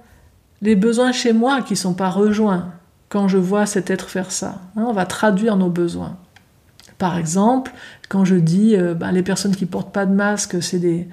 les 0.62 0.76
besoins 0.76 1.12
chez 1.12 1.32
moi 1.32 1.60
qui 1.60 1.74
ne 1.74 1.78
sont 1.78 1.94
pas 1.94 2.08
rejoints 2.08 2.72
quand 3.08 3.28
je 3.28 3.36
vois 3.36 3.66
cet 3.66 3.90
être 3.90 4.08
faire 4.08 4.30
ça. 4.30 4.62
Hein. 4.76 4.84
on 4.86 4.92
va 4.92 5.04
traduire 5.06 5.56
nos 5.56 5.68
besoins. 5.68 6.16
Par 7.02 7.18
exemple, 7.18 7.72
quand 8.08 8.24
je 8.24 8.36
dis 8.36 8.76
euh, 8.76 8.94
ben, 8.94 9.10
les 9.10 9.24
personnes 9.24 9.56
qui 9.56 9.66
portent 9.66 9.92
pas 9.92 10.06
de 10.06 10.14
masque, 10.14 10.62
c'est 10.62 10.78
des, 10.78 11.08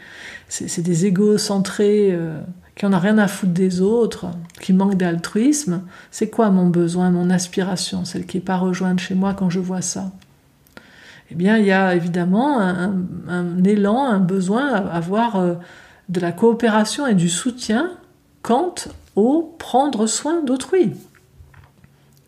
c'est, 0.48 0.84
des 0.84 1.08
égocentrés 1.08 2.10
euh, 2.12 2.40
qui 2.76 2.86
en 2.86 2.94
a 2.94 3.00
rien 3.00 3.18
à 3.18 3.28
foutre 3.28 3.54
des 3.54 3.82
autres, 3.82 4.28
qui 4.62 4.72
manquent 4.72 4.98
d'altruisme, 4.98 5.82
c'est 6.12 6.30
quoi 6.30 6.52
mon 6.52 6.68
besoin, 6.68 7.10
mon 7.10 7.32
aspiration, 7.32 8.06
celle 8.06 8.28
qui 8.28 8.38
n'est 8.38 8.44
pas 8.44 8.58
rejointe 8.58 9.00
chez 9.00 9.16
moi 9.16 9.34
quand 9.34 9.50
je 9.50 9.60
vois 9.60 9.82
ça? 9.82 10.12
Eh 11.32 11.34
bien, 11.34 11.58
il 11.58 11.66
y 11.66 11.72
a 11.72 11.96
évidemment 11.96 12.60
un, 12.60 13.64
élan, 13.64 14.06
un 14.06 14.20
besoin 14.20 14.68
à 14.68 14.78
avoir 14.90 15.38
euh, 15.38 15.56
de 16.08 16.20
la 16.20 16.32
coopération 16.32 17.08
et 17.08 17.16
du 17.16 17.30
soutien 17.30 17.90
quant 18.44 18.76
au 19.16 19.56
prendre 19.58 20.06
soin 20.06 20.44
d'autrui. 20.44 20.94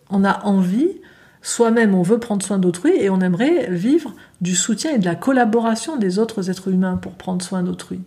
On 0.10 0.24
a 0.24 0.46
envie, 0.46 1.01
soi-même 1.42 1.96
on 1.96 2.02
veut 2.02 2.20
prendre 2.20 2.46
soin 2.46 2.60
d'autrui 2.60 2.92
et 2.98 3.10
on 3.10 3.22
aimerait 3.22 3.70
vivre 3.72 4.14
du 4.42 4.56
soutien 4.56 4.94
et 4.94 5.00
de 5.00 5.06
la 5.06 5.16
collaboration 5.16 5.98
des 5.98 6.20
autres 6.20 6.50
êtres 6.50 6.70
humains 6.70 6.98
pour 6.98 7.14
prendre 7.14 7.44
soin 7.44 7.64
d'autrui 7.64 8.02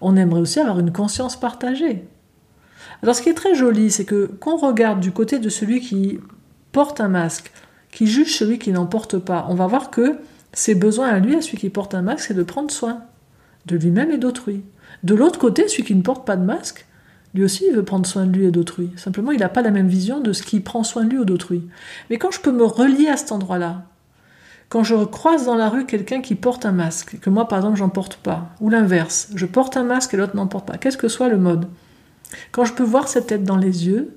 on 0.00 0.16
aimerait 0.16 0.40
aussi 0.40 0.60
avoir 0.60 0.78
une 0.78 0.92
conscience 0.92 1.38
partagée. 1.38 2.06
Alors 3.02 3.14
ce 3.14 3.22
qui 3.22 3.28
est 3.28 3.34
très 3.34 3.54
joli, 3.54 3.90
c'est 3.90 4.04
que 4.04 4.26
qu'on 4.26 4.56
regarde 4.56 5.00
du 5.00 5.12
côté 5.12 5.38
de 5.38 5.48
celui 5.48 5.80
qui 5.80 6.18
porte 6.72 7.00
un 7.00 7.08
masque, 7.08 7.50
qui 7.90 8.06
juge 8.06 8.36
celui 8.36 8.58
qui 8.58 8.72
n'en 8.72 8.86
porte 8.86 9.18
pas, 9.18 9.46
on 9.48 9.54
va 9.54 9.66
voir 9.66 9.90
que 9.90 10.18
ses 10.52 10.74
besoins 10.74 11.08
à 11.08 11.18
lui, 11.18 11.34
à 11.34 11.42
celui 11.42 11.58
qui 11.58 11.70
porte 11.70 11.94
un 11.94 12.02
masque, 12.02 12.26
c'est 12.28 12.34
de 12.34 12.42
prendre 12.42 12.70
soin 12.70 13.02
de 13.66 13.76
lui-même 13.76 14.10
et 14.10 14.18
d'autrui. 14.18 14.62
De 15.02 15.14
l'autre 15.14 15.38
côté, 15.38 15.68
celui 15.68 15.84
qui 15.84 15.94
ne 15.94 16.02
porte 16.02 16.26
pas 16.26 16.36
de 16.36 16.44
masque, 16.44 16.86
lui 17.36 17.44
aussi, 17.44 17.64
il 17.68 17.74
veut 17.74 17.84
prendre 17.84 18.06
soin 18.06 18.26
de 18.26 18.36
lui 18.36 18.46
et 18.46 18.50
d'autrui. 18.50 18.90
Simplement, 18.96 19.30
il 19.30 19.40
n'a 19.40 19.48
pas 19.48 19.62
la 19.62 19.70
même 19.70 19.88
vision 19.88 20.20
de 20.20 20.32
ce 20.32 20.42
qui 20.42 20.60
prend 20.60 20.82
soin 20.82 21.04
de 21.04 21.10
lui 21.10 21.18
ou 21.18 21.24
d'autrui. 21.24 21.62
Mais 22.10 22.18
quand 22.18 22.30
je 22.30 22.40
peux 22.40 22.50
me 22.50 22.64
relier 22.64 23.08
à 23.08 23.16
cet 23.16 23.30
endroit-là, 23.30 23.84
quand 24.68 24.82
je 24.82 25.04
croise 25.04 25.46
dans 25.46 25.54
la 25.54 25.68
rue 25.68 25.86
quelqu'un 25.86 26.20
qui 26.20 26.34
porte 26.34 26.66
un 26.66 26.72
masque, 26.72 27.20
que 27.20 27.30
moi 27.30 27.46
par 27.46 27.58
exemple 27.58 27.76
j'en 27.76 27.88
porte 27.88 28.16
pas, 28.16 28.48
ou 28.60 28.68
l'inverse, 28.68 29.28
je 29.34 29.46
porte 29.46 29.76
un 29.76 29.84
masque 29.84 30.14
et 30.14 30.16
l'autre 30.16 30.34
n'en 30.34 30.48
porte 30.48 30.66
pas, 30.66 30.76
qu'est-ce 30.76 30.96
que 30.96 31.08
soit 31.08 31.28
le 31.28 31.36
mode? 31.36 31.68
Quand 32.50 32.64
je 32.64 32.72
peux 32.72 32.82
voir 32.82 33.06
cette 33.06 33.28
tête 33.28 33.44
dans 33.44 33.56
les 33.56 33.86
yeux 33.86 34.16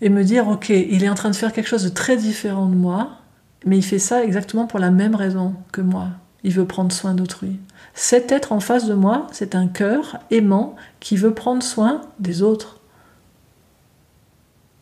et 0.00 0.08
me 0.08 0.22
dire 0.22 0.46
ok, 0.46 0.68
il 0.68 1.02
est 1.02 1.08
en 1.08 1.14
train 1.14 1.30
de 1.30 1.36
faire 1.36 1.52
quelque 1.52 1.66
chose 1.68 1.84
de 1.84 1.88
très 1.88 2.16
différent 2.16 2.66
de 2.66 2.76
moi, 2.76 3.18
mais 3.64 3.78
il 3.78 3.82
fait 3.82 3.98
ça 3.98 4.22
exactement 4.22 4.66
pour 4.66 4.78
la 4.78 4.90
même 4.90 5.14
raison 5.14 5.54
que 5.72 5.80
moi. 5.80 6.08
Il 6.44 6.52
veut 6.52 6.66
prendre 6.66 6.92
soin 6.92 7.14
d'autrui. 7.14 7.58
Cet 7.94 8.32
être 8.32 8.52
en 8.52 8.60
face 8.60 8.86
de 8.86 8.94
moi, 8.94 9.26
c'est 9.32 9.54
un 9.54 9.68
cœur 9.68 10.18
aimant 10.30 10.76
qui 11.00 11.16
veut 11.16 11.34
prendre 11.34 11.62
soin 11.62 12.00
des 12.18 12.42
autres. 12.42 12.80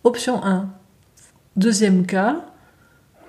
Option 0.04 0.42
1. 0.44 0.68
Deuxième 1.56 2.06
cas, 2.06 2.36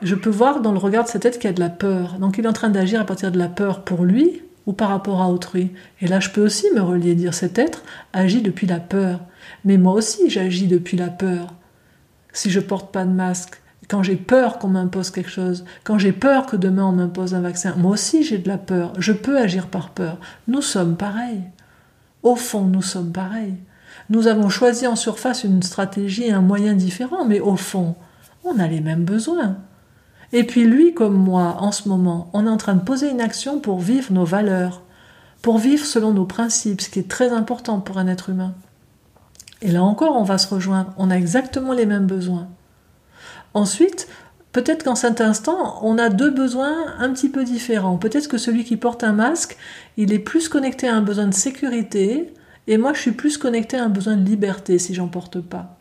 je 0.02 0.16
peux 0.16 0.30
voir 0.30 0.62
dans 0.62 0.72
le 0.72 0.78
regard 0.78 1.04
de 1.04 1.10
cette 1.10 1.24
tête 1.24 1.38
qu'il 1.38 1.50
y 1.50 1.54
a 1.54 1.54
de 1.54 1.60
la 1.60 1.70
peur. 1.70 2.18
Donc 2.20 2.38
il 2.38 2.46
est 2.46 2.48
en 2.48 2.54
train 2.54 2.70
d'agir 2.70 3.02
à 3.02 3.06
partir 3.06 3.32
de 3.32 3.38
la 3.38 3.50
peur 3.50 3.84
pour 3.84 4.06
lui 4.06 4.42
ou 4.66 4.74
par 4.74 4.90
rapport 4.90 5.22
à 5.22 5.30
autrui. 5.30 5.72
Et 6.00 6.08
là, 6.08 6.20
je 6.20 6.30
peux 6.30 6.44
aussi 6.44 6.68
me 6.74 6.82
relier, 6.82 7.16
dire 7.16 7.34
cet 7.34 7.60
être 7.60 7.84
agit 8.14 8.42
depuis 8.42 8.68
la 8.68 8.80
peur. 8.80 9.20
Mais 9.66 9.78
moi 9.78 9.94
aussi, 9.94 10.30
j'agis 10.30 10.68
depuis 10.68 10.98
la 10.98 11.10
peur. 11.10 11.54
Si 12.34 12.50
je 12.50 12.60
porte 12.60 12.92
pas 12.92 13.06
de 13.06 13.12
masque, 13.12 13.61
quand 13.92 14.04
j'ai 14.04 14.16
peur 14.16 14.58
qu'on 14.58 14.70
m'impose 14.70 15.12
quelque 15.12 15.30
chose, 15.30 15.66
quand 15.84 15.98
j'ai 15.98 16.14
peur 16.14 16.46
que 16.46 16.56
demain 16.56 16.86
on 16.86 16.94
m'impose 16.94 17.36
un 17.36 17.42
vaccin, 17.42 17.76
moi 17.76 17.92
aussi 17.92 18.24
j'ai 18.24 18.38
de 18.38 18.48
la 18.48 18.58
peur. 18.58 18.94
Je 18.98 19.12
peux 19.12 19.38
agir 19.38 19.68
par 19.68 19.90
peur. 19.90 20.18
Nous 20.48 20.62
sommes 20.62 20.96
pareils. 20.96 21.44
Au 22.24 22.38
fond, 22.38 22.62
nous 22.62 22.82
sommes 22.82 23.12
pareils. 23.12 23.58
Nous 24.10 24.28
avons 24.28 24.48
choisi 24.48 24.88
en 24.88 24.96
surface 24.96 25.44
une 25.44 25.62
stratégie, 25.62 26.32
un 26.32 26.40
moyen 26.40 26.74
différent, 26.74 27.26
mais 27.26 27.42
au 27.42 27.58
fond, 27.58 27.96
on 28.46 28.60
a 28.60 28.68
les 28.68 28.80
mêmes 28.80 29.04
besoins. 29.04 29.58
Et 30.32 30.46
puis 30.46 30.64
lui 30.64 30.94
comme 30.94 31.18
moi, 31.18 31.58
en 31.60 31.74
ce 31.74 31.90
moment, 31.90 32.30
on 32.32 32.48
est 32.48 32.50
en 32.50 32.56
train 32.56 32.76
de 32.76 32.86
poser 32.86 33.12
une 33.12 33.20
action 33.20 33.60
pour 33.60 33.82
vivre 33.82 34.14
nos 34.14 34.24
valeurs, 34.24 34.84
pour 35.42 35.58
vivre 35.58 35.86
selon 35.86 36.14
nos 36.14 36.26
principes, 36.26 36.80
ce 36.80 36.90
qui 36.90 37.00
est 37.00 37.10
très 37.10 37.32
important 37.32 37.82
pour 37.82 37.98
un 37.98 38.08
être 38.08 38.30
humain. 38.30 38.54
Et 39.62 39.70
là 39.70 39.84
encore, 39.84 40.16
on 40.16 40.24
va 40.24 40.38
se 40.38 40.48
rejoindre, 40.48 40.94
on 40.96 41.12
a 41.12 41.18
exactement 41.18 41.74
les 41.74 41.86
mêmes 41.86 42.08
besoins. 42.08 42.48
Ensuite, 43.54 44.08
peut-être 44.52 44.84
qu'en 44.84 44.96
cet 44.96 45.22
instant, 45.22 45.80
on 45.84 45.98
a 45.98 46.10
deux 46.10 46.32
besoins 46.32 46.94
un 47.00 47.12
petit 47.12 47.30
peu 47.30 47.44
différents. 47.44 47.98
Peut-être 47.98 48.28
que 48.28 48.38
celui 48.38 48.64
qui 48.64 48.78
porte 48.78 49.04
un 49.04 49.14
masque, 49.14 49.58
il 49.98 50.14
est 50.14 50.20
plus 50.20 50.50
connecté 50.50 50.88
à 50.88 50.96
un 50.96 51.02
besoin 51.02 51.28
de 51.28 51.34
sécurité, 51.34 52.34
et 52.68 52.78
moi 52.78 52.94
je 52.94 53.02
suis 53.02 53.12
plus 53.12 53.38
connecté 53.38 53.78
à 53.78 53.86
un 53.86 53.90
besoin 53.90 54.16
de 54.16 54.28
liberté 54.28 54.80
si 54.80 54.94
j'en 54.94 55.08
porte 55.08 55.42
pas. 55.42 55.78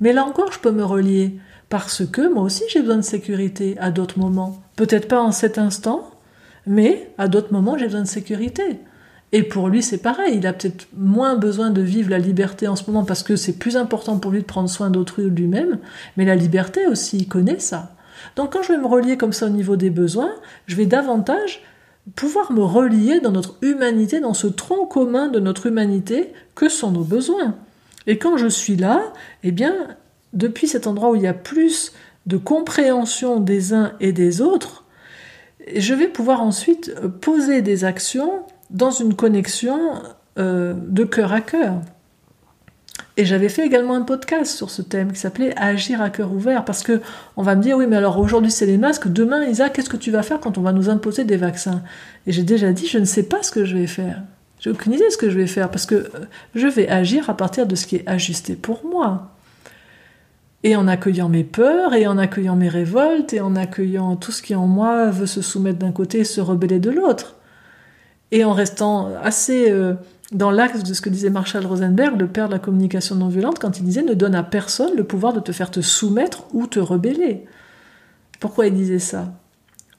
Mais 0.00 0.12
là 0.12 0.24
encore, 0.24 0.52
je 0.52 0.58
peux 0.58 0.72
me 0.72 0.84
relier 0.84 1.38
parce 1.68 2.04
que 2.06 2.32
moi 2.32 2.42
aussi 2.42 2.64
j'ai 2.68 2.80
besoin 2.80 2.96
de 2.96 3.02
sécurité 3.02 3.76
à 3.78 3.90
d'autres 3.90 4.18
moments. 4.18 4.60
Peut-être 4.76 5.08
pas 5.08 5.20
en 5.20 5.32
cet 5.32 5.58
instant, 5.58 6.10
mais 6.66 7.10
à 7.18 7.28
d'autres 7.28 7.52
moments 7.52 7.78
j'ai 7.78 7.86
besoin 7.86 8.02
de 8.02 8.06
sécurité. 8.08 8.80
Et 9.32 9.42
pour 9.42 9.68
lui 9.68 9.82
c'est 9.82 9.98
pareil, 9.98 10.36
il 10.36 10.46
a 10.46 10.52
peut-être 10.52 10.86
moins 10.96 11.36
besoin 11.36 11.70
de 11.70 11.82
vivre 11.82 12.10
la 12.10 12.18
liberté 12.18 12.68
en 12.68 12.76
ce 12.76 12.90
moment 12.90 13.04
parce 13.04 13.22
que 13.22 13.36
c'est 13.36 13.58
plus 13.58 13.76
important 13.76 14.18
pour 14.18 14.30
lui 14.30 14.40
de 14.40 14.46
prendre 14.46 14.68
soin 14.68 14.90
d'autrui 14.90 15.24
ou 15.24 15.30
de 15.30 15.40
lui-même, 15.40 15.78
mais 16.16 16.24
la 16.24 16.36
liberté 16.36 16.86
aussi, 16.86 17.18
il 17.18 17.28
connaît 17.28 17.58
ça. 17.58 17.94
Donc 18.36 18.52
quand 18.52 18.62
je 18.62 18.72
vais 18.72 18.78
me 18.78 18.86
relier 18.86 19.16
comme 19.16 19.32
ça 19.32 19.46
au 19.46 19.50
niveau 19.50 19.76
des 19.76 19.90
besoins, 19.90 20.32
je 20.66 20.76
vais 20.76 20.86
davantage 20.86 21.62
pouvoir 22.14 22.52
me 22.52 22.62
relier 22.62 23.20
dans 23.20 23.30
notre 23.30 23.56
humanité, 23.62 24.20
dans 24.20 24.34
ce 24.34 24.46
tronc 24.46 24.86
commun 24.86 25.28
de 25.28 25.38
notre 25.38 25.66
humanité 25.66 26.32
que 26.54 26.68
sont 26.68 26.90
nos 26.90 27.04
besoins. 27.04 27.54
Et 28.06 28.18
quand 28.18 28.36
je 28.36 28.48
suis 28.48 28.76
là, 28.76 29.12
eh 29.44 29.52
bien, 29.52 29.74
depuis 30.32 30.66
cet 30.66 30.86
endroit 30.86 31.10
où 31.10 31.16
il 31.16 31.22
y 31.22 31.28
a 31.28 31.34
plus 31.34 31.92
de 32.26 32.36
compréhension 32.36 33.40
des 33.40 33.72
uns 33.72 33.92
et 34.00 34.12
des 34.12 34.40
autres, 34.40 34.84
je 35.76 35.94
vais 35.94 36.08
pouvoir 36.08 36.42
ensuite 36.42 36.92
poser 37.20 37.62
des 37.62 37.84
actions 37.84 38.42
dans 38.72 38.90
une 38.90 39.14
connexion 39.14 39.78
euh, 40.38 40.74
de 40.76 41.04
cœur 41.04 41.32
à 41.32 41.40
cœur. 41.40 41.74
Et 43.16 43.24
j'avais 43.24 43.48
fait 43.48 43.66
également 43.66 43.94
un 43.94 44.02
podcast 44.02 44.56
sur 44.56 44.70
ce 44.70 44.80
thème 44.80 45.12
qui 45.12 45.18
s'appelait 45.18 45.54
Agir 45.58 46.00
à 46.00 46.08
cœur 46.08 46.32
ouvert, 46.32 46.64
parce 46.64 46.82
que 46.82 47.00
on 47.36 47.42
va 47.42 47.54
me 47.54 47.62
dire 47.62 47.76
oui, 47.76 47.86
mais 47.86 47.96
alors 47.96 48.18
aujourd'hui 48.18 48.50
c'est 48.50 48.66
les 48.66 48.78
masques, 48.78 49.08
demain 49.08 49.44
Isa, 49.44 49.68
qu'est-ce 49.68 49.90
que 49.90 49.98
tu 49.98 50.10
vas 50.10 50.22
faire 50.22 50.40
quand 50.40 50.56
on 50.56 50.62
va 50.62 50.72
nous 50.72 50.88
imposer 50.88 51.24
des 51.24 51.36
vaccins? 51.36 51.82
Et 52.26 52.32
j'ai 52.32 52.42
déjà 52.42 52.72
dit, 52.72 52.86
je 52.86 52.98
ne 52.98 53.04
sais 53.04 53.24
pas 53.24 53.42
ce 53.42 53.50
que 53.50 53.64
je 53.64 53.76
vais 53.76 53.86
faire. 53.86 54.22
J'ai 54.60 54.70
aucune 54.70 54.92
idée 54.92 55.04
de 55.04 55.10
ce 55.10 55.18
que 55.18 55.28
je 55.28 55.36
vais 55.36 55.46
faire, 55.46 55.70
parce 55.70 55.84
que 55.84 55.94
euh, 55.94 56.08
je 56.54 56.66
vais 56.66 56.88
agir 56.88 57.28
à 57.28 57.36
partir 57.36 57.66
de 57.66 57.74
ce 57.74 57.86
qui 57.86 57.96
est 57.96 58.08
ajusté 58.08 58.54
pour 58.54 58.86
moi 58.86 59.32
et 60.64 60.76
en 60.76 60.86
accueillant 60.86 61.28
mes 61.28 61.44
peurs, 61.44 61.94
et 61.94 62.06
en 62.06 62.18
accueillant 62.18 62.56
mes 62.56 62.68
révoltes, 62.68 63.32
et 63.32 63.40
en 63.40 63.56
accueillant 63.56 64.16
tout 64.16 64.30
ce 64.32 64.42
qui 64.42 64.54
en 64.54 64.66
moi 64.66 65.10
veut 65.10 65.26
se 65.26 65.42
soumettre 65.42 65.78
d'un 65.78 65.92
côté 65.92 66.20
et 66.20 66.24
se 66.24 66.40
rebeller 66.40 66.78
de 66.78 66.90
l'autre. 66.90 67.36
Et 68.32 68.44
en 68.44 68.52
restant 68.52 69.10
assez 69.22 69.70
euh, 69.70 69.94
dans 70.32 70.50
l'axe 70.50 70.82
de 70.82 70.94
ce 70.94 71.00
que 71.02 71.10
disait 71.10 71.30
Marshall 71.30 71.66
Rosenberg, 71.66 72.18
le 72.18 72.26
père 72.26 72.48
de 72.48 72.54
la 72.54 72.58
communication 72.58 73.14
non 73.14 73.28
violente, 73.28 73.58
quand 73.58 73.78
il 73.78 73.84
disait 73.84 74.02
ne 74.02 74.14
donne 74.14 74.34
à 74.34 74.42
personne 74.42 74.96
le 74.96 75.04
pouvoir 75.04 75.34
de 75.34 75.40
te 75.40 75.52
faire 75.52 75.70
te 75.70 75.80
soumettre 75.80 76.46
ou 76.52 76.66
te 76.66 76.80
rebeller. 76.80 77.44
Pourquoi 78.40 78.66
il 78.66 78.74
disait 78.74 78.98
ça? 78.98 79.32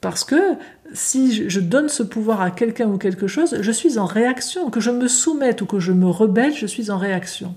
Parce 0.01 0.25
que 0.25 0.55
si 0.93 1.47
je 1.49 1.59
donne 1.59 1.87
ce 1.87 2.03
pouvoir 2.03 2.41
à 2.41 2.51
quelqu'un 2.51 2.89
ou 2.89 2.97
quelque 2.97 3.27
chose, 3.27 3.57
je 3.61 3.71
suis 3.71 3.97
en 3.97 4.05
réaction. 4.05 4.69
Que 4.69 4.81
je 4.81 4.91
me 4.91 5.07
soumette 5.07 5.61
ou 5.61 5.65
que 5.65 5.79
je 5.79 5.93
me 5.93 6.07
rebelle, 6.07 6.53
je 6.53 6.65
suis 6.65 6.91
en 6.91 6.97
réaction. 6.97 7.55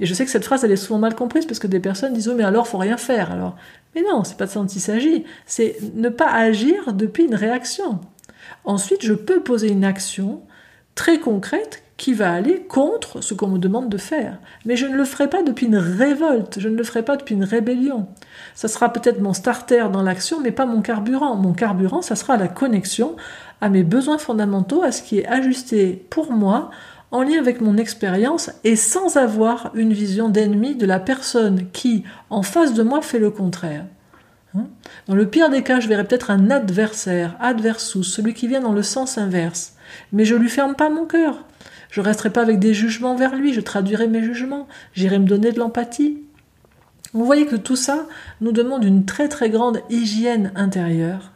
Et 0.00 0.06
je 0.06 0.12
sais 0.14 0.24
que 0.24 0.30
cette 0.30 0.44
phrase, 0.44 0.64
elle 0.64 0.72
est 0.72 0.76
souvent 0.76 0.98
mal 0.98 1.14
comprise 1.14 1.46
parce 1.46 1.58
que 1.58 1.66
des 1.66 1.80
personnes 1.80 2.12
disent, 2.12 2.28
oui, 2.28 2.34
mais 2.36 2.44
alors, 2.44 2.66
faut 2.66 2.78
rien 2.78 2.96
faire, 2.96 3.30
alors. 3.30 3.56
Mais 3.94 4.02
non, 4.02 4.24
c'est 4.24 4.36
pas 4.36 4.46
de 4.46 4.50
ça 4.50 4.60
dont 4.60 4.66
il 4.66 4.80
s'agit. 4.80 5.24
C'est 5.46 5.76
ne 5.94 6.08
pas 6.08 6.30
agir 6.30 6.92
depuis 6.92 7.24
une 7.24 7.34
réaction. 7.34 8.00
Ensuite, 8.66 9.04
je 9.04 9.14
peux 9.14 9.40
poser 9.40 9.70
une 9.70 9.84
action 9.84 10.42
très 10.94 11.20
concrète 11.20 11.84
qui 11.96 12.12
va 12.12 12.32
aller 12.32 12.62
contre 12.68 13.22
ce 13.22 13.32
qu'on 13.32 13.48
me 13.48 13.58
demande 13.58 13.88
de 13.88 13.96
faire. 13.96 14.38
Mais 14.66 14.76
je 14.76 14.86
ne 14.86 14.96
le 14.96 15.04
ferai 15.04 15.30
pas 15.30 15.42
depuis 15.42 15.66
une 15.66 15.76
révolte, 15.76 16.58
je 16.60 16.68
ne 16.68 16.76
le 16.76 16.84
ferai 16.84 17.02
pas 17.02 17.16
depuis 17.16 17.34
une 17.34 17.44
rébellion. 17.44 18.08
Ça 18.54 18.68
sera 18.68 18.92
peut-être 18.92 19.20
mon 19.20 19.32
starter 19.32 19.86
dans 19.90 20.02
l'action, 20.02 20.40
mais 20.40 20.52
pas 20.52 20.66
mon 20.66 20.82
carburant. 20.82 21.36
Mon 21.36 21.54
carburant, 21.54 22.02
ça 22.02 22.16
sera 22.16 22.36
la 22.36 22.48
connexion 22.48 23.16
à 23.60 23.70
mes 23.70 23.82
besoins 23.82 24.18
fondamentaux, 24.18 24.82
à 24.82 24.92
ce 24.92 25.02
qui 25.02 25.18
est 25.18 25.26
ajusté 25.26 26.06
pour 26.10 26.32
moi 26.32 26.70
en 27.12 27.22
lien 27.22 27.38
avec 27.38 27.60
mon 27.60 27.76
expérience 27.78 28.50
et 28.64 28.76
sans 28.76 29.16
avoir 29.16 29.70
une 29.74 29.92
vision 29.92 30.28
d'ennemi 30.28 30.74
de 30.74 30.86
la 30.86 30.98
personne 30.98 31.70
qui, 31.72 32.04
en 32.30 32.42
face 32.42 32.74
de 32.74 32.82
moi, 32.82 33.00
fait 33.00 33.20
le 33.20 33.30
contraire. 33.30 33.86
Hein 34.56 34.68
dans 35.06 35.14
le 35.14 35.28
pire 35.28 35.50
des 35.50 35.62
cas, 35.62 35.80
je 35.80 35.88
verrai 35.88 36.04
peut-être 36.04 36.30
un 36.30 36.50
adversaire, 36.50 37.36
adversus, 37.40 38.06
celui 38.06 38.34
qui 38.34 38.48
vient 38.48 38.60
dans 38.60 38.72
le 38.72 38.82
sens 38.82 39.18
inverse. 39.18 39.74
Mais 40.12 40.24
je 40.24 40.34
lui 40.34 40.48
ferme 40.48 40.74
pas 40.74 40.88
mon 40.88 41.06
cœur. 41.06 41.44
Je 41.90 42.00
resterai 42.00 42.30
pas 42.30 42.42
avec 42.42 42.58
des 42.58 42.74
jugements 42.74 43.16
vers 43.16 43.34
lui, 43.34 43.52
je 43.52 43.60
traduirai 43.60 44.08
mes 44.08 44.22
jugements, 44.22 44.66
j'irai 44.92 45.18
me 45.18 45.26
donner 45.26 45.52
de 45.52 45.58
l'empathie. 45.58 46.18
Vous 47.12 47.24
voyez 47.24 47.46
que 47.46 47.56
tout 47.56 47.76
ça 47.76 48.06
nous 48.40 48.52
demande 48.52 48.84
une 48.84 49.04
très 49.04 49.28
très 49.28 49.48
grande 49.48 49.80
hygiène 49.88 50.52
intérieure. 50.56 51.32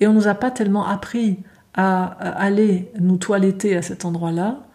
Et 0.00 0.06
on 0.06 0.12
nous 0.12 0.28
a 0.28 0.34
pas 0.34 0.50
tellement 0.50 0.86
appris 0.86 1.38
à 1.74 2.04
aller 2.04 2.90
nous 2.98 3.16
toiletter 3.16 3.76
à 3.76 3.82
cet 3.82 4.04
endroit-là. 4.04 4.66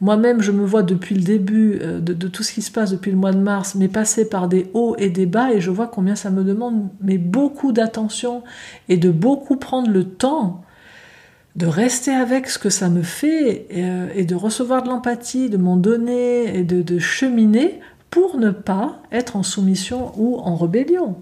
Moi-même, 0.00 0.42
je 0.42 0.52
me 0.52 0.64
vois 0.64 0.82
depuis 0.82 1.14
le 1.14 1.22
début 1.22 1.78
euh, 1.80 2.00
de, 2.00 2.28
tout 2.28 2.42
ce 2.42 2.52
qui 2.52 2.62
se 2.62 2.70
passe 2.70 2.90
depuis 2.90 3.10
le 3.10 3.16
mois 3.16 3.32
de 3.32 3.38
mars, 3.38 3.74
mais 3.74 3.88
passer 3.88 4.28
par 4.28 4.48
des 4.48 4.70
hauts 4.74 4.96
et 4.98 5.10
des 5.10 5.26
bas, 5.26 5.52
et 5.52 5.60
je 5.60 5.70
vois 5.70 5.86
combien 5.86 6.16
ça 6.16 6.30
me 6.30 6.44
demande 6.44 6.88
mais 7.00 7.18
beaucoup 7.18 7.72
d'attention 7.72 8.42
et 8.88 8.96
de 8.96 9.10
beaucoup 9.10 9.56
prendre 9.56 9.90
le 9.90 10.04
temps 10.04 10.64
de 11.56 11.66
rester 11.66 12.10
avec 12.10 12.48
ce 12.48 12.58
que 12.58 12.70
ça 12.70 12.88
me 12.88 13.02
fait 13.02 13.66
et, 13.70 13.84
euh, 13.84 14.24
de 14.24 14.34
recevoir 14.34 14.82
de 14.82 14.88
l'empathie, 14.88 15.48
de 15.48 15.56
m'en 15.56 15.76
donner 15.76 16.58
et 16.58 16.64
de, 16.64 16.98
cheminer 16.98 17.80
pour 18.10 18.38
ne 18.38 18.50
pas 18.50 18.96
être 19.12 19.36
en 19.36 19.42
soumission 19.42 20.12
ou 20.16 20.36
en 20.38 20.56
rébellion. 20.56 21.16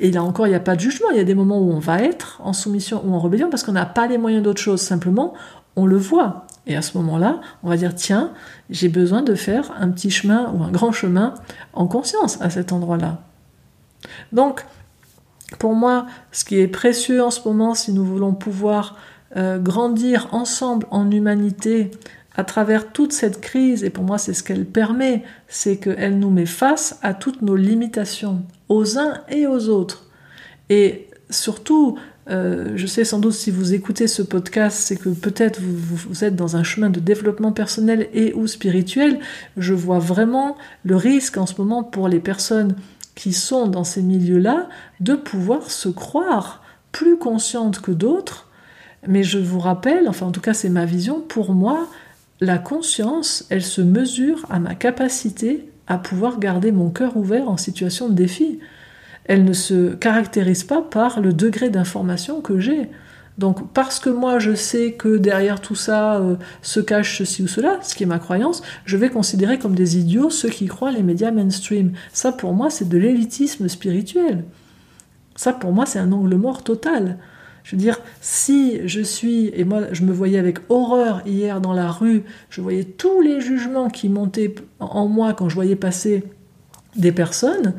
Et 0.00 0.10
là 0.10 0.24
encore, 0.24 0.46
il 0.48 0.50
n'y 0.50 0.56
a 0.56 0.60
pas 0.60 0.74
de 0.74 0.80
jugement. 0.80 1.10
Il 1.10 1.16
y 1.16 1.20
a 1.20 1.24
des 1.24 1.34
moments 1.34 1.60
où 1.60 1.70
on 1.70 1.78
va 1.78 2.02
être 2.02 2.40
en 2.42 2.52
soumission 2.52 3.00
ou 3.06 3.14
en 3.14 3.20
rébellion 3.20 3.48
parce 3.48 3.62
qu'on 3.62 3.72
n'a 3.72 3.86
pas 3.86 4.08
les 4.08 4.18
moyens 4.18 4.42
d'autre 4.42 4.60
chose. 4.60 4.80
Simplement, 4.80 5.34
on 5.76 5.86
le 5.86 5.96
voit. 5.96 6.45
Et 6.66 6.76
à 6.76 6.82
ce 6.82 6.98
moment-là, 6.98 7.40
on 7.62 7.68
va 7.68 7.76
dire, 7.76 7.94
tiens, 7.94 8.32
j'ai 8.70 8.88
besoin 8.88 9.22
de 9.22 9.34
faire 9.34 9.72
un 9.78 9.88
petit 9.90 10.10
chemin 10.10 10.52
ou 10.52 10.64
un 10.64 10.70
grand 10.70 10.92
chemin 10.92 11.34
en 11.72 11.86
conscience 11.86 12.40
à 12.40 12.50
cet 12.50 12.72
endroit-là. 12.72 13.22
Donc, 14.32 14.64
pour 15.58 15.74
moi, 15.74 16.06
ce 16.32 16.44
qui 16.44 16.58
est 16.58 16.68
précieux 16.68 17.22
en 17.22 17.30
ce 17.30 17.46
moment, 17.46 17.74
si 17.74 17.92
nous 17.92 18.04
voulons 18.04 18.34
pouvoir 18.34 18.96
euh, 19.36 19.58
grandir 19.58 20.28
ensemble 20.32 20.86
en 20.90 21.10
humanité 21.10 21.90
à 22.36 22.44
travers 22.44 22.92
toute 22.92 23.12
cette 23.12 23.40
crise, 23.40 23.82
et 23.82 23.90
pour 23.90 24.04
moi 24.04 24.18
c'est 24.18 24.34
ce 24.34 24.42
qu'elle 24.42 24.66
permet, 24.66 25.24
c'est 25.48 25.78
qu'elle 25.78 26.18
nous 26.18 26.30
met 26.30 26.46
face 26.46 26.98
à 27.02 27.14
toutes 27.14 27.42
nos 27.42 27.56
limitations, 27.56 28.42
aux 28.68 28.98
uns 28.98 29.14
et 29.28 29.46
aux 29.46 29.68
autres. 29.68 30.06
Et 30.68 31.08
surtout, 31.30 31.98
euh, 32.28 32.72
je 32.74 32.86
sais 32.86 33.04
sans 33.04 33.20
doute 33.20 33.34
si 33.34 33.50
vous 33.50 33.74
écoutez 33.74 34.08
ce 34.08 34.22
podcast, 34.22 34.78
c'est 34.78 34.96
que 34.96 35.10
peut-être 35.10 35.60
vous, 35.60 36.24
êtes 36.24 36.34
dans 36.34 36.56
un 36.56 36.64
chemin 36.64 36.90
de 36.90 36.98
développement 36.98 37.52
personnel 37.52 38.08
et 38.12 38.32
ou 38.34 38.46
spirituel. 38.46 39.20
Je 39.56 39.74
vois 39.74 40.00
vraiment 40.00 40.56
le 40.84 40.96
risque 40.96 41.36
en 41.38 41.46
ce 41.46 41.54
moment 41.58 41.84
pour 41.84 42.08
les 42.08 42.18
personnes 42.18 42.74
qui 43.14 43.32
sont 43.32 43.68
dans 43.68 43.84
ces 43.84 44.02
milieux-là 44.02 44.68
de 45.00 45.14
pouvoir 45.14 45.70
se 45.70 45.88
croire 45.88 46.62
plus 46.90 47.16
conscientes 47.16 47.80
que 47.80 47.92
d'autres. 47.92 48.48
Mais 49.06 49.22
je 49.22 49.38
vous 49.38 49.60
rappelle, 49.60 50.08
enfin 50.08 50.26
en 50.26 50.32
tout 50.32 50.40
cas 50.40 50.54
c'est 50.54 50.68
ma 50.68 50.84
vision, 50.84 51.20
pour 51.20 51.54
moi, 51.54 51.88
la 52.40 52.58
conscience, 52.58 53.46
elle 53.50 53.62
se 53.62 53.80
mesure 53.80 54.44
à 54.50 54.58
ma 54.58 54.74
capacité 54.74 55.70
à 55.86 55.98
pouvoir 55.98 56.40
garder 56.40 56.72
mon 56.72 56.90
cœur 56.90 57.16
ouvert 57.16 57.48
en 57.48 57.56
situation 57.56 58.08
de 58.08 58.14
défi 58.14 58.58
elle 59.26 59.44
ne 59.44 59.52
se 59.52 59.94
caractérise 59.94 60.64
pas 60.64 60.82
par 60.82 61.20
le 61.20 61.32
degré 61.32 61.68
d'information 61.70 62.40
que 62.40 62.58
j'ai. 62.58 62.88
Donc 63.38 63.72
parce 63.74 64.00
que 64.00 64.08
moi 64.08 64.38
je 64.38 64.54
sais 64.54 64.92
que 64.92 65.18
derrière 65.18 65.60
tout 65.60 65.74
ça 65.74 66.16
euh, 66.16 66.36
se 66.62 66.80
cache 66.80 67.18
ceci 67.18 67.42
ou 67.42 67.48
cela, 67.48 67.78
ce 67.82 67.94
qui 67.94 68.04
est 68.04 68.06
ma 68.06 68.18
croyance, 68.18 68.62
je 68.86 68.96
vais 68.96 69.10
considérer 69.10 69.58
comme 69.58 69.74
des 69.74 69.98
idiots 69.98 70.30
ceux 70.30 70.48
qui 70.48 70.66
croient 70.66 70.92
les 70.92 71.02
médias 71.02 71.30
mainstream. 71.30 71.92
Ça 72.12 72.32
pour 72.32 72.54
moi 72.54 72.70
c'est 72.70 72.88
de 72.88 72.96
l'élitisme 72.96 73.68
spirituel. 73.68 74.44
Ça 75.34 75.52
pour 75.52 75.72
moi 75.72 75.84
c'est 75.84 75.98
un 75.98 76.12
angle 76.12 76.36
mort 76.36 76.62
total. 76.64 77.18
Je 77.62 77.74
veux 77.74 77.82
dire, 77.82 77.98
si 78.20 78.86
je 78.86 79.00
suis, 79.00 79.50
et 79.52 79.64
moi 79.64 79.92
je 79.92 80.04
me 80.04 80.12
voyais 80.12 80.38
avec 80.38 80.60
horreur 80.68 81.22
hier 81.26 81.60
dans 81.60 81.72
la 81.72 81.90
rue, 81.90 82.22
je 82.48 82.60
voyais 82.60 82.84
tous 82.84 83.20
les 83.20 83.40
jugements 83.40 83.90
qui 83.90 84.08
montaient 84.08 84.54
en 84.78 85.08
moi 85.08 85.34
quand 85.34 85.48
je 85.48 85.56
voyais 85.56 85.74
passer 85.74 86.22
des 86.94 87.10
personnes, 87.10 87.74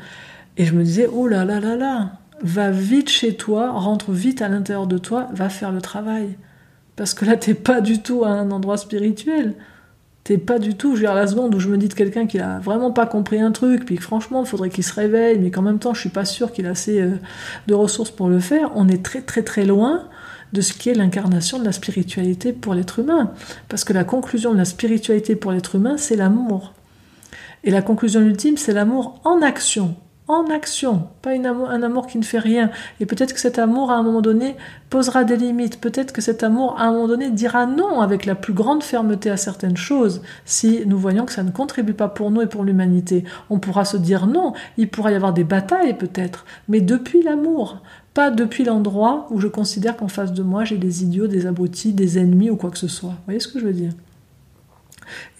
et 0.57 0.65
je 0.65 0.73
me 0.73 0.83
disais, 0.83 1.07
oh 1.11 1.27
là 1.27 1.45
là 1.45 1.59
là 1.59 1.75
là, 1.75 2.11
va 2.41 2.71
vite 2.71 3.09
chez 3.09 3.35
toi, 3.35 3.71
rentre 3.71 4.11
vite 4.11 4.41
à 4.41 4.49
l'intérieur 4.49 4.87
de 4.87 4.97
toi, 4.97 5.27
va 5.33 5.49
faire 5.49 5.71
le 5.71 5.81
travail. 5.81 6.37
Parce 6.95 7.13
que 7.13 7.25
là, 7.25 7.37
t'es 7.37 7.53
pas 7.53 7.79
du 7.79 8.01
tout 8.01 8.23
à 8.23 8.29
un 8.29 8.49
endroit 8.51 8.77
spirituel. 8.77 9.53
T'es 10.23 10.37
pas 10.37 10.59
du 10.59 10.75
tout, 10.75 10.95
je 10.95 11.01
veux 11.01 11.07
dire, 11.07 11.13
la 11.13 11.27
seconde 11.27 11.55
où 11.55 11.59
je 11.59 11.69
me 11.69 11.77
dis 11.77 11.87
de 11.87 11.93
quelqu'un 11.93 12.27
qui 12.27 12.39
a 12.39 12.59
vraiment 12.59 12.91
pas 12.91 13.05
compris 13.05 13.39
un 13.39 13.51
truc, 13.51 13.85
puis 13.85 13.95
que 13.95 14.03
franchement, 14.03 14.43
il 14.43 14.47
faudrait 14.47 14.69
qu'il 14.69 14.83
se 14.83 14.93
réveille, 14.93 15.39
mais 15.39 15.51
qu'en 15.51 15.61
même 15.61 15.79
temps, 15.79 15.93
je 15.93 16.01
suis 16.01 16.09
pas 16.09 16.25
sûr 16.25 16.51
qu'il 16.51 16.65
a 16.65 16.71
assez 16.71 16.99
euh, 16.99 17.11
de 17.67 17.73
ressources 17.73 18.11
pour 18.11 18.27
le 18.27 18.39
faire, 18.39 18.71
on 18.75 18.89
est 18.89 19.05
très 19.05 19.21
très 19.21 19.43
très 19.43 19.63
loin 19.63 20.03
de 20.53 20.61
ce 20.61 20.73
qui 20.73 20.89
est 20.89 20.95
l'incarnation 20.95 21.59
de 21.59 21.65
la 21.65 21.71
spiritualité 21.71 22.51
pour 22.51 22.73
l'être 22.73 22.99
humain. 22.99 23.31
Parce 23.69 23.83
que 23.83 23.93
la 23.93 24.03
conclusion 24.03 24.51
de 24.51 24.57
la 24.57 24.65
spiritualité 24.65 25.35
pour 25.35 25.51
l'être 25.51 25.75
humain, 25.75 25.97
c'est 25.97 26.15
l'amour. 26.15 26.73
Et 27.63 27.71
la 27.71 27.81
conclusion 27.81 28.21
ultime, 28.21 28.57
c'est 28.57 28.73
l'amour 28.73 29.19
en 29.23 29.41
action, 29.41 29.95
en 30.27 30.45
action, 30.49 31.07
pas 31.21 31.31
un 31.31 31.83
amour 31.83 32.07
qui 32.07 32.17
ne 32.17 32.23
fait 32.23 32.39
rien. 32.39 32.69
Et 32.99 33.05
peut-être 33.05 33.33
que 33.33 33.39
cet 33.39 33.59
amour, 33.59 33.91
à 33.91 33.95
un 33.95 34.03
moment 34.03 34.21
donné, 34.21 34.55
posera 34.89 35.23
des 35.23 35.37
limites. 35.37 35.79
Peut-être 35.79 36.11
que 36.11 36.21
cet 36.21 36.43
amour, 36.43 36.75
à 36.77 36.83
un 36.83 36.91
moment 36.91 37.07
donné, 37.07 37.29
dira 37.29 37.65
non 37.65 38.01
avec 38.01 38.25
la 38.25 38.35
plus 38.35 38.53
grande 38.53 38.83
fermeté 38.83 39.29
à 39.29 39.37
certaines 39.37 39.77
choses, 39.77 40.21
si 40.43 40.83
nous 40.85 40.97
voyons 40.97 41.25
que 41.25 41.31
ça 41.31 41.43
ne 41.43 41.51
contribue 41.51 41.93
pas 41.93 42.09
pour 42.09 42.31
nous 42.31 42.41
et 42.41 42.47
pour 42.47 42.65
l'humanité. 42.65 43.23
On 43.49 43.59
pourra 43.59 43.85
se 43.85 43.97
dire 43.97 44.27
non, 44.27 44.53
il 44.77 44.89
pourra 44.89 45.11
y 45.11 45.15
avoir 45.15 45.33
des 45.33 45.45
batailles 45.45 45.97
peut-être, 45.97 46.45
mais 46.67 46.81
depuis 46.81 47.23
l'amour, 47.23 47.81
pas 48.13 48.31
depuis 48.31 48.63
l'endroit 48.63 49.27
où 49.29 49.39
je 49.39 49.47
considère 49.47 49.95
qu'en 49.95 50.07
face 50.07 50.33
de 50.33 50.43
moi, 50.43 50.65
j'ai 50.65 50.77
des 50.77 51.03
idiots, 51.03 51.27
des 51.27 51.45
abrutis, 51.45 51.93
des 51.93 52.17
ennemis 52.17 52.49
ou 52.49 52.57
quoi 52.57 52.71
que 52.71 52.77
ce 52.77 52.87
soit. 52.87 53.11
Vous 53.11 53.25
voyez 53.25 53.39
ce 53.39 53.47
que 53.47 53.59
je 53.59 53.65
veux 53.65 53.73
dire? 53.73 53.91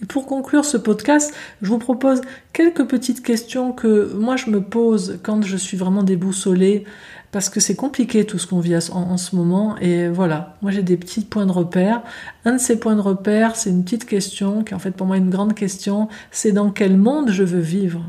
Et 0.02 0.06
pour 0.06 0.26
conclure 0.26 0.66
ce 0.66 0.78
podcast, 0.78 1.34
je 1.62 1.70
vous 1.70 1.78
propose 1.78 2.22
quelques 2.54 2.86
petites 2.86 3.24
questions 3.24 3.72
que 3.72 4.14
moi 4.14 4.36
je 4.36 4.50
me 4.50 4.62
pose 4.62 5.20
quand 5.24 5.44
je 5.44 5.58
suis 5.58 5.78
vraiment 5.78 6.04
déboussolée, 6.04 6.86
parce 7.32 7.50
que 7.50 7.60
c'est 7.60 7.76
compliqué 7.76 8.26
tout 8.26 8.38
ce 8.38 8.48
qu'on 8.48 8.60
vit 8.60 8.76
en, 8.76 9.18
ce 9.18 9.36
moment. 9.36 9.78
Et 9.80 10.08
voilà, 10.08 10.58
moi 10.62 10.72
j'ai 10.72 10.84
des 10.84 10.98
petits 10.98 11.22
points 11.22 11.46
de 11.46 11.52
repère. 11.52 12.02
Un 12.46 12.54
de 12.54 12.58
ces 12.58 12.80
points 12.80 12.96
de 12.96 13.02
repère, 13.02 13.56
c'est 13.56 13.70
une 13.70 13.84
petite 13.84 14.06
question, 14.06 14.64
qui 14.64 14.74
est 14.74 14.76
en 14.76 14.80
fait 14.80 14.92
pour 14.92 15.08
moi 15.08 15.18
une 15.18 15.30
grande 15.30 15.54
question, 15.54 16.08
c'est 16.32 16.52
dans 16.52 16.72
quel 16.72 16.98
monde 16.98 17.30
je 17.30 17.44
veux 17.44 17.60
vivre? 17.60 18.04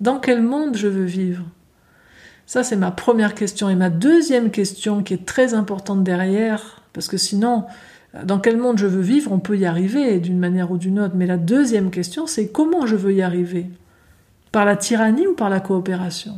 Dans 0.00 0.18
quel 0.18 0.42
monde 0.42 0.76
je 0.76 0.88
veux 0.88 1.04
vivre? 1.04 1.44
Ça, 2.46 2.64
c'est 2.64 2.76
ma 2.76 2.90
première 2.90 3.34
question. 3.34 3.68
Et 3.68 3.76
ma 3.76 3.90
deuxième 3.90 4.50
question, 4.50 5.02
qui 5.02 5.14
est 5.14 5.24
très 5.24 5.54
importante 5.54 6.02
derrière, 6.02 6.82
parce 6.92 7.08
que 7.08 7.16
sinon, 7.16 7.64
dans 8.24 8.38
quel 8.38 8.58
monde 8.58 8.78
je 8.78 8.86
veux 8.86 9.00
vivre, 9.00 9.32
on 9.32 9.38
peut 9.38 9.56
y 9.56 9.64
arriver 9.64 10.20
d'une 10.20 10.38
manière 10.38 10.70
ou 10.70 10.76
d'une 10.76 11.00
autre. 11.00 11.14
Mais 11.16 11.26
la 11.26 11.38
deuxième 11.38 11.90
question, 11.90 12.26
c'est 12.26 12.48
comment 12.48 12.86
je 12.86 12.96
veux 12.96 13.14
y 13.14 13.22
arriver? 13.22 13.70
Par 14.50 14.66
la 14.66 14.76
tyrannie 14.76 15.26
ou 15.26 15.34
par 15.34 15.48
la 15.48 15.60
coopération? 15.60 16.34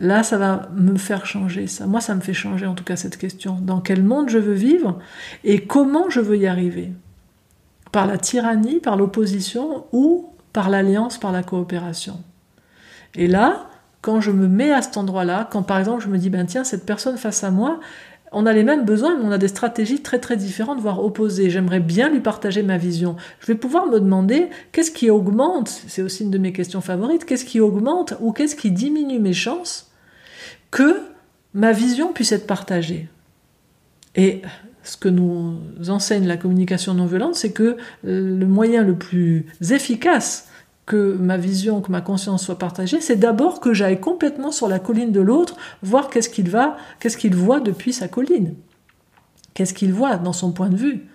Là, 0.00 0.22
ça 0.22 0.38
va 0.38 0.68
me 0.74 0.96
faire 0.96 1.26
changer 1.26 1.66
ça. 1.66 1.86
Moi, 1.86 2.00
ça 2.00 2.14
me 2.14 2.20
fait 2.20 2.32
changer 2.32 2.66
en 2.66 2.74
tout 2.74 2.84
cas 2.84 2.96
cette 2.96 3.16
question. 3.16 3.58
Dans 3.60 3.80
quel 3.80 4.02
monde 4.02 4.28
je 4.28 4.38
veux 4.38 4.54
vivre 4.54 4.98
et 5.44 5.64
comment 5.66 6.10
je 6.10 6.20
veux 6.20 6.38
y 6.38 6.46
arriver? 6.46 6.90
Par 7.92 8.06
la 8.06 8.18
tyrannie, 8.18 8.80
par 8.80 8.96
l'opposition 8.96 9.84
ou 9.92 10.30
par 10.52 10.70
l'alliance, 10.70 11.18
par 11.18 11.32
la 11.32 11.42
coopération? 11.42 12.20
Et 13.14 13.26
là, 13.26 13.68
quand 14.00 14.20
je 14.20 14.30
me 14.30 14.48
mets 14.48 14.72
à 14.72 14.82
cet 14.82 14.96
endroit-là, 14.96 15.48
quand 15.50 15.62
par 15.62 15.78
exemple 15.78 16.02
je 16.02 16.08
me 16.08 16.18
dis, 16.18 16.30
ben 16.30 16.46
tiens, 16.46 16.64
cette 16.64 16.86
personne 16.86 17.18
face 17.18 17.44
à 17.44 17.50
moi, 17.50 17.78
on 18.32 18.46
a 18.46 18.52
les 18.52 18.62
mêmes 18.62 18.84
besoins, 18.84 19.18
mais 19.18 19.24
on 19.24 19.32
a 19.32 19.38
des 19.38 19.48
stratégies 19.48 20.02
très 20.02 20.18
très 20.18 20.36
différentes, 20.36 20.80
voire 20.80 21.04
opposées. 21.04 21.50
J'aimerais 21.50 21.80
bien 21.80 22.08
lui 22.08 22.20
partager 22.20 22.62
ma 22.62 22.78
vision. 22.78 23.16
Je 23.40 23.46
vais 23.46 23.56
pouvoir 23.56 23.86
me 23.86 23.98
demander 23.98 24.48
qu'est-ce 24.72 24.90
qui 24.90 25.10
augmente, 25.10 25.68
c'est 25.68 26.02
aussi 26.02 26.24
une 26.24 26.30
de 26.30 26.38
mes 26.38 26.52
questions 26.52 26.80
favorites, 26.80 27.24
qu'est-ce 27.24 27.44
qui 27.44 27.60
augmente 27.60 28.14
ou 28.20 28.32
qu'est-ce 28.32 28.54
qui 28.54 28.70
diminue 28.70 29.18
mes 29.18 29.32
chances 29.32 29.90
que 30.70 31.00
ma 31.54 31.72
vision 31.72 32.12
puisse 32.12 32.32
être 32.32 32.46
partagée? 32.46 33.08
Et 34.14 34.42
ce 34.82 34.96
que 34.96 35.08
nous 35.08 35.58
enseigne 35.88 36.26
la 36.26 36.36
communication 36.36 36.94
non 36.94 37.06
violente, 37.06 37.34
c'est 37.34 37.52
que 37.52 37.76
le 38.04 38.46
moyen 38.46 38.82
le 38.82 38.94
plus 38.94 39.46
efficace 39.70 40.48
que 40.90 41.16
ma 41.20 41.36
vision, 41.36 41.80
que 41.80 41.92
ma 41.92 42.00
conscience 42.00 42.44
soit 42.44 42.58
partagée, 42.58 43.00
c'est 43.00 43.14
d'abord 43.14 43.60
que 43.60 43.72
j'aille 43.72 44.00
complètement 44.00 44.50
sur 44.50 44.66
la 44.66 44.80
colline 44.80 45.12
de 45.12 45.20
l'autre, 45.20 45.54
voir 45.84 46.10
qu'est-ce 46.10 46.28
qu'il 46.28 46.50
va, 46.50 46.76
qu'est-ce 46.98 47.16
qu'il 47.16 47.36
voit 47.36 47.60
depuis 47.60 47.92
sa 47.92 48.08
colline, 48.08 48.56
qu'est-ce 49.54 49.72
qu'il 49.72 49.92
voit 49.92 50.16
dans 50.16 50.32
son 50.32 50.50
point 50.50 50.68
de 50.68 50.74
vue. 50.74 51.06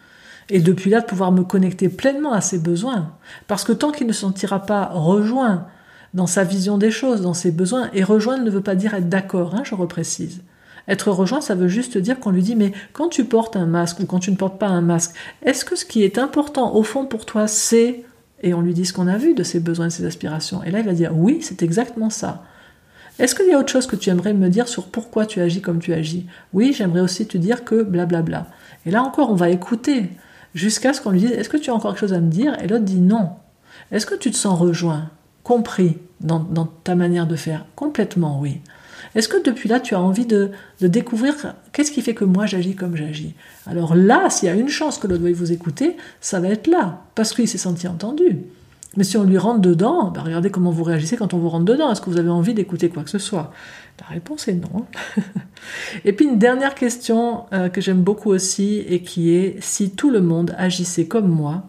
Et 0.50 0.62
depuis 0.62 0.90
là, 0.90 1.02
de 1.02 1.06
pouvoir 1.06 1.34
me 1.34 1.44
connecter 1.44 1.90
pleinement 1.90 2.32
à 2.32 2.40
ses 2.40 2.58
besoins. 2.58 3.12
Parce 3.48 3.66
que 3.66 3.74
tant 3.74 3.92
qu'il 3.92 4.08
ne 4.08 4.14
se 4.14 4.22
sentira 4.22 4.66
pas 4.66 4.86
rejoint 4.94 5.68
dans 6.14 6.28
sa 6.28 6.46
vision 6.46 6.78
des 6.78 6.92
choses, 6.92 7.22
dans 7.22 7.34
ses 7.34 7.52
besoins, 7.52 7.90
et 7.92 8.06
rejoindre 8.06 8.46
ne 8.46 8.52
veut 8.52 8.62
pas 8.62 8.76
dire 8.76 8.94
être 8.94 9.10
d'accord, 9.10 9.56
hein, 9.56 9.64
je 9.66 9.76
reprécise. 9.76 10.42
Être 10.88 11.12
rejoint, 11.12 11.42
ça 11.42 11.54
veut 11.56 11.68
juste 11.68 11.98
dire 11.98 12.22
qu'on 12.22 12.32
lui 12.32 12.44
dit 12.44 12.56
mais 12.56 12.72
quand 12.94 13.10
tu 13.10 13.26
portes 13.26 13.58
un 13.58 13.66
masque 13.66 14.00
ou 14.00 14.06
quand 14.06 14.20
tu 14.20 14.32
ne 14.32 14.38
portes 14.38 14.58
pas 14.58 14.68
un 14.68 14.80
masque, 14.80 15.18
est-ce 15.42 15.66
que 15.66 15.76
ce 15.76 15.84
qui 15.84 16.04
est 16.04 16.18
important 16.18 16.76
au 16.76 16.84
fond 16.84 17.06
pour 17.06 17.26
toi, 17.26 17.50
c'est 17.50 18.06
et 18.46 18.54
on 18.54 18.62
lui 18.62 18.76
dit 18.76 18.86
ce 18.86 18.94
qu'on 18.94 19.08
a 19.08 19.18
vu 19.18 19.34
de 19.34 19.44
ses 19.44 19.60
besoins 19.60 19.88
et 19.88 19.90
ses 19.90 20.06
aspirations. 20.06 20.64
Et 20.64 20.70
là, 20.70 20.80
il 20.80 20.86
va 20.86 20.94
dire 20.94 21.12
oui, 21.18 21.40
c'est 21.42 21.64
exactement 21.64 22.12
ça. 22.12 22.46
Est-ce 23.18 23.34
qu'il 23.34 23.48
y 23.48 23.54
a 23.54 23.58
autre 23.58 23.72
chose 23.72 23.88
que 23.88 23.96
tu 23.96 24.10
aimerais 24.12 24.34
me 24.34 24.50
dire 24.50 24.68
sur 24.68 24.86
pourquoi 24.86 25.26
tu 25.26 25.42
agis 25.42 25.62
comme 25.62 25.80
tu 25.80 25.94
agis? 25.94 26.28
Oui, 26.54 26.72
j'aimerais 26.72 27.00
aussi 27.02 27.26
te 27.26 27.40
dire 27.40 27.64
que 27.64 27.82
blablabla. 27.82 28.46
Et 28.86 28.92
là 28.92 29.02
encore, 29.02 29.32
on 29.32 29.36
va 29.36 29.50
écouter. 29.50 30.12
jusqu'à 30.54 30.94
ce 30.94 31.02
qu'on 31.02 31.10
lui 31.10 31.22
dise 31.22 31.32
Est-ce 31.32 31.50
que 31.50 31.58
tu 31.58 31.72
as 31.72 31.74
encore 31.74 31.94
quelque 31.94 32.02
chose 32.02 32.14
à 32.14 32.22
me 32.22 32.30
dire? 32.30 32.56
Et 32.64 32.68
l'autre 32.68 32.86
dit 32.86 33.02
non. 33.02 33.32
Est-ce 33.92 34.06
que 34.06 34.16
tu 34.16 34.30
te 34.30 34.36
sens 34.36 34.60
rejoint, 34.60 35.10
compris 35.44 35.98
dans, 36.22 36.40
ta 36.84 36.94
manière 36.94 37.26
de 37.26 37.36
faire? 37.36 37.66
Complètement 37.76 38.40
oui. 38.40 38.62
Est-ce 39.16 39.30
que 39.30 39.42
depuis 39.42 39.70
là, 39.70 39.80
tu 39.80 39.96
as 39.96 40.02
envie 40.02 40.26
de, 40.26 40.52
découvrir 40.82 41.34
qu'est-ce 41.72 41.92
qui 41.92 42.02
fait 42.02 42.14
que 42.14 42.26
moi 42.26 42.46
j'agis 42.46 42.76
comme 42.76 42.96
j'agis? 42.96 43.34
Alors 43.66 43.96
là, 43.96 44.30
s'il 44.30 44.48
y 44.48 44.52
a 44.52 44.56
une 44.56 44.70
chance 44.70 45.00
que 45.00 45.08
l'autre 45.08 45.24
veuille 45.24 45.34
vous 45.34 45.54
écouter, 45.54 45.96
ça 46.20 46.40
va 46.40 46.50
être 46.50 46.68
là, 46.68 47.04
parce 47.16 47.34
qu'il 47.34 47.48
s'est 47.48 47.58
senti 47.58 47.88
entendu. 47.88 48.40
Mais 48.98 49.04
si 49.04 49.18
on 49.18 49.24
lui 49.24 49.38
rentre 49.38 49.60
dedans, 49.60 50.12
bah, 50.12 50.22
regardez 50.24 50.50
comment 50.50 50.72
vous 50.72 50.84
réagissez 50.84 51.18
quand 51.18 51.34
on 51.34 51.38
vous 51.38 51.50
rentre 51.50 51.66
dedans. 51.66 51.92
Est-ce 51.92 52.02
que 52.02 52.10
vous 52.10 52.18
avez 52.18 52.30
envie 52.30 52.54
d'écouter 52.54 52.90
quoi 52.90 53.04
que 53.04 53.10
ce 53.10 53.20
soit? 53.20 53.52
La 54.00 54.08
réponse 54.08 54.48
est 54.48 54.54
non. 54.54 54.86
et 56.06 56.14
puis 56.14 56.26
une 56.26 56.38
dernière 56.38 56.76
question 56.76 57.46
euh, 57.54 57.70
que 57.70 57.82
j'aime 57.82 58.02
beaucoup 58.02 58.30
aussi 58.30 58.80
et 58.88 59.02
qui 59.02 59.32
est 59.32 59.62
si 59.62 59.92
tout 59.92 60.10
le 60.10 60.22
monde 60.22 60.56
agissait 60.58 61.08
comme 61.08 61.28
moi, 61.28 61.66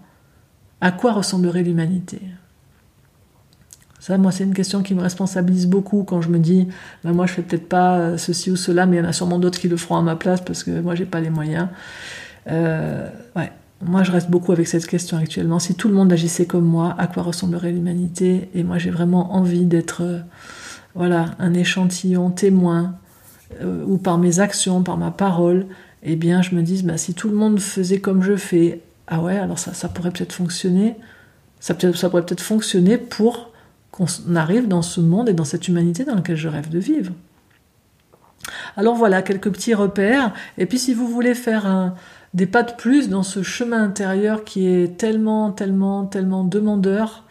à 0.80 0.92
quoi 0.92 1.12
ressemblerait 1.12 1.62
l'humanité? 1.62 2.20
Ça, 4.06 4.16
moi, 4.18 4.30
c'est 4.30 4.44
une 4.44 4.54
question 4.54 4.84
qui 4.84 4.94
me 4.94 5.02
responsabilise 5.02 5.66
beaucoup 5.66 6.04
quand 6.04 6.20
je 6.20 6.28
me 6.28 6.38
dis, 6.38 6.68
ben, 7.02 7.12
moi, 7.12 7.26
je 7.26 7.32
fais 7.32 7.42
peut-être 7.42 7.68
pas 7.68 7.98
euh, 7.98 8.16
ceci 8.16 8.52
ou 8.52 8.56
cela, 8.56 8.86
mais 8.86 8.98
il 8.98 9.00
y 9.00 9.02
en 9.02 9.08
a 9.08 9.12
sûrement 9.12 9.40
d'autres 9.40 9.58
qui 9.58 9.66
le 9.66 9.76
feront 9.76 9.96
à 9.96 10.02
ma 10.02 10.14
place 10.14 10.40
parce 10.40 10.62
que 10.62 10.80
moi, 10.80 10.94
j'ai 10.94 11.06
pas 11.06 11.18
les 11.18 11.28
moyens. 11.28 11.66
Euh, 12.48 13.08
ouais, 13.34 13.50
moi, 13.84 14.04
je 14.04 14.12
reste 14.12 14.30
beaucoup 14.30 14.52
avec 14.52 14.68
cette 14.68 14.86
question 14.86 15.18
actuellement. 15.18 15.58
Si 15.58 15.74
tout 15.74 15.88
le 15.88 15.94
monde 15.94 16.12
agissait 16.12 16.46
comme 16.46 16.64
moi, 16.64 16.94
à 16.98 17.08
quoi 17.08 17.24
ressemblerait 17.24 17.72
l'humanité? 17.72 18.48
Et 18.54 18.62
moi, 18.62 18.78
j'ai 18.78 18.90
vraiment 18.90 19.34
envie 19.34 19.64
d'être, 19.64 20.04
euh, 20.04 20.20
voilà, 20.94 21.32
un 21.40 21.52
échantillon 21.52 22.30
témoin, 22.30 22.94
euh, 23.60 23.82
ou 23.86 23.98
par 23.98 24.18
mes 24.18 24.38
actions, 24.38 24.84
par 24.84 24.98
ma 24.98 25.10
parole. 25.10 25.66
Eh 26.04 26.14
bien, 26.14 26.42
je 26.42 26.54
me 26.54 26.62
dis, 26.62 26.84
bah, 26.84 26.96
si 26.96 27.12
tout 27.12 27.28
le 27.28 27.34
monde 27.34 27.58
faisait 27.58 27.98
comme 27.98 28.22
je 28.22 28.36
fais, 28.36 28.82
ah 29.08 29.20
ouais, 29.20 29.36
alors 29.36 29.58
ça, 29.58 29.74
ça 29.74 29.88
pourrait 29.88 30.12
peut-être 30.12 30.32
fonctionner. 30.32 30.94
Ça, 31.58 31.74
pourrait 31.74 32.24
peut-être 32.24 32.40
fonctionner 32.40 32.98
pour 32.98 33.50
qu'on 33.96 34.36
arrive 34.36 34.68
dans 34.68 34.82
ce 34.82 35.00
monde 35.00 35.28
et 35.28 35.32
dans 35.32 35.44
cette 35.44 35.68
humanité 35.68 36.04
dans 36.04 36.14
laquelle 36.14 36.36
je 36.36 36.48
rêve 36.48 36.68
de 36.68 36.78
vivre. 36.78 37.12
Alors 38.76 38.94
voilà, 38.94 39.22
quelques 39.22 39.50
petits 39.50 39.74
repères. 39.74 40.34
Et 40.58 40.66
puis 40.66 40.78
si 40.78 40.92
vous 40.92 41.08
voulez 41.08 41.34
faire 41.34 41.94
des 42.34 42.46
pas 42.46 42.62
de 42.62 42.72
plus 42.72 43.08
dans 43.08 43.22
ce 43.22 43.42
chemin 43.42 43.82
intérieur 43.82 44.44
qui 44.44 44.68
est 44.68 44.98
tellement, 44.98 45.50
tellement, 45.50 46.04
tellement 46.04 46.44
demandeur 46.44 47.24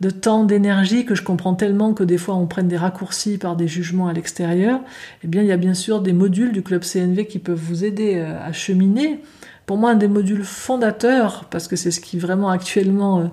de 0.00 0.10
temps, 0.10 0.44
d'énergie, 0.44 1.06
que 1.06 1.14
je 1.14 1.22
comprends 1.22 1.54
tellement 1.54 1.94
que 1.94 2.04
des 2.04 2.18
fois 2.18 2.34
on 2.34 2.46
prenne 2.46 2.68
des 2.68 2.76
raccourcis 2.76 3.38
par 3.38 3.56
des 3.56 3.68
jugements 3.68 4.08
à 4.08 4.12
l'extérieur, 4.12 4.80
eh 5.22 5.28
bien 5.28 5.40
il 5.40 5.48
y 5.48 5.52
a 5.52 5.56
bien 5.56 5.72
sûr 5.72 6.02
des 6.02 6.12
modules 6.12 6.52
du 6.52 6.62
club 6.62 6.82
CNV 6.82 7.26
qui 7.26 7.38
peuvent 7.38 7.58
vous 7.58 7.84
aider 7.84 8.16
euh, 8.16 8.38
à 8.44 8.52
cheminer. 8.52 9.20
Pour 9.66 9.78
moi, 9.78 9.90
un 9.90 9.94
des 9.94 10.08
modules 10.08 10.44
fondateurs, 10.44 11.46
parce 11.50 11.68
que 11.68 11.76
c'est 11.76 11.90
ce 11.90 12.00
qui 12.00 12.18
vraiment 12.18 12.50
actuellement 12.50 13.20
euh, 13.20 13.24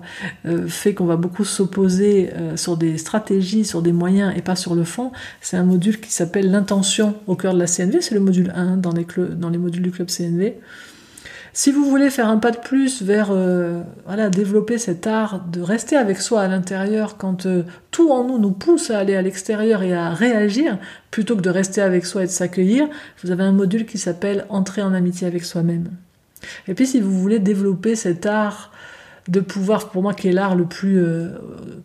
euh, 0.46 0.66
fait 0.66 0.94
qu'on 0.94 1.04
va 1.04 1.16
beaucoup 1.16 1.44
s'opposer 1.44 2.30
sur 2.56 2.76
des 2.76 2.96
stratégies, 2.98 3.64
sur 3.64 3.82
des 3.82 3.92
moyens 3.92 4.32
et 4.36 4.42
pas 4.42 4.56
sur 4.56 4.74
le 4.74 4.84
fond, 4.84 5.12
c'est 5.40 5.56
un 5.56 5.64
module 5.64 6.00
qui 6.00 6.12
s'appelle 6.12 6.50
l'intention 6.50 7.14
au 7.26 7.36
cœur 7.36 7.54
de 7.54 7.58
la 7.58 7.66
CNV, 7.66 8.00
c'est 8.00 8.14
le 8.14 8.20
module 8.20 8.52
1 8.54 8.78
dans 8.78 8.92
les, 8.92 9.58
modules 9.58 9.82
du 9.82 9.90
club 9.90 10.08
CNV. 10.08 10.54
Si 11.54 11.70
vous 11.70 11.84
voulez 11.84 12.08
faire 12.08 12.28
un 12.28 12.38
pas 12.38 12.50
de 12.50 12.56
plus 12.56 13.02
vers 13.02 13.28
euh, 13.30 13.82
voilà, 14.06 14.30
développer 14.30 14.78
cet 14.78 15.06
art 15.06 15.44
de 15.52 15.60
rester 15.60 15.96
avec 15.96 16.18
soi 16.18 16.40
à 16.40 16.48
l'intérieur 16.48 17.18
quand 17.18 17.44
euh, 17.44 17.64
tout 17.90 18.10
en 18.10 18.24
nous 18.24 18.38
nous 18.38 18.52
pousse 18.52 18.90
à 18.90 18.98
aller 18.98 19.14
à 19.14 19.20
l'extérieur 19.20 19.82
et 19.82 19.92
à 19.92 20.10
réagir, 20.10 20.78
plutôt 21.10 21.36
que 21.36 21.42
de 21.42 21.50
rester 21.50 21.82
avec 21.82 22.06
soi 22.06 22.22
et 22.22 22.26
de 22.26 22.30
s'accueillir, 22.30 22.88
vous 23.22 23.32
avez 23.32 23.42
un 23.42 23.52
module 23.52 23.84
qui 23.84 23.98
s'appelle 23.98 24.46
Entrer 24.48 24.80
en 24.82 24.94
amitié 24.94 25.26
avec 25.26 25.44
soi-même. 25.44 25.90
Et 26.68 26.74
puis 26.74 26.86
si 26.86 27.00
vous 27.00 27.12
voulez 27.12 27.38
développer 27.38 27.96
cet 27.96 28.26
art 28.26 28.72
de 29.28 29.40
pouvoir, 29.40 29.90
pour 29.90 30.02
moi 30.02 30.14
qui 30.14 30.28
est 30.28 30.32
l'art 30.32 30.56
le 30.56 30.64
plus 30.64 30.98
euh, 30.98 31.28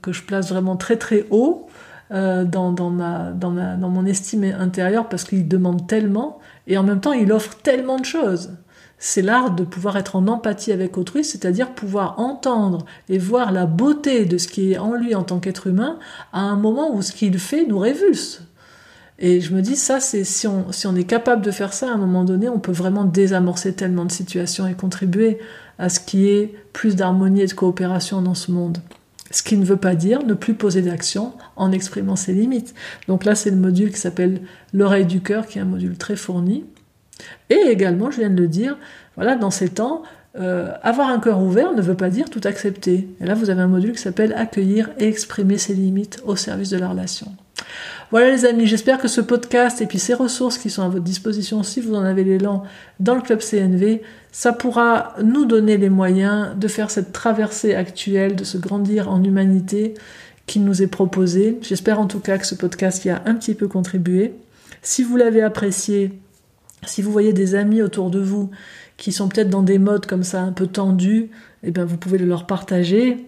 que 0.02 0.12
je 0.12 0.24
place 0.24 0.50
vraiment 0.50 0.76
très 0.76 0.98
très 0.98 1.26
haut, 1.30 1.68
dans, 2.10 2.72
dans, 2.72 2.90
dans 3.34 3.90
mon 3.90 4.06
estime 4.06 4.46
intérieure 4.46 5.10
parce 5.10 5.26
qu'il 5.26 5.46
demande 5.46 5.88
tellement 5.88 6.40
et 6.66 6.78
en 6.78 6.84
même 6.84 7.02
temps 7.02 7.12
il 7.12 7.34
offre 7.34 7.58
tellement 7.58 8.00
de 8.00 8.06
choses 8.06 8.52
c'est 9.00 9.22
l'art 9.22 9.52
de 9.52 9.64
pouvoir 9.64 9.98
être 9.98 10.16
en 10.16 10.28
empathie 10.28 10.72
avec 10.72 10.98
autrui, 10.98 11.24
c'est-à-dire 11.24 11.74
pouvoir 11.74 12.20
entendre 12.20 12.86
et 13.10 13.18
voir 13.18 13.52
la 13.52 13.66
beauté 13.66 14.26
de 14.26 14.38
ce 14.38 14.48
qui 14.48 14.74
est 14.74 14.78
en 14.78 14.94
lui 14.94 15.14
en 15.14 15.24
tant 15.24 15.40
qu'être 15.40 15.68
humain 15.68 16.00
à 16.34 16.42
un 16.42 16.56
moment 16.56 16.94
où 16.96 17.02
ce 17.02 17.12
qu'il 17.12 17.38
fait 17.38 17.66
nous 17.66 17.80
révulse. 17.80 18.47
Et 19.20 19.42
je 19.42 19.54
me 19.54 19.62
dis, 19.62 19.76
ça, 19.76 20.00
c'est 20.00 20.24
si 20.24 20.48
on, 20.48 20.96
est 20.96 21.04
capable 21.04 21.44
de 21.44 21.50
faire 21.50 21.74
ça 21.74 21.90
à 21.90 21.94
un 21.94 21.98
moment 21.98 22.24
donné, 22.24 22.50
on 22.50 22.60
peut 22.60 22.72
vraiment 22.72 23.04
désamorcer 23.04 23.74
tellement 23.74 24.06
de 24.06 24.12
situations 24.12 24.68
et 24.68 24.76
contribuer 24.76 25.40
à 25.80 25.90
ce 25.90 26.00
qui 26.00 26.28
est 26.28 26.54
plus 26.72 26.96
d'harmonie 26.96 27.42
et 27.42 27.48
de 27.48 27.54
coopération 27.54 28.22
dans 28.22 28.36
ce 28.36 28.52
monde. 28.52 28.78
Ce 29.32 29.44
qui 29.44 29.58
ne 29.58 29.66
veut 29.66 29.78
pas 29.78 29.96
dire 29.96 30.24
ne 30.24 30.36
plus 30.36 30.54
poser 30.54 30.82
d'action 30.82 31.34
en 31.56 31.72
exprimant 31.72 32.16
ses 32.16 32.34
limites. 32.34 32.76
Donc 33.08 33.26
là, 33.26 33.34
c'est 33.34 33.50
le 33.50 33.58
module 33.58 33.92
qui 33.92 34.00
s'appelle 34.00 34.42
l'oreille 34.72 35.06
du 35.06 35.22
cœur, 35.22 35.48
qui 35.48 35.58
est 35.58 35.62
un 35.62 35.66
module 35.66 35.98
très 35.98 36.16
fourni. 36.16 36.66
Et 37.50 37.56
également, 37.56 38.12
je 38.12 38.20
viens 38.20 38.30
de 38.30 38.40
le 38.40 38.48
dire, 38.48 38.78
voilà, 39.16 39.36
dans 39.36 39.52
ces 39.52 39.70
temps, 39.70 40.04
euh, 40.40 40.72
avoir 40.84 41.10
un 41.10 41.20
cœur 41.20 41.42
ouvert 41.42 41.74
ne 41.74 41.82
veut 41.82 41.96
pas 41.96 42.12
dire 42.12 42.30
tout 42.30 42.42
accepter. 42.44 43.10
Et 43.20 43.26
là, 43.26 43.34
vous 43.34 43.50
avez 43.50 43.62
un 43.62 43.68
module 43.68 43.94
qui 43.94 44.02
s'appelle 44.02 44.34
accueillir 44.34 44.92
et 45.00 45.08
exprimer 45.08 45.58
ses 45.58 45.74
limites 45.74 46.22
au 46.26 46.36
service 46.36 46.70
de 46.70 46.78
la 46.78 46.90
relation. 46.90 47.32
Voilà 48.10 48.32
les 48.32 48.46
amis, 48.46 48.66
j'espère 48.66 49.00
que 49.00 49.10
ce 49.10 49.20
podcast 49.20 49.82
et 49.82 49.86
puis 49.86 50.00
ces 50.00 50.14
ressources 50.14 50.58
qui 50.58 50.70
sont 50.70 50.82
à 50.82 50.88
votre 50.88 51.04
disposition 51.04 51.62
si 51.62 51.82
vous 51.82 51.94
en 51.94 52.04
avez 52.04 52.24
l'élan 52.24 52.64
dans 53.02 53.16
le 53.16 53.22
club 53.22 53.40
CNV, 53.40 54.02
ça 54.32 54.54
pourra 54.54 55.14
nous 55.22 55.44
donner 55.44 55.76
les 55.76 55.90
moyens 55.90 56.56
de 56.56 56.70
faire 56.70 56.90
cette 56.90 57.12
traversée 57.12 57.76
actuelle, 57.76 58.38
de 58.38 58.46
se 58.46 58.58
grandir 58.58 59.10
en 59.10 59.22
humanité 59.22 59.94
qui 60.46 60.62
nous 60.62 60.82
est 60.82 60.88
proposée. 60.88 61.58
J'espère 61.62 62.00
en 62.00 62.06
tout 62.06 62.22
cas 62.22 62.38
que 62.38 62.46
ce 62.46 62.56
podcast 62.56 63.04
y 63.04 63.10
a 63.10 63.22
un 63.26 63.36
petit 63.36 63.56
peu 63.56 63.68
contribué. 63.68 64.36
Si 64.82 65.04
vous 65.04 65.18
l'avez 65.18 65.42
apprécié, 65.42 66.14
si 66.86 67.02
vous 67.02 67.12
voyez 67.12 67.34
des 67.34 67.56
amis 67.56 67.82
autour 67.82 68.10
de 68.10 68.20
vous 68.20 68.50
qui 68.96 69.12
sont 69.12 69.28
peut-être 69.28 69.50
dans 69.50 69.64
des 69.64 69.80
modes 69.80 70.06
comme 70.06 70.24
ça 70.24 70.42
un 70.42 70.54
peu 70.54 70.68
tendus, 70.68 71.30
eh 71.62 71.72
bien 71.72 71.84
vous 71.84 71.98
pouvez 71.98 72.18
le 72.18 72.26
leur 72.26 72.48
partager. 72.48 73.28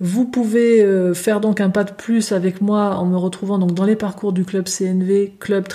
Vous 0.00 0.24
pouvez 0.24 0.82
euh, 0.82 1.12
faire 1.12 1.40
donc 1.40 1.60
un 1.60 1.68
pas 1.68 1.84
de 1.84 1.92
plus 1.92 2.32
avec 2.32 2.62
moi 2.62 2.96
en 2.96 3.04
me 3.04 3.18
retrouvant 3.18 3.58
donc 3.58 3.74
dans 3.74 3.84
les 3.84 3.96
parcours 3.96 4.32
du 4.32 4.44
club 4.44 4.66
CNV, 4.66 5.34
club. 5.38 5.66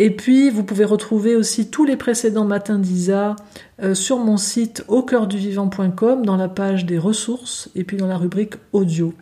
Et 0.00 0.10
puis, 0.10 0.48
vous 0.48 0.62
pouvez 0.62 0.84
retrouver 0.84 1.36
aussi 1.36 1.70
tous 1.70 1.84
les 1.84 1.96
précédents 1.96 2.44
matins 2.44 2.78
d'ISA 2.78 3.36
euh, 3.82 3.94
sur 3.94 4.18
mon 4.18 4.36
site 4.36 4.84
au 4.88 5.02
cœur 5.02 5.26
du 5.26 5.36
vivant.com 5.36 6.24
dans 6.24 6.36
la 6.36 6.48
page 6.48 6.86
des 6.86 6.98
ressources 6.98 7.68
et 7.74 7.84
puis 7.84 7.96
dans 7.96 8.06
la 8.06 8.16
rubrique 8.16 8.54
audio. 8.72 9.12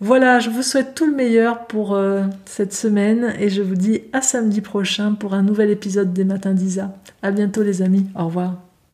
Voilà, 0.00 0.38
je 0.38 0.50
vous 0.50 0.62
souhaite 0.62 0.94
tout 0.94 1.06
le 1.06 1.14
meilleur 1.14 1.66
pour 1.66 1.94
euh, 1.94 2.22
cette 2.46 2.72
semaine 2.72 3.34
et 3.38 3.48
je 3.48 3.62
vous 3.62 3.76
dis 3.76 4.02
à 4.12 4.22
samedi 4.22 4.60
prochain 4.60 5.14
pour 5.14 5.34
un 5.34 5.42
nouvel 5.42 5.70
épisode 5.70 6.12
des 6.12 6.24
Matins 6.24 6.54
d'Isa. 6.54 6.94
À 7.22 7.30
bientôt 7.30 7.62
les 7.62 7.82
amis, 7.82 8.06
au 8.18 8.26
revoir. 8.26 8.73